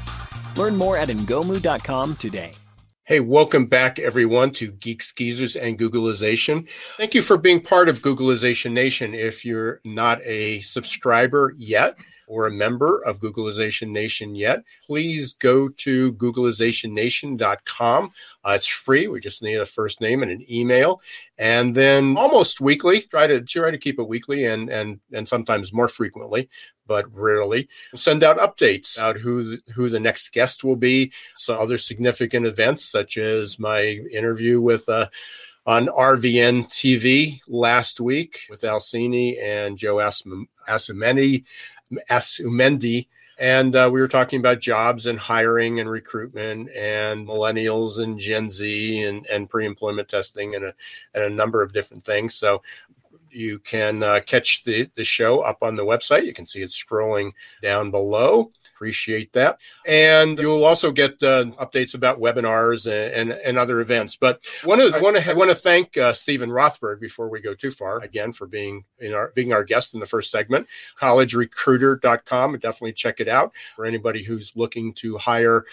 Learn 0.54 0.76
more 0.76 0.98
at 0.98 1.09
ngomu.com 1.09 2.16
today. 2.16 2.60
Hey, 3.11 3.18
welcome 3.18 3.66
back, 3.66 3.99
everyone, 3.99 4.53
to 4.53 4.70
Geeks 4.70 5.11
Geezers 5.11 5.57
and 5.57 5.77
Googlization. 5.77 6.68
Thank 6.96 7.12
you 7.12 7.23
for 7.23 7.37
being 7.37 7.61
part 7.61 7.88
of 7.88 8.03
Googlization 8.03 8.70
Nation. 8.70 9.14
If 9.14 9.44
you're 9.44 9.81
not 9.83 10.20
a 10.23 10.61
subscriber 10.61 11.53
yet, 11.57 11.99
or 12.31 12.47
a 12.47 12.51
member 12.51 13.05
of 13.05 13.19
Googlization 13.19 13.88
Nation 13.88 14.37
yet, 14.37 14.62
please 14.87 15.35
go 15.35 15.69
to 15.69 16.12
googleizationnation.com. 16.12 18.12
Uh, 18.45 18.53
it's 18.53 18.69
free. 18.69 19.09
We 19.09 19.19
just 19.19 19.43
need 19.43 19.57
a 19.57 19.66
first 19.66 20.01
name 20.01 20.23
and 20.23 20.31
an 20.31 20.47
email, 20.49 21.03
and 21.37 21.75
then 21.75 22.16
almost 22.16 22.61
weekly. 22.61 23.01
Try 23.01 23.27
to 23.27 23.40
try 23.40 23.73
to 23.73 23.79
keep 23.79 23.99
it 23.99 24.09
weekly, 24.09 24.47
and 24.47 24.71
and 24.71 25.01
and 25.12 25.27
sometimes 25.27 25.73
more 25.73 25.88
frequently, 25.88 26.49
but 26.87 27.12
rarely. 27.12 27.69
Send 27.97 28.23
out 28.23 28.38
updates 28.38 28.97
about 28.97 29.16
who 29.16 29.59
who 29.75 29.90
the 29.90 30.01
next 30.01 30.33
guest 30.33 30.62
will 30.62 30.77
be. 30.77 31.12
Some 31.35 31.59
other 31.59 31.79
significant 31.79 32.47
events, 32.47 32.85
such 32.85 33.19
as 33.19 33.59
my 33.59 33.99
interview 34.12 34.61
with. 34.61 34.88
Uh, 34.88 35.09
on 35.66 35.88
RVN 35.88 36.66
TV 36.69 37.40
last 37.47 38.01
week 38.01 38.47
with 38.49 38.62
Alcini 38.62 39.40
and 39.40 39.77
Joe 39.77 40.01
Asumendi. 40.70 41.44
And 43.38 43.74
uh, 43.74 43.88
we 43.90 44.01
were 44.01 44.09
talking 44.09 44.38
about 44.38 44.61
jobs 44.61 45.07
and 45.07 45.18
hiring 45.18 45.80
and 45.80 45.90
recruitment 45.90 46.68
and 46.76 47.26
millennials 47.26 47.99
and 47.99 48.18
Gen 48.18 48.51
Z 48.51 49.03
and, 49.03 49.26
and 49.28 49.49
pre 49.49 49.64
employment 49.64 50.09
testing 50.09 50.55
and 50.55 50.66
a, 50.66 50.74
and 51.14 51.24
a 51.24 51.30
number 51.30 51.62
of 51.62 51.72
different 51.72 52.05
things. 52.05 52.34
So 52.34 52.62
you 53.30 53.59
can 53.59 54.03
uh, 54.03 54.20
catch 54.26 54.64
the, 54.64 54.90
the 54.95 55.05
show 55.05 55.40
up 55.40 55.62
on 55.62 55.76
the 55.76 55.86
website. 55.86 56.26
You 56.26 56.34
can 56.34 56.47
see 56.47 56.61
it 56.61 56.70
scrolling 56.70 57.32
down 57.62 57.90
below. 57.90 58.53
Appreciate 58.81 59.31
that. 59.35 59.59
And 59.87 60.39
you'll 60.39 60.64
also 60.64 60.91
get 60.91 61.22
uh, 61.22 61.45
updates 61.61 61.95
about 61.95 62.18
webinars 62.18 62.87
and, 62.87 63.31
and, 63.31 63.41
and, 63.45 63.59
other 63.59 63.83
events. 63.83 64.16
But 64.16 64.41
want 64.64 64.81
to 64.81 64.99
want 65.03 65.22
to 65.22 65.35
want 65.35 65.51
to 65.51 65.55
thank 65.55 65.99
uh, 65.99 66.14
Steven 66.14 66.49
Rothberg 66.49 66.99
before 66.99 67.28
we 67.28 67.43
go 67.43 67.53
too 67.53 67.72
far 67.72 67.99
again 67.99 68.33
for 68.33 68.47
being 68.47 68.87
in 68.99 69.12
our 69.12 69.33
being 69.35 69.53
our 69.53 69.64
guest 69.64 69.93
in 69.93 70.01
the 70.01 70.07
first 70.07 70.31
segment. 70.31 70.66
CollegeRecruiter.com. 70.99 72.59
Definitely 72.59 72.95
check 72.95 73.20
it 73.20 73.28
out 73.28 73.53
for 73.76 73.85
anybody 73.85 74.22
who's 74.22 74.53
looking 74.57 74.95
to 74.95 75.18
hire 75.18 75.66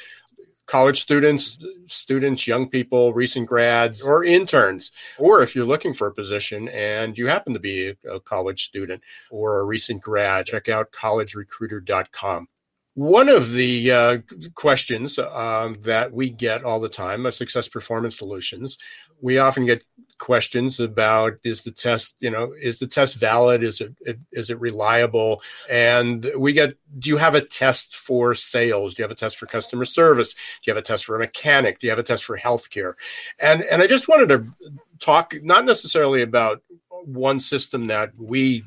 college 0.65 1.01
students, 1.01 1.59
students, 1.85 2.45
young 2.45 2.67
people, 2.67 3.13
recent 3.13 3.47
grads, 3.47 4.01
or 4.01 4.25
interns, 4.25 4.91
or 5.17 5.41
if 5.41 5.55
you're 5.55 5.65
looking 5.65 5.93
for 5.93 6.07
a 6.07 6.13
position 6.13 6.67
and 6.67 7.17
you 7.17 7.27
happen 7.27 7.53
to 7.53 7.59
be 7.59 7.95
a 8.11 8.19
college 8.19 8.65
student 8.65 9.01
or 9.31 9.59
a 9.59 9.63
recent 9.63 10.01
grad, 10.01 10.45
check 10.45 10.67
out 10.67 10.91
collegerecruiter.com. 10.91 12.49
One 12.97 13.29
of 13.29 13.51
the 13.51 13.91
uh, 13.91 14.17
questions 14.55 15.19
um, 15.19 15.77
that 15.81 16.11
we 16.11 16.31
get 16.31 16.63
all 16.63 16.79
the 16.79 16.89
time 16.89 17.27
at 17.27 17.35
Success 17.35 17.67
Performance 17.67 18.17
Solutions, 18.17 18.79
we 19.21 19.37
often 19.37 19.67
get 19.67 19.83
questions 20.17 20.79
about 20.79 21.37
is 21.43 21.61
the 21.61 21.69
test 21.69 22.15
you 22.21 22.31
know 22.31 22.51
is 22.59 22.79
the 22.79 22.87
test 22.87 23.17
valid? 23.17 23.61
Is 23.61 23.81
it 23.81 23.93
is 24.31 24.49
it 24.49 24.59
reliable? 24.59 25.43
And 25.69 26.25
we 26.35 26.53
get 26.53 26.75
do 26.97 27.09
you 27.09 27.17
have 27.17 27.35
a 27.35 27.41
test 27.41 27.95
for 27.95 28.33
sales? 28.33 28.95
Do 28.95 29.01
you 29.01 29.03
have 29.03 29.11
a 29.11 29.15
test 29.15 29.37
for 29.37 29.45
customer 29.45 29.85
service? 29.85 30.33
Do 30.33 30.39
you 30.65 30.73
have 30.73 30.83
a 30.83 30.87
test 30.87 31.05
for 31.05 31.15
a 31.15 31.19
mechanic? 31.19 31.77
Do 31.77 31.85
you 31.85 31.91
have 31.91 31.99
a 31.99 32.03
test 32.03 32.25
for 32.25 32.35
healthcare? 32.35 32.93
And 33.37 33.61
and 33.71 33.83
i 33.83 33.85
just 33.85 34.07
wanted 34.07 34.29
to 34.29 34.43
talk 34.99 35.35
not 35.41 35.65
necessarily 35.65 36.21
about 36.21 36.61
one 37.05 37.39
system 37.39 37.87
that 37.87 38.11
we 38.17 38.63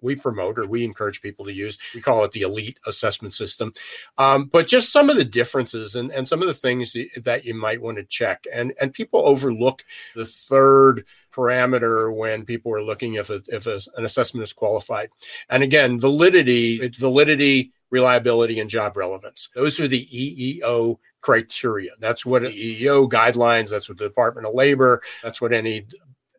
we, 0.00 0.14
promote 0.16 0.58
or 0.58 0.66
we 0.66 0.84
encourage 0.84 1.22
people 1.22 1.44
to 1.44 1.52
use. 1.52 1.78
We 1.94 2.00
call 2.00 2.24
it 2.24 2.32
the 2.32 2.42
elite 2.42 2.78
assessment 2.86 3.34
system. 3.34 3.72
Um, 4.18 4.44
but 4.46 4.68
just 4.68 4.92
some 4.92 5.10
of 5.10 5.16
the 5.16 5.24
differences 5.24 5.94
and, 5.96 6.12
and 6.12 6.28
some 6.28 6.40
of 6.40 6.48
the 6.48 6.54
things 6.54 6.96
that 7.16 7.44
you 7.44 7.54
might 7.54 7.82
want 7.82 7.98
to 7.98 8.04
check. 8.04 8.44
And, 8.52 8.72
and 8.80 8.92
people 8.92 9.26
overlook 9.26 9.84
the 10.14 10.24
third 10.24 11.04
parameter 11.32 12.14
when 12.14 12.44
people 12.44 12.72
are 12.72 12.82
looking 12.82 13.14
if, 13.14 13.30
a, 13.30 13.42
if 13.48 13.66
a, 13.66 13.80
an 13.96 14.04
assessment 14.04 14.44
is 14.44 14.52
qualified. 14.52 15.10
And 15.48 15.62
again, 15.62 15.98
validity, 15.98 16.88
validity, 16.88 17.72
reliability, 17.90 18.60
and 18.60 18.70
job 18.70 18.96
relevance. 18.96 19.48
Those 19.54 19.80
are 19.80 19.88
the 19.88 20.06
EEO 20.06 20.98
criteria. 21.20 21.92
That's 21.98 22.24
what 22.24 22.42
EEO 22.42 23.08
guidelines, 23.08 23.70
that's 23.70 23.88
what 23.88 23.98
the 23.98 24.04
Department 24.04 24.46
of 24.46 24.54
Labor, 24.54 25.02
that's 25.22 25.40
what 25.40 25.52
any 25.52 25.86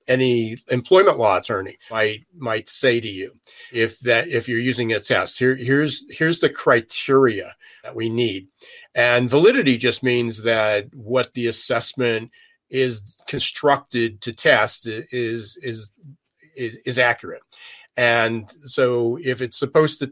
any 0.07 0.57
employment 0.69 1.19
law 1.19 1.37
attorney 1.37 1.77
might 1.89 2.25
might 2.35 2.67
say 2.67 2.99
to 2.99 3.07
you. 3.07 3.33
If 3.71 3.99
that 3.99 4.27
if 4.27 4.49
you're 4.49 4.59
using 4.59 4.93
a 4.93 4.99
test 4.99 5.39
here 5.39 5.55
here's 5.55 6.05
here's 6.09 6.39
the 6.39 6.49
criteria 6.49 7.55
that 7.83 7.95
we 7.95 8.09
need. 8.09 8.47
And 8.95 9.29
validity 9.29 9.77
just 9.77 10.03
means 10.03 10.43
that 10.43 10.93
what 10.93 11.33
the 11.33 11.47
assessment 11.47 12.31
is 12.69 13.15
constructed 13.27 14.21
to 14.21 14.33
test 14.33 14.87
is 14.87 15.57
is 15.61 15.89
is, 16.55 16.79
is 16.85 16.99
accurate. 16.99 17.41
And 17.97 18.49
so 18.65 19.17
if 19.23 19.41
it's 19.41 19.57
supposed 19.57 19.99
to 19.99 20.11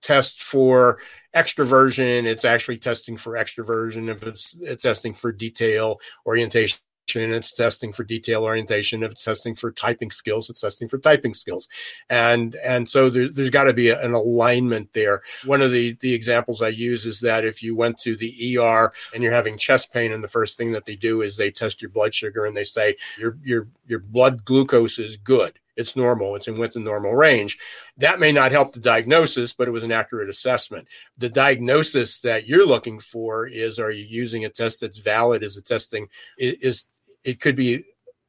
test 0.00 0.42
for 0.42 0.98
extroversion 1.36 2.24
it's 2.24 2.44
actually 2.44 2.78
testing 2.78 3.16
for 3.16 3.34
extroversion 3.34 4.10
if 4.10 4.26
it's, 4.26 4.56
it's 4.60 4.82
testing 4.82 5.14
for 5.14 5.30
detail 5.30 6.00
orientation 6.26 6.78
it's 7.16 7.52
testing 7.52 7.92
for 7.92 8.04
detail 8.04 8.44
orientation 8.44 9.02
if 9.02 9.12
it's 9.12 9.24
testing 9.24 9.54
for 9.54 9.72
typing 9.72 10.10
skills 10.10 10.50
it's 10.50 10.60
testing 10.60 10.88
for 10.88 10.98
typing 10.98 11.34
skills. 11.34 11.68
And 12.10 12.54
and 12.56 12.88
so 12.88 13.08
there, 13.08 13.28
has 13.36 13.50
got 13.50 13.64
to 13.64 13.72
be 13.72 13.88
a, 13.88 14.00
an 14.00 14.12
alignment 14.12 14.92
there. 14.92 15.22
One 15.44 15.62
of 15.62 15.70
the 15.70 15.96
the 16.00 16.12
examples 16.12 16.62
i 16.62 16.68
use 16.68 17.06
is 17.06 17.20
that 17.20 17.44
if 17.44 17.62
you 17.62 17.74
went 17.74 17.98
to 18.00 18.16
the 18.16 18.58
er 18.58 18.92
and 19.14 19.22
you're 19.22 19.32
having 19.32 19.56
chest 19.56 19.92
pain 19.92 20.12
and 20.12 20.22
the 20.22 20.28
first 20.28 20.56
thing 20.56 20.72
that 20.72 20.86
they 20.86 20.96
do 20.96 21.22
is 21.22 21.36
they 21.36 21.50
test 21.50 21.80
your 21.82 21.90
blood 21.90 22.14
sugar 22.14 22.44
and 22.44 22.56
they 22.56 22.64
say 22.64 22.96
your 23.18 23.38
your 23.42 23.68
your 23.86 24.00
blood 24.00 24.44
glucose 24.44 24.98
is 24.98 25.16
good 25.16 25.58
it's 25.78 25.96
normal, 25.96 26.34
it's 26.34 26.48
in 26.48 26.58
within 26.58 26.82
normal 26.82 27.14
range. 27.14 27.56
That 27.96 28.18
may 28.18 28.32
not 28.32 28.50
help 28.50 28.74
the 28.74 28.80
diagnosis, 28.80 29.54
but 29.54 29.68
it 29.68 29.70
was 29.70 29.84
an 29.84 29.92
accurate 29.92 30.28
assessment. 30.28 30.88
The 31.16 31.28
diagnosis 31.28 32.20
that 32.22 32.48
you're 32.48 32.66
looking 32.66 32.98
for 32.98 33.46
is 33.46 33.78
are 33.78 33.92
you 33.92 34.04
using 34.04 34.44
a 34.44 34.50
test 34.50 34.80
that's 34.80 34.98
valid? 34.98 35.44
Is 35.44 35.54
the 35.54 35.62
testing 35.62 36.08
is 36.36 36.84
it 37.24 37.40
could 37.40 37.54
be 37.54 37.84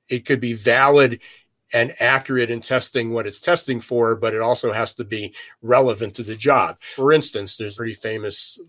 it 0.08 0.26
could 0.26 0.39
be 0.39 0.54
valid 0.54 1.20
and 1.74 1.93
accurate 2.00 2.50
in 2.52 2.62
testing 2.62 3.12
what 3.12 3.28
it's 3.28 3.39
testing 3.39 3.82
for, 3.82 4.16
but 4.16 4.34
it 4.34 4.41
also 4.41 4.72
has 4.72 4.93
to 4.95 5.04
be 5.04 5.34
relevant 5.62 6.16
to 6.16 6.24
the 6.24 6.36
job. 6.36 6.78
For 6.95 7.12
instance, 7.12 7.58
there's 7.58 7.76
a 7.76 7.78
pretty 7.78 7.93
famous 7.93 8.60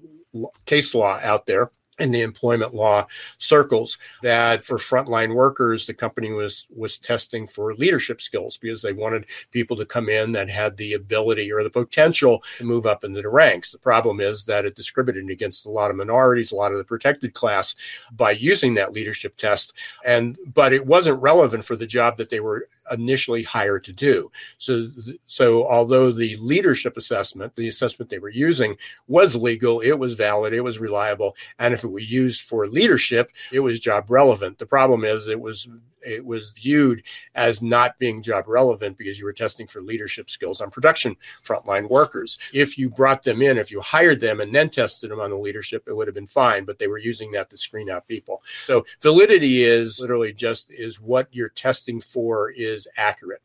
case 0.66 0.94
law 0.94 1.20
out 1.22 1.46
there 1.46 1.70
in 2.00 2.10
the 2.10 2.22
employment 2.22 2.74
law 2.74 3.06
circles 3.38 3.98
that 4.22 4.64
for 4.64 4.76
frontline 4.78 5.34
workers 5.34 5.86
the 5.86 5.94
company 5.94 6.30
was 6.32 6.66
was 6.74 6.98
testing 6.98 7.46
for 7.46 7.74
leadership 7.74 8.20
skills 8.20 8.56
because 8.56 8.82
they 8.82 8.92
wanted 8.92 9.26
people 9.50 9.76
to 9.76 9.84
come 9.84 10.08
in 10.08 10.32
that 10.32 10.48
had 10.48 10.76
the 10.76 10.94
ability 10.94 11.52
or 11.52 11.62
the 11.62 11.70
potential 11.70 12.42
to 12.58 12.64
move 12.64 12.86
up 12.86 13.04
into 13.04 13.22
the 13.22 13.28
ranks. 13.28 13.72
The 13.72 13.78
problem 13.78 14.20
is 14.20 14.44
that 14.46 14.64
it 14.64 14.74
discriminated 14.74 15.30
against 15.30 15.66
a 15.66 15.70
lot 15.70 15.90
of 15.90 15.96
minorities 15.96 16.52
a 16.52 16.56
lot 16.56 16.72
of 16.72 16.78
the 16.78 16.84
protected 16.84 17.34
class 17.34 17.74
by 18.12 18.32
using 18.32 18.74
that 18.74 18.92
leadership 18.92 19.36
test. 19.36 19.74
And 20.04 20.38
but 20.54 20.72
it 20.72 20.86
wasn't 20.86 21.20
relevant 21.20 21.64
for 21.64 21.76
the 21.76 21.86
job 21.86 22.16
that 22.16 22.30
they 22.30 22.40
were 22.40 22.66
initially 22.90 23.42
hired 23.42 23.84
to 23.84 23.92
do. 23.92 24.30
So, 24.58 24.88
so 25.26 25.66
although 25.68 26.12
the 26.12 26.36
leadership 26.36 26.96
assessment, 26.96 27.54
the 27.56 27.68
assessment 27.68 28.10
they 28.10 28.18
were 28.18 28.28
using, 28.28 28.76
was 29.08 29.36
legal, 29.36 29.80
it 29.80 29.98
was 29.98 30.14
valid, 30.14 30.52
it 30.52 30.62
was 30.62 30.78
reliable, 30.78 31.36
and 31.58 31.74
if 31.74 31.84
it 31.84 31.88
was 31.90 32.10
used 32.10 32.42
for 32.42 32.66
leadership, 32.66 33.30
it 33.52 33.60
was 33.60 33.80
job 33.80 34.10
relevant. 34.10 34.58
The 34.58 34.66
problem 34.66 35.04
is 35.04 35.28
it 35.28 35.40
was 35.40 35.68
it 36.04 36.24
was 36.24 36.52
viewed 36.52 37.02
as 37.34 37.62
not 37.62 37.98
being 37.98 38.22
job 38.22 38.44
relevant 38.46 38.96
because 38.96 39.18
you 39.18 39.24
were 39.24 39.32
testing 39.32 39.66
for 39.66 39.80
leadership 39.80 40.30
skills 40.30 40.60
on 40.60 40.70
production 40.70 41.16
frontline 41.42 41.88
workers. 41.88 42.38
If 42.52 42.78
you 42.78 42.90
brought 42.90 43.22
them 43.22 43.42
in, 43.42 43.58
if 43.58 43.70
you 43.70 43.80
hired 43.80 44.20
them 44.20 44.40
and 44.40 44.54
then 44.54 44.70
tested 44.70 45.10
them 45.10 45.20
on 45.20 45.30
the 45.30 45.36
leadership, 45.36 45.84
it 45.86 45.94
would 45.94 46.08
have 46.08 46.14
been 46.14 46.26
fine, 46.26 46.64
but 46.64 46.78
they 46.78 46.88
were 46.88 46.98
using 46.98 47.30
that 47.32 47.50
to 47.50 47.56
screen 47.56 47.90
out 47.90 48.08
people. 48.08 48.42
So 48.66 48.84
validity 49.00 49.64
is 49.64 50.00
literally 50.00 50.32
just 50.32 50.70
is 50.70 51.00
what 51.00 51.28
you're 51.30 51.48
testing 51.48 52.00
for 52.00 52.50
is 52.50 52.88
accurate. 52.96 53.42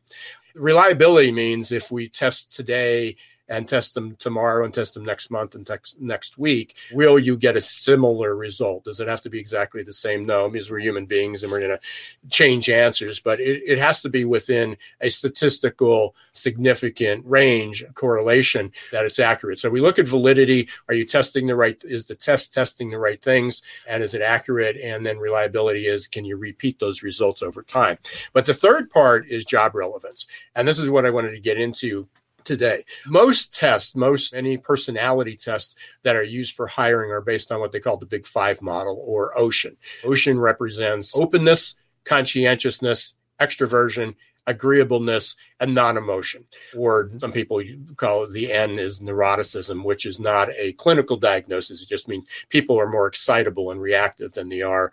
Reliability 0.53 1.31
means 1.31 1.71
if 1.71 1.91
we 1.91 2.07
test 2.07 2.55
today 2.55 3.17
and 3.47 3.67
test 3.67 3.93
them 3.93 4.15
tomorrow 4.17 4.65
and 4.65 4.73
test 4.73 4.93
them 4.93 5.05
next 5.05 5.29
month 5.29 5.55
and 5.55 5.65
text 5.65 5.99
next 6.01 6.37
week, 6.37 6.75
will 6.91 7.19
you 7.19 7.37
get 7.37 7.55
a 7.55 7.61
similar 7.61 8.35
result? 8.35 8.83
Does 8.85 8.99
it 8.99 9.07
have 9.07 9.21
to 9.21 9.29
be 9.29 9.39
exactly 9.39 9.83
the 9.83 9.93
same? 9.93 10.25
No, 10.25 10.49
because 10.49 10.71
we're 10.71 10.79
human 10.79 11.05
beings 11.05 11.43
and 11.43 11.51
we're 11.51 11.59
going 11.59 11.77
to 11.77 12.29
change 12.29 12.69
answers, 12.69 13.19
but 13.19 13.39
it, 13.39 13.61
it 13.65 13.77
has 13.77 14.01
to 14.01 14.09
be 14.09 14.25
within 14.25 14.77
a 15.01 15.09
statistical 15.09 16.15
significant 16.33 17.23
range 17.25 17.83
correlation 17.93 18.71
that 18.91 19.05
it's 19.05 19.19
accurate. 19.19 19.59
So 19.59 19.69
we 19.69 19.81
look 19.81 19.99
at 19.99 20.07
validity. 20.07 20.67
Are 20.89 20.95
you 20.95 21.05
testing 21.05 21.47
the 21.47 21.55
right? 21.55 21.79
Is 21.83 22.05
the 22.05 22.15
test 22.15 22.53
testing 22.53 22.89
the 22.89 22.97
right 22.97 23.21
things? 23.21 23.61
And 23.87 24.01
is 24.01 24.13
it 24.13 24.21
accurate? 24.21 24.77
And 24.77 25.05
then 25.05 25.17
reliability 25.17 25.87
is 25.87 26.07
can 26.07 26.25
you 26.25 26.37
repeat 26.37 26.79
those 26.79 27.03
results 27.03 27.43
over 27.43 27.61
time? 27.61 27.97
But 28.33 28.45
the 28.45 28.53
third 28.53 28.89
part 28.89 29.27
is 29.27 29.45
job 29.45 29.75
relevance. 29.75 30.25
And 30.55 30.67
this 30.67 30.79
is 30.79 30.89
what 30.89 31.05
I 31.05 31.11
wanted 31.11 31.31
to 31.31 31.39
get 31.39 31.59
into 31.59 32.07
today. 32.45 32.83
Most 33.05 33.53
tests, 33.53 33.95
most 33.95 34.33
any 34.33 34.57
personality 34.57 35.35
tests 35.35 35.75
that 36.03 36.15
are 36.15 36.23
used 36.23 36.55
for 36.55 36.67
hiring 36.67 37.11
are 37.11 37.21
based 37.21 37.51
on 37.51 37.59
what 37.59 37.71
they 37.71 37.79
call 37.79 37.97
the 37.97 38.05
Big 38.05 38.25
Five 38.25 38.61
model 38.61 39.01
or 39.05 39.33
OCEAN. 39.35 39.75
OCEAN 40.03 40.39
represents 40.39 41.15
openness, 41.17 41.75
conscientiousness, 42.05 43.15
extroversion, 43.41 44.15
agreeableness, 44.47 45.35
and 45.59 45.73
non 45.73 45.97
emotion. 45.97 46.45
Or 46.75 47.11
some 47.17 47.31
people 47.31 47.61
call 47.97 48.23
it 48.23 48.31
the 48.31 48.51
N 48.51 48.79
is 48.79 48.99
neuroticism, 48.99 49.83
which 49.83 50.05
is 50.05 50.19
not 50.19 50.49
a 50.51 50.73
clinical 50.73 51.17
diagnosis. 51.17 51.81
It 51.81 51.89
just 51.89 52.07
means 52.07 52.27
people 52.49 52.79
are 52.79 52.89
more 52.89 53.07
excitable 53.07 53.71
and 53.71 53.81
reactive 53.81 54.33
than 54.33 54.49
they 54.49 54.61
are 54.61 54.91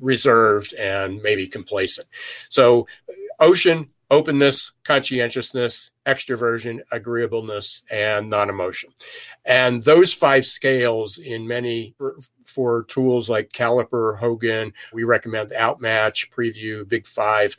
reserved 0.00 0.74
and 0.74 1.22
maybe 1.22 1.46
complacent. 1.46 2.06
So, 2.48 2.86
OCEAN 3.40 3.88
openness, 4.10 4.72
conscientiousness, 4.84 5.90
extroversion, 6.06 6.80
agreeableness, 6.92 7.82
and 7.90 8.30
non 8.30 8.48
emotion. 8.48 8.90
And 9.44 9.82
those 9.82 10.14
five 10.14 10.46
scales 10.46 11.18
in 11.18 11.46
many 11.46 11.94
for, 11.98 12.16
for, 12.44 12.84
tools 12.84 13.28
like 13.28 13.52
Caliper, 13.52 14.18
Hogan, 14.18 14.72
we 14.92 15.04
recommend 15.04 15.52
Outmatch, 15.52 16.30
Preview, 16.30 16.88
Big 16.88 17.06
Five. 17.06 17.56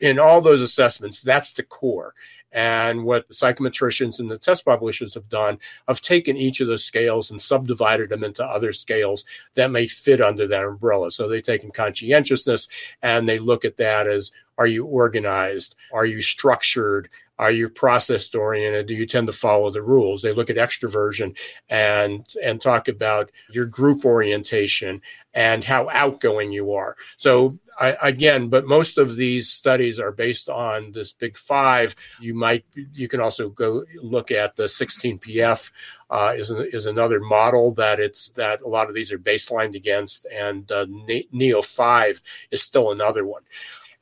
In 0.00 0.18
all 0.18 0.40
those 0.40 0.60
assessments, 0.60 1.22
that's 1.22 1.52
the 1.52 1.62
core. 1.62 2.14
And 2.52 3.04
what 3.04 3.28
the 3.28 3.34
psychometricians 3.34 4.18
and 4.18 4.30
the 4.30 4.38
test 4.38 4.64
publishers 4.64 5.14
have 5.14 5.28
done, 5.28 5.58
have 5.86 6.00
taken 6.00 6.36
each 6.36 6.60
of 6.60 6.66
those 6.66 6.84
scales 6.84 7.30
and 7.30 7.40
subdivided 7.40 8.10
them 8.10 8.24
into 8.24 8.44
other 8.44 8.72
scales 8.72 9.24
that 9.54 9.70
may 9.70 9.86
fit 9.86 10.20
under 10.20 10.46
that 10.46 10.64
umbrella. 10.64 11.10
So 11.12 11.28
they've 11.28 11.42
taken 11.42 11.70
conscientiousness 11.70 12.68
and 13.02 13.28
they 13.28 13.38
look 13.38 13.64
at 13.64 13.76
that 13.76 14.06
as 14.06 14.32
are 14.58 14.66
you 14.66 14.84
organized? 14.84 15.76
Are 15.92 16.04
you 16.04 16.20
structured? 16.20 17.08
Are 17.40 17.50
you 17.50 17.70
process 17.70 18.34
oriented? 18.34 18.86
Do 18.86 18.92
you 18.92 19.06
tend 19.06 19.26
to 19.28 19.32
follow 19.32 19.70
the 19.70 19.80
rules? 19.80 20.20
They 20.20 20.34
look 20.34 20.50
at 20.50 20.56
extroversion 20.56 21.34
and 21.70 22.26
and 22.44 22.60
talk 22.60 22.86
about 22.86 23.30
your 23.48 23.64
group 23.64 24.04
orientation 24.04 25.00
and 25.32 25.64
how 25.64 25.88
outgoing 25.88 26.52
you 26.52 26.74
are. 26.74 26.96
So 27.16 27.58
I, 27.80 27.96
again, 28.02 28.50
but 28.50 28.66
most 28.66 28.98
of 28.98 29.16
these 29.16 29.48
studies 29.48 29.98
are 29.98 30.12
based 30.12 30.50
on 30.50 30.92
this 30.92 31.14
big 31.14 31.38
five. 31.38 31.96
You 32.20 32.34
might 32.34 32.66
you 32.92 33.08
can 33.08 33.22
also 33.22 33.48
go 33.48 33.84
look 34.02 34.30
at 34.30 34.56
the 34.56 34.64
16PF 34.64 35.72
uh, 36.10 36.34
is 36.36 36.50
an, 36.50 36.68
is 36.74 36.84
another 36.84 37.20
model 37.20 37.72
that 37.76 37.98
it's 38.00 38.28
that 38.30 38.60
a 38.60 38.68
lot 38.68 38.90
of 38.90 38.94
these 38.94 39.12
are 39.12 39.18
baselined 39.18 39.76
against, 39.76 40.26
and 40.30 40.70
uh, 40.70 40.84
Neo 41.32 41.62
five 41.62 42.20
is 42.50 42.62
still 42.62 42.90
another 42.90 43.24
one. 43.24 43.44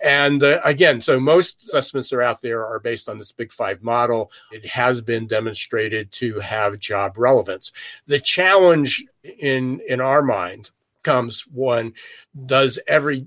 And 0.00 0.42
uh, 0.42 0.60
again, 0.64 1.02
so 1.02 1.18
most 1.18 1.64
assessments 1.64 2.10
that 2.10 2.16
are 2.16 2.22
out 2.22 2.40
there 2.40 2.64
are 2.64 2.78
based 2.78 3.08
on 3.08 3.18
this 3.18 3.32
Big 3.32 3.52
Five 3.52 3.82
model. 3.82 4.30
It 4.52 4.64
has 4.66 5.00
been 5.00 5.26
demonstrated 5.26 6.12
to 6.12 6.38
have 6.40 6.78
job 6.78 7.18
relevance. 7.18 7.72
The 8.06 8.20
challenge 8.20 9.04
in 9.24 9.80
in 9.88 10.00
our 10.00 10.22
mind 10.22 10.70
comes 11.02 11.42
one 11.48 11.94
does 12.46 12.78
every 12.86 13.26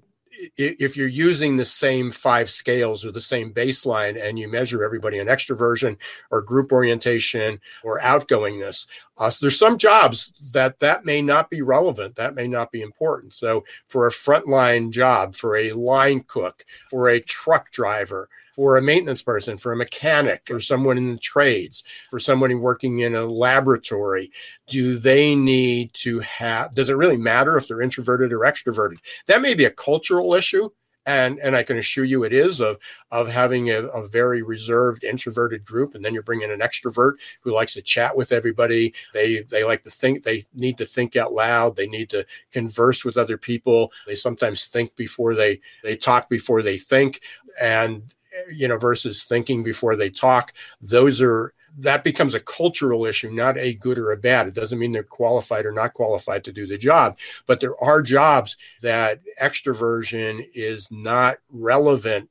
if 0.58 0.98
you're 0.98 1.08
using 1.08 1.56
the 1.56 1.66
same 1.66 2.12
five 2.12 2.50
scales 2.50 3.06
or 3.06 3.12
the 3.12 3.22
same 3.22 3.54
baseline 3.54 4.22
and 4.22 4.40
you 4.40 4.48
measure 4.48 4.84
everybody 4.84 5.20
in 5.20 5.28
extroversion 5.28 5.98
or 6.32 6.42
group 6.42 6.72
orientation 6.72 7.60
or 7.84 8.00
outgoingness 8.00 8.88
uh, 9.22 9.32
there's 9.40 9.60
some 9.60 9.78
jobs 9.78 10.34
that 10.52 10.80
that 10.80 11.06
may 11.06 11.22
not 11.22 11.50
be 11.50 11.62
relevant 11.62 12.16
that 12.16 12.34
may 12.34 12.48
not 12.48 12.72
be 12.72 12.82
important. 12.82 13.34
So 13.34 13.64
for 13.88 14.08
a 14.08 14.12
frontline 14.12 14.90
job 14.90 15.36
for 15.36 15.56
a 15.56 15.72
line 15.74 16.24
cook 16.28 16.66
for 16.90 17.10
a 17.10 17.20
truck 17.20 17.72
driver 17.72 18.30
for 18.56 18.78
a 18.78 18.82
maintenance 18.82 19.22
person, 19.22 19.58
for 19.58 19.72
a 19.72 19.78
mechanic, 19.78 20.50
or 20.52 20.60
someone 20.60 20.98
in 20.98 21.12
the 21.14 21.20
trades, 21.20 21.84
for 22.10 22.20
someone 22.20 22.60
working 22.60 23.00
in 23.00 23.16
a 23.16 23.26
laboratory? 23.26 24.32
Do 24.68 24.98
they 24.98 25.36
need 25.36 25.94
to 25.96 26.20
have, 26.20 26.76
does 26.76 26.90
it 26.90 26.98
really 26.98 27.18
matter 27.18 27.58
if 27.58 27.68
they're 27.68 27.82
introverted 27.82 28.34
or 28.34 28.40
extroverted? 28.40 28.98
That 29.28 29.42
may 29.42 29.54
be 29.54 29.66
a 29.66 29.72
cultural 29.72 30.34
issue. 30.34 30.70
And, 31.08 31.40
and 31.40 31.56
I 31.56 31.64
can 31.64 31.80
assure 31.80 32.06
you 32.06 32.24
it 32.24 32.32
is 32.32 32.60
of, 32.60 32.78
of 33.10 33.28
having 33.28 33.72
a, 33.72 33.88
a 33.88 34.08
very 34.08 34.44
reserved 34.44 35.04
introverted 35.04 35.66
group. 35.66 35.96
And 35.96 36.06
then 36.06 36.14
you 36.14 36.22
bring 36.22 36.44
in 36.44 36.52
an 36.52 36.60
extrovert 36.60 37.14
who 37.42 37.52
likes 37.52 37.74
to 37.74 37.82
chat 37.82 38.16
with 38.16 38.32
everybody. 38.32 38.94
They, 39.12 39.42
they 39.50 39.64
like 39.64 39.82
to 39.86 39.90
think, 39.90 40.24
they 40.24 40.46
need 40.54 40.78
to 40.78 40.86
think 40.86 41.16
out 41.16 41.34
loud. 41.34 41.76
They 41.76 41.88
need 41.88 42.12
to 42.12 42.24
converse 42.52 43.04
with 43.04 43.18
other 43.18 43.36
people. 43.36 43.92
They 44.06 44.14
sometimes 44.14 44.68
think 44.68 44.96
before 44.96 45.34
they, 45.34 45.60
they 45.84 45.96
talk 45.96 46.30
before 46.30 46.62
they 46.62 46.78
think. 46.78 47.22
And 47.60 48.14
you 48.54 48.68
know, 48.68 48.78
versus 48.78 49.24
thinking 49.24 49.64
before 49.64 49.96
they 49.96 50.10
talk. 50.10 50.54
Those 50.82 51.22
are 51.22 51.54
that 51.78 52.04
becomes 52.04 52.34
a 52.34 52.40
cultural 52.40 53.06
issue, 53.06 53.32
not 53.32 53.58
a 53.58 53.74
good 53.74 53.98
or 53.98 54.12
a 54.12 54.18
bad. 54.18 54.48
It 54.48 54.54
doesn't 54.54 54.78
mean 54.78 54.92
they're 54.92 55.04
qualified 55.04 55.66
or 55.66 55.72
not 55.72 55.94
qualified 55.94 56.44
to 56.46 56.52
do 56.52 56.68
the 56.68 56.78
job, 56.78 57.18
but 57.48 57.62
there 57.62 57.82
are 57.82 58.02
jobs 58.02 58.58
that 58.82 59.22
extroversion 59.42 60.46
is 60.54 60.90
not 60.92 61.38
relevant 61.50 62.30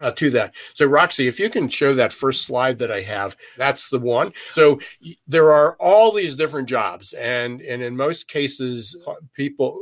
uh, 0.00 0.10
to 0.12 0.30
that. 0.30 0.52
So, 0.74 0.84
Roxy, 0.84 1.26
if 1.26 1.40
you 1.40 1.48
can 1.48 1.68
show 1.68 1.94
that 1.94 2.12
first 2.12 2.42
slide 2.42 2.78
that 2.80 2.92
I 2.92 3.00
have, 3.02 3.34
that's 3.56 3.88
the 3.88 3.98
one. 3.98 4.32
So, 4.50 4.78
there 5.26 5.52
are 5.52 5.74
all 5.80 6.12
these 6.12 6.36
different 6.36 6.68
jobs, 6.68 7.14
and 7.14 7.62
and 7.62 7.82
in 7.82 7.96
most 7.96 8.28
cases, 8.28 8.96
people 9.32 9.80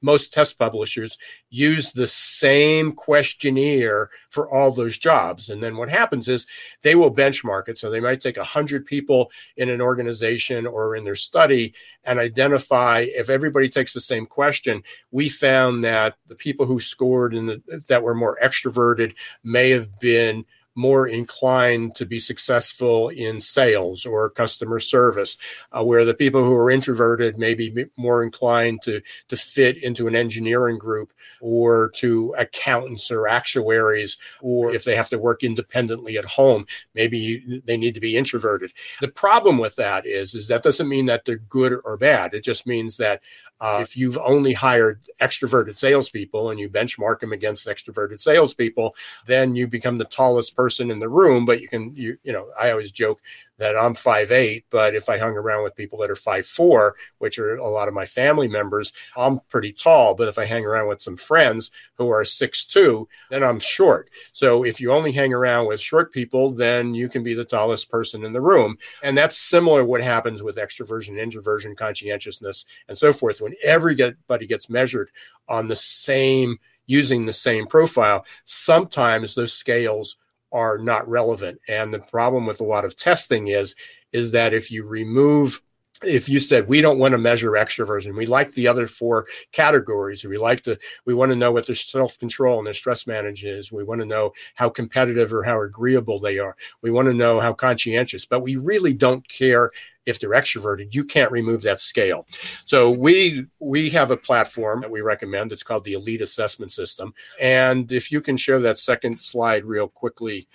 most 0.00 0.32
test 0.32 0.58
publishers 0.58 1.18
use 1.50 1.92
the 1.92 2.06
same 2.06 2.92
questionnaire 2.92 4.10
for 4.30 4.50
all 4.50 4.70
those 4.70 4.98
jobs. 4.98 5.48
And 5.48 5.62
then 5.62 5.76
what 5.76 5.88
happens 5.88 6.28
is 6.28 6.46
they 6.82 6.94
will 6.94 7.14
benchmark 7.14 7.68
it. 7.68 7.78
So 7.78 7.90
they 7.90 8.00
might 8.00 8.20
take 8.20 8.36
100 8.36 8.86
people 8.86 9.30
in 9.56 9.70
an 9.70 9.80
organization 9.80 10.66
or 10.66 10.96
in 10.96 11.04
their 11.04 11.14
study 11.14 11.74
and 12.04 12.18
identify 12.18 13.06
if 13.08 13.28
everybody 13.30 13.68
takes 13.68 13.92
the 13.92 14.00
same 14.00 14.26
question. 14.26 14.82
We 15.10 15.28
found 15.28 15.84
that 15.84 16.16
the 16.26 16.34
people 16.34 16.66
who 16.66 16.80
scored 16.80 17.32
the, 17.32 17.62
that 17.88 18.02
were 18.02 18.14
more 18.14 18.38
extroverted 18.42 19.14
may 19.42 19.70
have 19.70 19.98
been 20.00 20.44
more 20.74 21.06
inclined 21.06 21.94
to 21.94 22.06
be 22.06 22.18
successful 22.18 23.08
in 23.10 23.40
sales 23.40 24.06
or 24.06 24.30
customer 24.30 24.80
service, 24.80 25.36
uh, 25.72 25.84
where 25.84 26.04
the 26.04 26.14
people 26.14 26.42
who 26.42 26.54
are 26.54 26.70
introverted 26.70 27.38
may 27.38 27.54
be 27.54 27.86
more 27.96 28.22
inclined 28.22 28.80
to, 28.82 29.00
to 29.28 29.36
fit 29.36 29.82
into 29.82 30.06
an 30.06 30.16
engineering 30.16 30.78
group 30.78 31.12
or 31.40 31.90
to 31.94 32.34
accountants 32.38 33.10
or 33.10 33.28
actuaries, 33.28 34.16
or 34.40 34.74
if 34.74 34.84
they 34.84 34.96
have 34.96 35.08
to 35.08 35.18
work 35.18 35.42
independently 35.42 36.16
at 36.16 36.24
home, 36.24 36.66
maybe 36.94 37.62
they 37.66 37.76
need 37.76 37.94
to 37.94 38.00
be 38.00 38.16
introverted. 38.16 38.72
The 39.00 39.08
problem 39.08 39.58
with 39.58 39.76
that 39.76 40.06
is, 40.06 40.34
is 40.34 40.48
that 40.48 40.62
doesn't 40.62 40.88
mean 40.88 41.06
that 41.06 41.24
they're 41.24 41.36
good 41.36 41.74
or 41.84 41.96
bad. 41.96 42.34
It 42.34 42.44
just 42.44 42.66
means 42.66 42.96
that 42.96 43.20
uh, 43.62 43.78
if 43.80 43.96
you've 43.96 44.18
only 44.18 44.54
hired 44.54 45.00
extroverted 45.20 45.76
salespeople 45.76 46.50
and 46.50 46.58
you 46.58 46.68
benchmark 46.68 47.20
them 47.20 47.32
against 47.32 47.68
extroverted 47.68 48.20
salespeople, 48.20 48.96
then 49.26 49.54
you 49.54 49.68
become 49.68 49.98
the 49.98 50.04
tallest 50.04 50.56
person 50.56 50.90
in 50.90 50.98
the 50.98 51.08
room. 51.08 51.46
But 51.46 51.60
you 51.60 51.68
can, 51.68 51.94
you, 51.94 52.18
you 52.24 52.32
know, 52.32 52.48
I 52.60 52.72
always 52.72 52.90
joke 52.90 53.20
that 53.62 53.76
I'm 53.76 53.94
five 53.94 54.32
eight, 54.32 54.64
but 54.70 54.96
if 54.96 55.08
I 55.08 55.18
hung 55.18 55.36
around 55.36 55.62
with 55.62 55.76
people 55.76 56.00
that 56.00 56.10
are 56.10 56.16
five 56.16 56.44
four, 56.44 56.96
which 57.18 57.38
are 57.38 57.54
a 57.54 57.68
lot 57.68 57.86
of 57.86 57.94
my 57.94 58.04
family 58.04 58.48
members, 58.48 58.92
I'm 59.16 59.38
pretty 59.48 59.72
tall. 59.72 60.16
But 60.16 60.26
if 60.26 60.36
I 60.36 60.46
hang 60.46 60.64
around 60.64 60.88
with 60.88 61.00
some 61.00 61.16
friends 61.16 61.70
who 61.94 62.08
are 62.08 62.24
six 62.24 62.66
two, 62.66 63.08
then 63.30 63.44
I'm 63.44 63.60
short. 63.60 64.10
So 64.32 64.64
if 64.64 64.80
you 64.80 64.90
only 64.90 65.12
hang 65.12 65.32
around 65.32 65.68
with 65.68 65.78
short 65.78 66.12
people, 66.12 66.52
then 66.52 66.92
you 66.92 67.08
can 67.08 67.22
be 67.22 67.34
the 67.34 67.44
tallest 67.44 67.88
person 67.88 68.24
in 68.24 68.32
the 68.32 68.40
room. 68.40 68.78
And 69.00 69.16
that's 69.16 69.38
similar 69.38 69.84
what 69.84 70.02
happens 70.02 70.42
with 70.42 70.56
extroversion, 70.56 71.22
introversion, 71.22 71.76
conscientiousness, 71.76 72.66
and 72.88 72.98
so 72.98 73.12
forth. 73.12 73.40
When 73.40 73.54
everybody 73.62 74.48
gets 74.48 74.68
measured 74.68 75.10
on 75.48 75.68
the 75.68 75.76
same 75.76 76.58
using 76.86 77.26
the 77.26 77.32
same 77.32 77.68
profile, 77.68 78.26
sometimes 78.44 79.36
those 79.36 79.52
scales 79.52 80.16
are 80.52 80.78
not 80.78 81.08
relevant. 81.08 81.58
And 81.68 81.92
the 81.92 81.98
problem 81.98 82.46
with 82.46 82.60
a 82.60 82.64
lot 82.64 82.84
of 82.84 82.96
testing 82.96 83.48
is 83.48 83.74
is 84.12 84.32
that 84.32 84.52
if 84.52 84.70
you 84.70 84.86
remove 84.86 85.62
if 86.04 86.28
you 86.28 86.40
said 86.40 86.68
we 86.68 86.80
don't 86.80 86.98
want 86.98 87.12
to 87.12 87.18
measure 87.18 87.52
extroversion 87.52 88.16
we 88.16 88.26
like 88.26 88.50
the 88.52 88.66
other 88.66 88.86
four 88.86 89.26
categories 89.52 90.24
we 90.24 90.36
like 90.36 90.62
to 90.62 90.76
we 91.04 91.14
want 91.14 91.30
to 91.30 91.36
know 91.36 91.52
what 91.52 91.66
their 91.66 91.76
self-control 91.76 92.58
and 92.58 92.66
their 92.66 92.74
stress 92.74 93.06
management 93.06 93.56
is 93.56 93.70
we 93.70 93.84
want 93.84 94.00
to 94.00 94.06
know 94.06 94.32
how 94.54 94.68
competitive 94.68 95.32
or 95.32 95.42
how 95.42 95.60
agreeable 95.60 96.18
they 96.18 96.38
are 96.38 96.56
we 96.82 96.90
want 96.90 97.06
to 97.06 97.14
know 97.14 97.38
how 97.38 97.52
conscientious 97.52 98.26
but 98.26 98.40
we 98.40 98.56
really 98.56 98.92
don't 98.92 99.26
care 99.28 99.70
if 100.06 100.18
they're 100.18 100.30
extroverted, 100.30 100.94
you 100.94 101.04
can't 101.04 101.30
remove 101.30 101.62
that 101.62 101.80
scale. 101.80 102.26
So 102.64 102.90
we 102.90 103.46
we 103.58 103.90
have 103.90 104.10
a 104.10 104.16
platform 104.16 104.80
that 104.80 104.90
we 104.90 105.00
recommend. 105.00 105.52
It's 105.52 105.62
called 105.62 105.84
the 105.84 105.92
Elite 105.94 106.22
Assessment 106.22 106.72
System. 106.72 107.14
And 107.40 107.90
if 107.92 108.10
you 108.10 108.20
can 108.20 108.36
show 108.36 108.60
that 108.60 108.78
second 108.78 109.20
slide 109.20 109.64
real 109.64 109.88
quickly, 109.88 110.48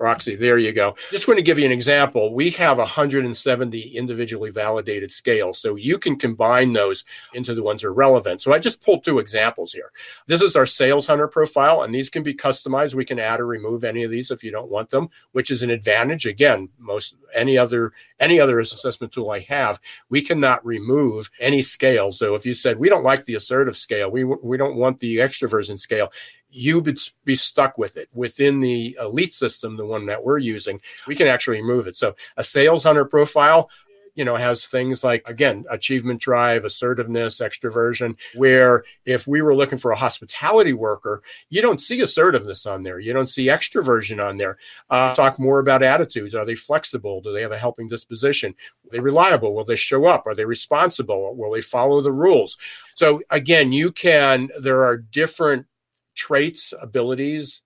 Roxy, 0.00 0.36
there 0.36 0.58
you 0.58 0.72
go. 0.72 0.96
Just 1.10 1.28
want 1.28 1.38
to 1.38 1.42
give 1.42 1.58
you 1.58 1.66
an 1.66 1.72
example. 1.72 2.34
We 2.34 2.50
have 2.50 2.78
170 2.78 3.80
individually 3.80 4.50
validated 4.50 5.12
scales, 5.12 5.58
so 5.58 5.76
you 5.76 5.98
can 5.98 6.16
combine 6.16 6.72
those 6.72 7.04
into 7.34 7.54
the 7.54 7.62
ones 7.62 7.82
that 7.82 7.88
are 7.88 7.94
relevant. 7.94 8.42
So 8.42 8.52
I 8.52 8.58
just 8.58 8.82
pulled 8.82 9.04
two 9.04 9.18
examples 9.18 9.72
here. 9.72 9.92
This 10.26 10.42
is 10.42 10.56
our 10.56 10.66
sales 10.66 11.06
hunter 11.06 11.28
profile, 11.28 11.82
and 11.82 11.94
these 11.94 12.10
can 12.10 12.22
be 12.22 12.34
customized. 12.34 12.94
We 12.94 13.04
can 13.04 13.18
add 13.18 13.40
or 13.40 13.46
remove 13.46 13.84
any 13.84 14.04
of 14.04 14.10
these 14.10 14.30
if 14.30 14.44
you 14.44 14.50
don't 14.50 14.70
want 14.70 14.90
them, 14.90 15.08
which 15.32 15.50
is 15.50 15.62
an 15.62 15.70
advantage. 15.70 16.26
Again, 16.26 16.68
most 16.78 17.16
any 17.34 17.58
other 17.58 17.92
any 18.20 18.40
other 18.40 18.58
assessment 18.58 19.12
tool 19.12 19.30
I 19.30 19.40
have, 19.40 19.80
we 20.08 20.22
cannot 20.22 20.64
remove 20.64 21.30
any 21.40 21.62
scale. 21.62 22.12
So 22.12 22.34
if 22.34 22.44
you 22.44 22.54
said 22.54 22.78
we 22.78 22.88
don't 22.88 23.04
like 23.04 23.24
the 23.24 23.34
assertive 23.34 23.76
scale, 23.76 24.10
we 24.10 24.24
we 24.24 24.56
don't 24.56 24.76
want 24.76 24.98
the 24.98 25.16
extroversion 25.16 25.78
scale, 25.78 26.12
you 26.50 26.80
would 26.80 26.98
be 27.24 27.36
stuck 27.36 27.78
with 27.78 27.96
it 27.96 28.08
within 28.14 28.60
the 28.60 28.96
elite 29.00 29.34
system, 29.34 29.76
the 29.76 29.86
one 29.86 30.06
that 30.06 30.24
we're 30.24 30.38
using. 30.38 30.80
We 31.06 31.14
can 31.14 31.26
actually 31.26 31.60
remove 31.60 31.86
it. 31.86 31.96
So 31.96 32.14
a 32.36 32.44
sales 32.44 32.84
hunter 32.84 33.04
profile, 33.04 33.70
you 34.14 34.24
know, 34.24 34.34
has 34.34 34.66
things 34.66 35.04
like, 35.04 35.22
again, 35.28 35.64
achievement 35.70 36.20
drive, 36.20 36.64
assertiveness, 36.64 37.38
extroversion, 37.38 38.16
where 38.34 38.82
if 39.04 39.28
we 39.28 39.42
were 39.42 39.54
looking 39.54 39.78
for 39.78 39.92
a 39.92 39.96
hospitality 39.96 40.72
worker, 40.72 41.22
you 41.50 41.62
don't 41.62 41.80
see 41.80 42.00
assertiveness 42.00 42.66
on 42.66 42.82
there. 42.82 42.98
You 42.98 43.12
don't 43.12 43.28
see 43.28 43.46
extroversion 43.46 44.20
on 44.20 44.36
there. 44.36 44.58
Uh, 44.90 45.14
talk 45.14 45.38
more 45.38 45.60
about 45.60 45.84
attitudes. 45.84 46.34
Are 46.34 46.44
they 46.44 46.56
flexible? 46.56 47.20
Do 47.20 47.32
they 47.32 47.42
have 47.42 47.52
a 47.52 47.58
helping 47.58 47.88
disposition? 47.88 48.56
Are 48.86 48.90
they 48.90 48.98
reliable? 48.98 49.54
Will 49.54 49.64
they 49.64 49.76
show 49.76 50.06
up? 50.06 50.26
Are 50.26 50.34
they 50.34 50.46
responsible? 50.46 51.36
Will 51.36 51.52
they 51.52 51.60
follow 51.60 52.00
the 52.00 52.10
rules? 52.10 52.58
So 52.96 53.22
again, 53.30 53.70
you 53.70 53.92
can, 53.92 54.48
there 54.60 54.82
are 54.82 54.96
different 54.96 55.67
traits, 56.18 56.74
abilities, 56.78 57.62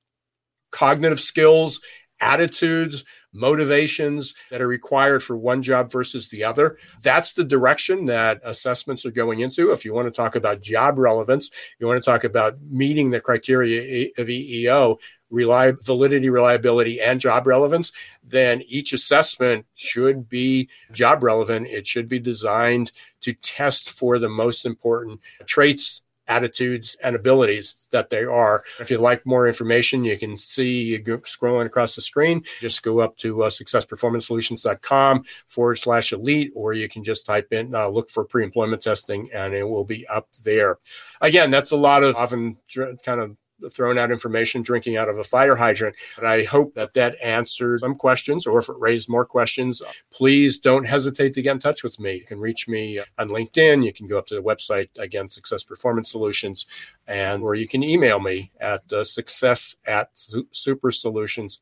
cognitive 0.70 1.18
skills, 1.18 1.80
attitudes, 2.20 3.04
motivations 3.32 4.34
that 4.50 4.60
are 4.60 4.68
required 4.68 5.22
for 5.22 5.36
one 5.36 5.62
job 5.62 5.90
versus 5.90 6.28
the 6.28 6.44
other. 6.44 6.78
That's 7.02 7.32
the 7.32 7.44
direction 7.44 8.06
that 8.06 8.40
assessments 8.44 9.04
are 9.04 9.10
going 9.10 9.40
into. 9.40 9.72
If 9.72 9.84
you 9.84 9.92
want 9.92 10.06
to 10.06 10.12
talk 10.12 10.36
about 10.36 10.60
job 10.60 10.98
relevance, 10.98 11.50
you 11.80 11.86
want 11.86 12.02
to 12.02 12.08
talk 12.08 12.22
about 12.22 12.60
meeting 12.62 13.10
the 13.10 13.20
criteria 13.20 14.10
of 14.18 14.28
EEO, 14.28 14.98
validity, 15.30 16.28
reliability, 16.28 17.00
and 17.00 17.18
job 17.20 17.46
relevance, 17.46 17.90
then 18.22 18.62
each 18.68 18.92
assessment 18.92 19.66
should 19.74 20.28
be 20.28 20.68
job 20.92 21.24
relevant. 21.24 21.66
It 21.66 21.86
should 21.86 22.06
be 22.06 22.20
designed 22.20 22.92
to 23.22 23.32
test 23.32 23.90
for 23.90 24.18
the 24.18 24.28
most 24.28 24.64
important 24.64 25.20
traits 25.46 26.02
attitudes 26.28 26.96
and 27.02 27.16
abilities 27.16 27.74
that 27.90 28.10
they 28.10 28.24
are. 28.24 28.62
If 28.80 28.90
you'd 28.90 29.00
like 29.00 29.26
more 29.26 29.46
information, 29.46 30.04
you 30.04 30.18
can 30.18 30.36
see 30.36 30.98
scrolling 30.98 31.66
across 31.66 31.94
the 31.94 32.02
screen. 32.02 32.44
Just 32.60 32.82
go 32.82 33.00
up 33.00 33.16
to 33.18 33.42
uh, 33.42 33.50
successperformancesolutions.com 33.50 35.24
forward 35.48 35.76
slash 35.76 36.12
elite, 36.12 36.52
or 36.54 36.72
you 36.72 36.88
can 36.88 37.04
just 37.04 37.26
type 37.26 37.52
in, 37.52 37.74
uh, 37.74 37.88
look 37.88 38.10
for 38.10 38.24
pre 38.24 38.44
employment 38.44 38.82
testing, 38.82 39.28
and 39.34 39.54
it 39.54 39.64
will 39.64 39.84
be 39.84 40.06
up 40.08 40.28
there. 40.44 40.78
Again, 41.20 41.50
that's 41.50 41.70
a 41.70 41.76
lot 41.76 42.02
of 42.02 42.16
often 42.16 42.56
kind 43.04 43.20
of 43.20 43.36
throwing 43.72 43.98
out 43.98 44.10
information, 44.10 44.62
drinking 44.62 44.96
out 44.96 45.08
of 45.08 45.18
a 45.18 45.24
fire 45.24 45.56
hydrant. 45.56 45.96
But 46.16 46.26
I 46.26 46.44
hope 46.44 46.74
that 46.74 46.94
that 46.94 47.16
answers 47.22 47.80
some 47.80 47.94
questions, 47.94 48.46
or 48.46 48.58
if 48.58 48.68
it 48.68 48.76
raised 48.78 49.08
more 49.08 49.24
questions, 49.24 49.82
please 50.12 50.58
don't 50.58 50.84
hesitate 50.84 51.34
to 51.34 51.42
get 51.42 51.52
in 51.52 51.58
touch 51.58 51.82
with 51.82 51.98
me. 52.00 52.14
You 52.14 52.24
can 52.24 52.40
reach 52.40 52.68
me 52.68 53.00
on 53.18 53.28
LinkedIn. 53.28 53.84
You 53.84 53.92
can 53.92 54.06
go 54.06 54.18
up 54.18 54.26
to 54.26 54.34
the 54.34 54.42
website 54.42 54.88
again, 54.98 55.28
Success 55.28 55.64
Performance 55.64 56.10
Solutions, 56.10 56.66
and 57.06 57.42
or 57.42 57.54
you 57.54 57.68
can 57.68 57.82
email 57.82 58.20
me 58.20 58.50
at 58.60 58.90
uh, 58.92 59.04
success 59.04 59.76
at 59.86 60.10
super 60.50 60.90
solutions. 60.90 61.60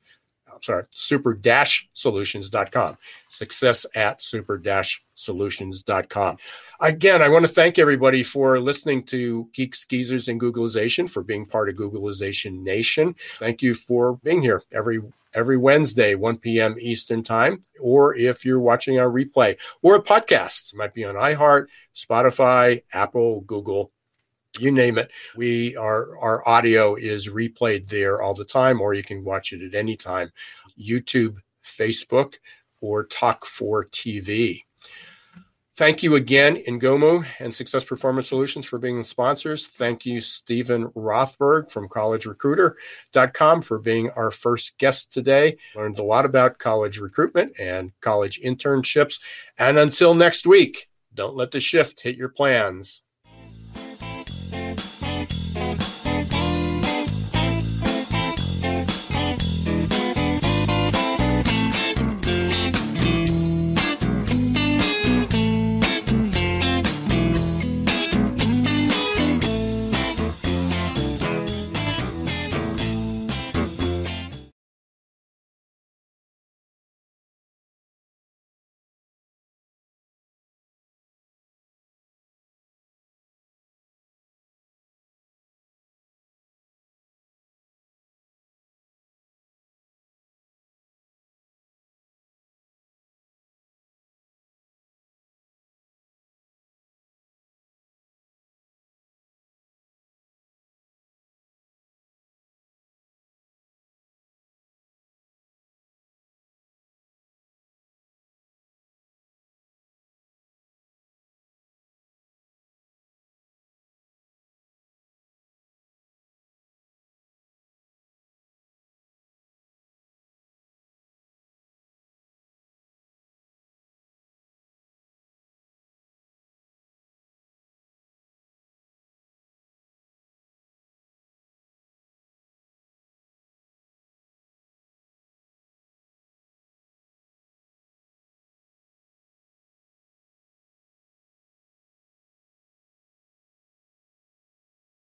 I'm 0.53 0.62
sorry, 0.62 0.84
super 0.90 1.38
solutions.com. 1.92 2.98
Success 3.28 3.86
at 3.94 4.20
super 4.20 4.59
dash 4.59 5.03
solutions.com. 5.14 6.38
Again, 6.80 7.22
I 7.22 7.28
want 7.28 7.44
to 7.44 7.53
thank 7.53 7.78
everybody 7.78 8.22
for 8.22 8.59
listening 8.59 9.05
to 9.05 9.48
Geeks 9.53 9.84
Geezers 9.84 10.28
and 10.28 10.40
Googlization 10.40 11.09
for 11.09 11.22
being 11.22 11.44
part 11.44 11.68
of 11.68 11.76
Googlization 11.76 12.62
Nation. 12.62 13.14
Thank 13.38 13.62
you 13.62 13.74
for 13.74 14.16
being 14.24 14.42
here 14.42 14.62
every 14.72 15.01
every 15.34 15.57
Wednesday, 15.57 16.14
1 16.14 16.38
p.m. 16.38 16.76
Eastern 16.80 17.22
Time, 17.22 17.62
or 17.80 18.16
if 18.16 18.44
you're 18.44 18.59
watching 18.59 18.98
our 18.98 19.09
replay 19.09 19.57
or 19.82 19.94
a 19.94 20.03
podcast, 20.03 20.72
it 20.72 20.76
might 20.76 20.94
be 20.94 21.05
on 21.05 21.14
iHeart, 21.14 21.66
Spotify, 21.94 22.82
Apple, 22.92 23.42
Google, 23.42 23.92
you 24.59 24.72
name 24.72 24.98
it. 24.98 25.11
We 25.36 25.76
our 25.76 26.18
our 26.18 26.48
audio 26.48 26.94
is 26.94 27.28
replayed 27.28 27.88
there 27.88 28.22
all 28.22 28.34
the 28.34 28.44
time, 28.44 28.80
or 28.80 28.94
you 28.94 29.03
can 29.03 29.24
watch 29.24 29.53
it 29.53 29.62
at 29.62 29.74
any 29.74 29.96
time. 29.96 30.32
YouTube, 30.78 31.36
Facebook, 31.64 32.36
or 32.80 33.05
Talk 33.05 33.46
for 33.46 33.84
TV. 33.84 34.62
Thank 35.76 36.03
you 36.03 36.16
again, 36.16 36.57
Ngomu 36.68 37.24
and 37.38 37.55
Success 37.55 37.84
Performance 37.84 38.28
Solutions 38.28 38.66
for 38.66 38.78
being 38.78 39.03
sponsors. 39.03 39.66
Thank 39.66 40.05
you, 40.05 40.20
Steven 40.20 40.88
Rothberg 40.88 41.70
from 41.70 41.88
collegerecruiter.com 41.88 43.62
for 43.62 43.78
being 43.78 44.11
our 44.11 44.30
first 44.30 44.76
guest 44.76 45.11
today. 45.11 45.57
Learned 45.74 45.98
a 45.98 46.05
lot 46.05 46.26
about 46.26 46.59
college 46.59 46.98
recruitment 46.98 47.59
and 47.59 47.92
college 48.03 48.42
internships. 48.42 49.20
And 49.57 49.78
until 49.78 50.14
next 50.14 50.46
week, 50.46 50.86
don't 51.14 51.34
let 51.34 51.51
the 51.51 51.61
shift 51.61 52.03
hit 52.03 52.14
your 52.14 52.28
plans. 52.28 53.01